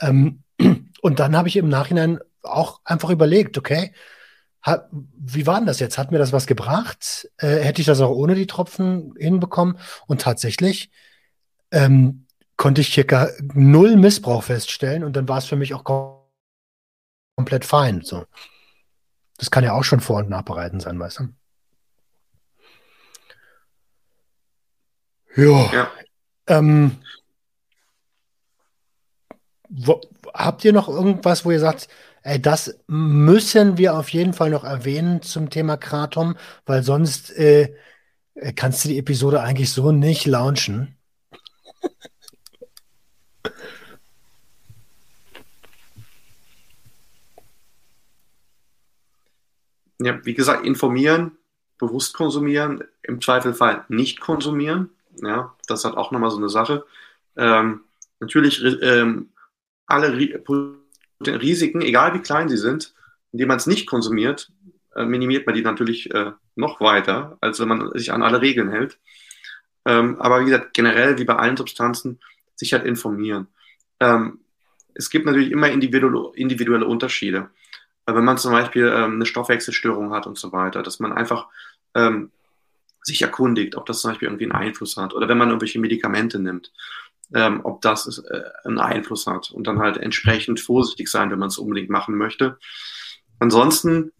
[0.00, 0.44] Ähm,
[1.02, 3.92] und dann habe ich im Nachhinein auch einfach überlegt, okay,
[4.62, 5.96] hat, wie war denn das jetzt?
[5.96, 7.28] Hat mir das was gebracht?
[7.38, 9.78] Äh, hätte ich das auch ohne die Tropfen hinbekommen?
[10.06, 10.90] Und tatsächlich
[11.70, 15.84] ähm, konnte ich hier gar null Missbrauch feststellen und dann war es für mich auch
[17.36, 18.02] komplett fein.
[18.02, 18.26] So.
[19.38, 21.28] Das kann ja auch schon vor- und nachbereiten sein, weißt du?
[25.36, 25.72] Ja.
[25.72, 25.90] ja.
[26.46, 26.96] Ähm,
[29.68, 30.00] wo,
[30.34, 31.88] habt ihr noch irgendwas, wo ihr sagt,
[32.22, 36.36] ey, das müssen wir auf jeden Fall noch erwähnen zum Thema Kratom,
[36.66, 37.74] weil sonst äh,
[38.56, 40.96] kannst du die Episode eigentlich so nicht launchen?
[50.02, 51.32] Ja, wie gesagt, informieren,
[51.78, 54.90] bewusst konsumieren, im Zweifelfall nicht konsumieren.
[55.22, 56.84] Ja, das hat auch nochmal so eine Sache.
[57.36, 57.82] Ähm,
[58.20, 59.30] natürlich ähm,
[59.86, 62.94] alle Risiken, egal wie klein sie sind,
[63.32, 64.50] indem man es nicht konsumiert,
[64.94, 68.70] äh, minimiert man die natürlich äh, noch weiter, als wenn man sich an alle Regeln
[68.70, 68.98] hält.
[69.86, 72.20] Ähm, aber wie gesagt, generell wie bei allen Substanzen,
[72.56, 73.48] sich halt informieren.
[74.00, 74.40] Ähm,
[74.94, 77.48] es gibt natürlich immer individuelle, individuelle Unterschiede.
[78.06, 81.46] Wenn man zum Beispiel ähm, eine Stoffwechselstörung hat und so weiter, dass man einfach
[81.94, 82.30] ähm,
[83.02, 85.14] sich erkundigt, ob das zum Beispiel irgendwie einen Einfluss hat.
[85.14, 86.72] Oder wenn man irgendwelche Medikamente nimmt,
[87.34, 89.50] ähm, ob das äh, einen Einfluss hat.
[89.50, 92.58] Und dann halt entsprechend vorsichtig sein, wenn man es unbedingt machen möchte.
[93.38, 94.12] Ansonsten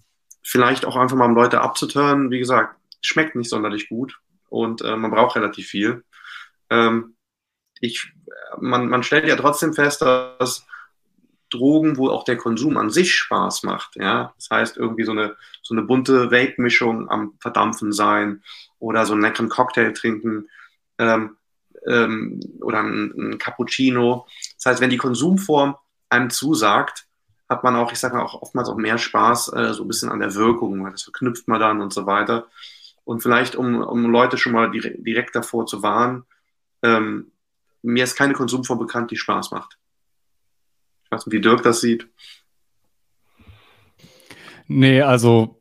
[0.42, 2.30] vielleicht auch einfach mal um Leute abzutören.
[2.30, 6.04] Wie gesagt, schmeckt nicht sonderlich gut und äh, man braucht relativ viel.
[6.70, 7.16] Ähm,
[7.80, 8.12] ich,
[8.58, 10.66] man, man stellt ja trotzdem fest, dass
[11.50, 13.96] Drogen, wo auch der Konsum an sich Spaß macht.
[13.96, 14.32] Ja?
[14.36, 18.42] Das heißt, irgendwie so eine, so eine bunte Vape-Mischung am Verdampfen sein
[18.78, 20.48] oder so einen leckeren Cocktail trinken
[20.98, 21.36] ähm,
[21.86, 24.26] ähm, oder ein, ein Cappuccino.
[24.56, 25.76] Das heißt, wenn die Konsumform
[26.08, 27.06] einem zusagt,
[27.48, 30.10] hat man auch, ich sage mal, auch oftmals auch mehr Spaß, äh, so ein bisschen
[30.10, 32.46] an der Wirkung, weil das verknüpft man dann und so weiter.
[33.04, 36.24] Und vielleicht, um, um Leute schon mal direkt, direkt davor zu warnen,
[36.82, 37.32] ähm,
[37.82, 39.79] mir ist keine Konsumform bekannt, die Spaß macht.
[41.10, 42.08] Ich weiß nicht, wie Dirk das sieht.
[44.68, 45.60] Nee, also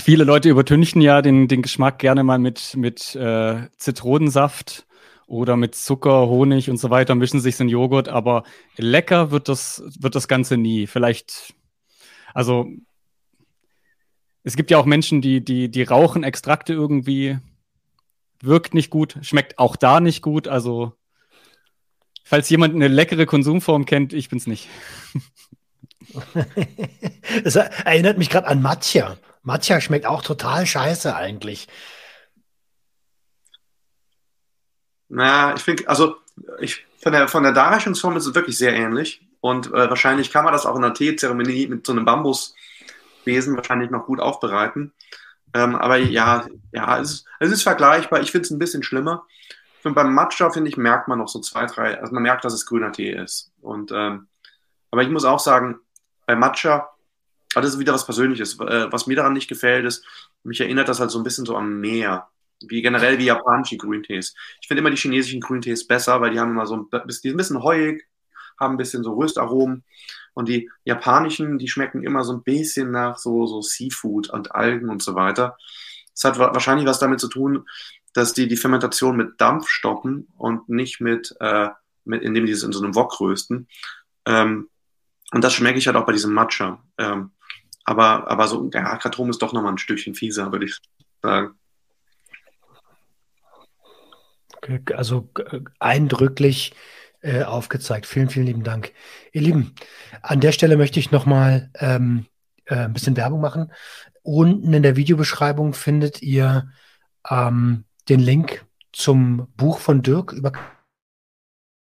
[0.00, 4.88] viele Leute übertünchen ja den, den Geschmack gerne mal mit, mit äh, Zitronensaft
[5.28, 8.42] oder mit Zucker, Honig und so weiter, mischen sich ein Joghurt, aber
[8.76, 10.88] lecker wird das, wird das Ganze nie.
[10.88, 11.54] Vielleicht,
[12.34, 12.66] also
[14.42, 17.38] es gibt ja auch Menschen, die, die, die rauchen Extrakte irgendwie,
[18.42, 20.97] wirkt nicht gut, schmeckt auch da nicht gut, also
[22.28, 24.68] Falls jemand eine leckere Konsumform kennt, ich bin's nicht.
[27.42, 29.16] das erinnert mich gerade an Matcha.
[29.42, 31.68] Matcha schmeckt auch total scheiße eigentlich.
[35.08, 36.16] Na, ich finde, also
[36.60, 39.22] ich, von, der, von der Darreichungsform ist es wirklich sehr ähnlich.
[39.40, 43.88] Und äh, wahrscheinlich kann man das auch in einer Teezeremonie mit so einem Bambusbesen wahrscheinlich
[43.88, 44.92] noch gut aufbereiten.
[45.54, 48.20] Ähm, aber ja, ja, es, es ist vergleichbar.
[48.20, 49.24] Ich finde es ein bisschen schlimmer
[49.80, 52.54] finde, beim Matcha, finde ich, merkt man noch so zwei, drei, also man merkt, dass
[52.54, 53.52] es grüner Tee ist.
[53.60, 54.28] Und, ähm,
[54.90, 55.78] aber ich muss auch sagen,
[56.26, 56.88] bei Matcha,
[57.54, 58.58] ah, das ist wieder was Persönliches.
[58.60, 60.04] Äh, was mir daran nicht gefällt, ist,
[60.42, 62.28] mich erinnert das halt so ein bisschen so am Meer.
[62.60, 64.34] Wie generell wie japanische Grüntees.
[64.60, 67.34] Ich finde immer die chinesischen Grüntees besser, weil die haben immer so ein, die sind
[67.34, 68.04] ein bisschen heuig,
[68.58, 69.84] haben ein bisschen so Röstaromen.
[70.34, 74.88] Und die japanischen, die schmecken immer so ein bisschen nach so, so Seafood und Algen
[74.88, 75.56] und so weiter.
[76.12, 77.66] Das hat wahrscheinlich was damit zu tun,
[78.18, 81.68] dass die die Fermentation mit Dampf stoppen und nicht mit, äh,
[82.04, 83.68] mit indem die es in so einem Wok rösten.
[84.26, 84.68] Ähm,
[85.30, 86.82] und das schmecke ich halt auch bei diesem Matcha.
[86.98, 87.30] Ähm,
[87.84, 90.78] aber, aber so, ja, Katrom ist doch nochmal ein Stückchen fieser, würde ich
[91.22, 91.54] sagen.
[94.94, 95.30] Also
[95.78, 96.74] eindrücklich
[97.20, 98.06] äh, aufgezeigt.
[98.06, 98.92] Vielen, vielen lieben Dank.
[99.32, 99.74] Ihr Lieben,
[100.22, 102.26] an der Stelle möchte ich nochmal ähm,
[102.64, 103.72] äh, ein bisschen Werbung machen.
[104.22, 106.70] Unten in der Videobeschreibung findet ihr
[107.30, 110.52] ähm, den Link zum Buch von Dirk über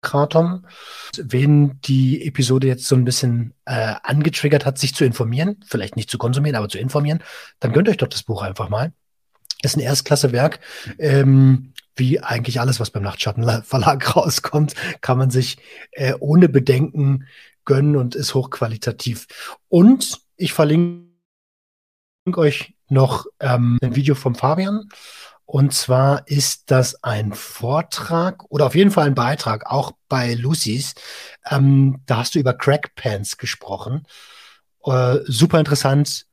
[0.02, 0.66] Kratom.
[1.16, 6.10] Wen die Episode jetzt so ein bisschen äh, angetriggert hat, sich zu informieren, vielleicht nicht
[6.10, 7.22] zu konsumieren, aber zu informieren,
[7.60, 8.92] dann gönnt euch doch das Buch einfach mal.
[9.62, 10.60] Ist ein Erstklasse-Werk.
[10.98, 15.58] Ähm, wie eigentlich alles, was beim Nachtschattenverlag rauskommt, kann man sich
[15.92, 17.26] äh, ohne Bedenken
[17.66, 19.26] gönnen und ist hochqualitativ.
[19.68, 21.10] Und ich verlinke
[22.36, 24.88] euch noch ähm, ein Video vom Fabian
[25.50, 30.94] und zwar ist das ein Vortrag oder auf jeden Fall ein Beitrag, auch bei Lucy's.
[31.44, 34.06] Ähm, da hast du über Crackpants gesprochen.
[34.84, 36.26] Äh, super interessant.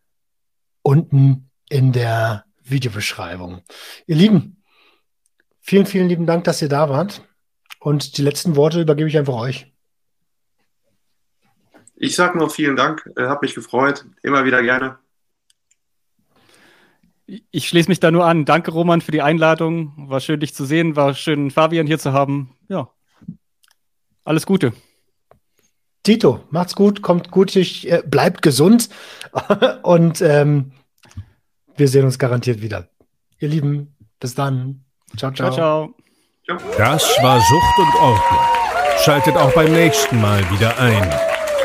[0.84, 3.64] Unten in der Videobeschreibung.
[4.06, 4.61] Ihr Lieben,
[5.61, 7.27] vielen, vielen lieben Dank, dass ihr da wart.
[7.80, 9.73] Und die letzten Worte übergebe ich einfach euch.
[11.95, 14.99] Ich sage nur vielen Dank, äh, mich gefreut, immer wieder gerne.
[17.51, 18.45] Ich schließe mich da nur an.
[18.45, 19.93] Danke, Roman, für die Einladung.
[20.09, 20.95] War schön, dich zu sehen.
[20.95, 22.55] War schön, Fabian hier zu haben.
[22.69, 22.89] Ja.
[24.23, 24.73] Alles Gute.
[26.03, 28.87] Tito, macht's gut, kommt gut, ich, äh, bleibt gesund
[29.83, 30.71] und ähm,
[31.75, 32.87] wir sehen uns garantiert wieder.
[33.39, 34.85] Ihr Lieben, bis dann.
[35.17, 35.51] Ciao, ciao.
[35.51, 35.93] Ciao,
[36.47, 36.67] ciao.
[36.77, 38.39] Das war Sucht und Ordnung.
[39.03, 41.36] Schaltet auch beim nächsten Mal wieder ein.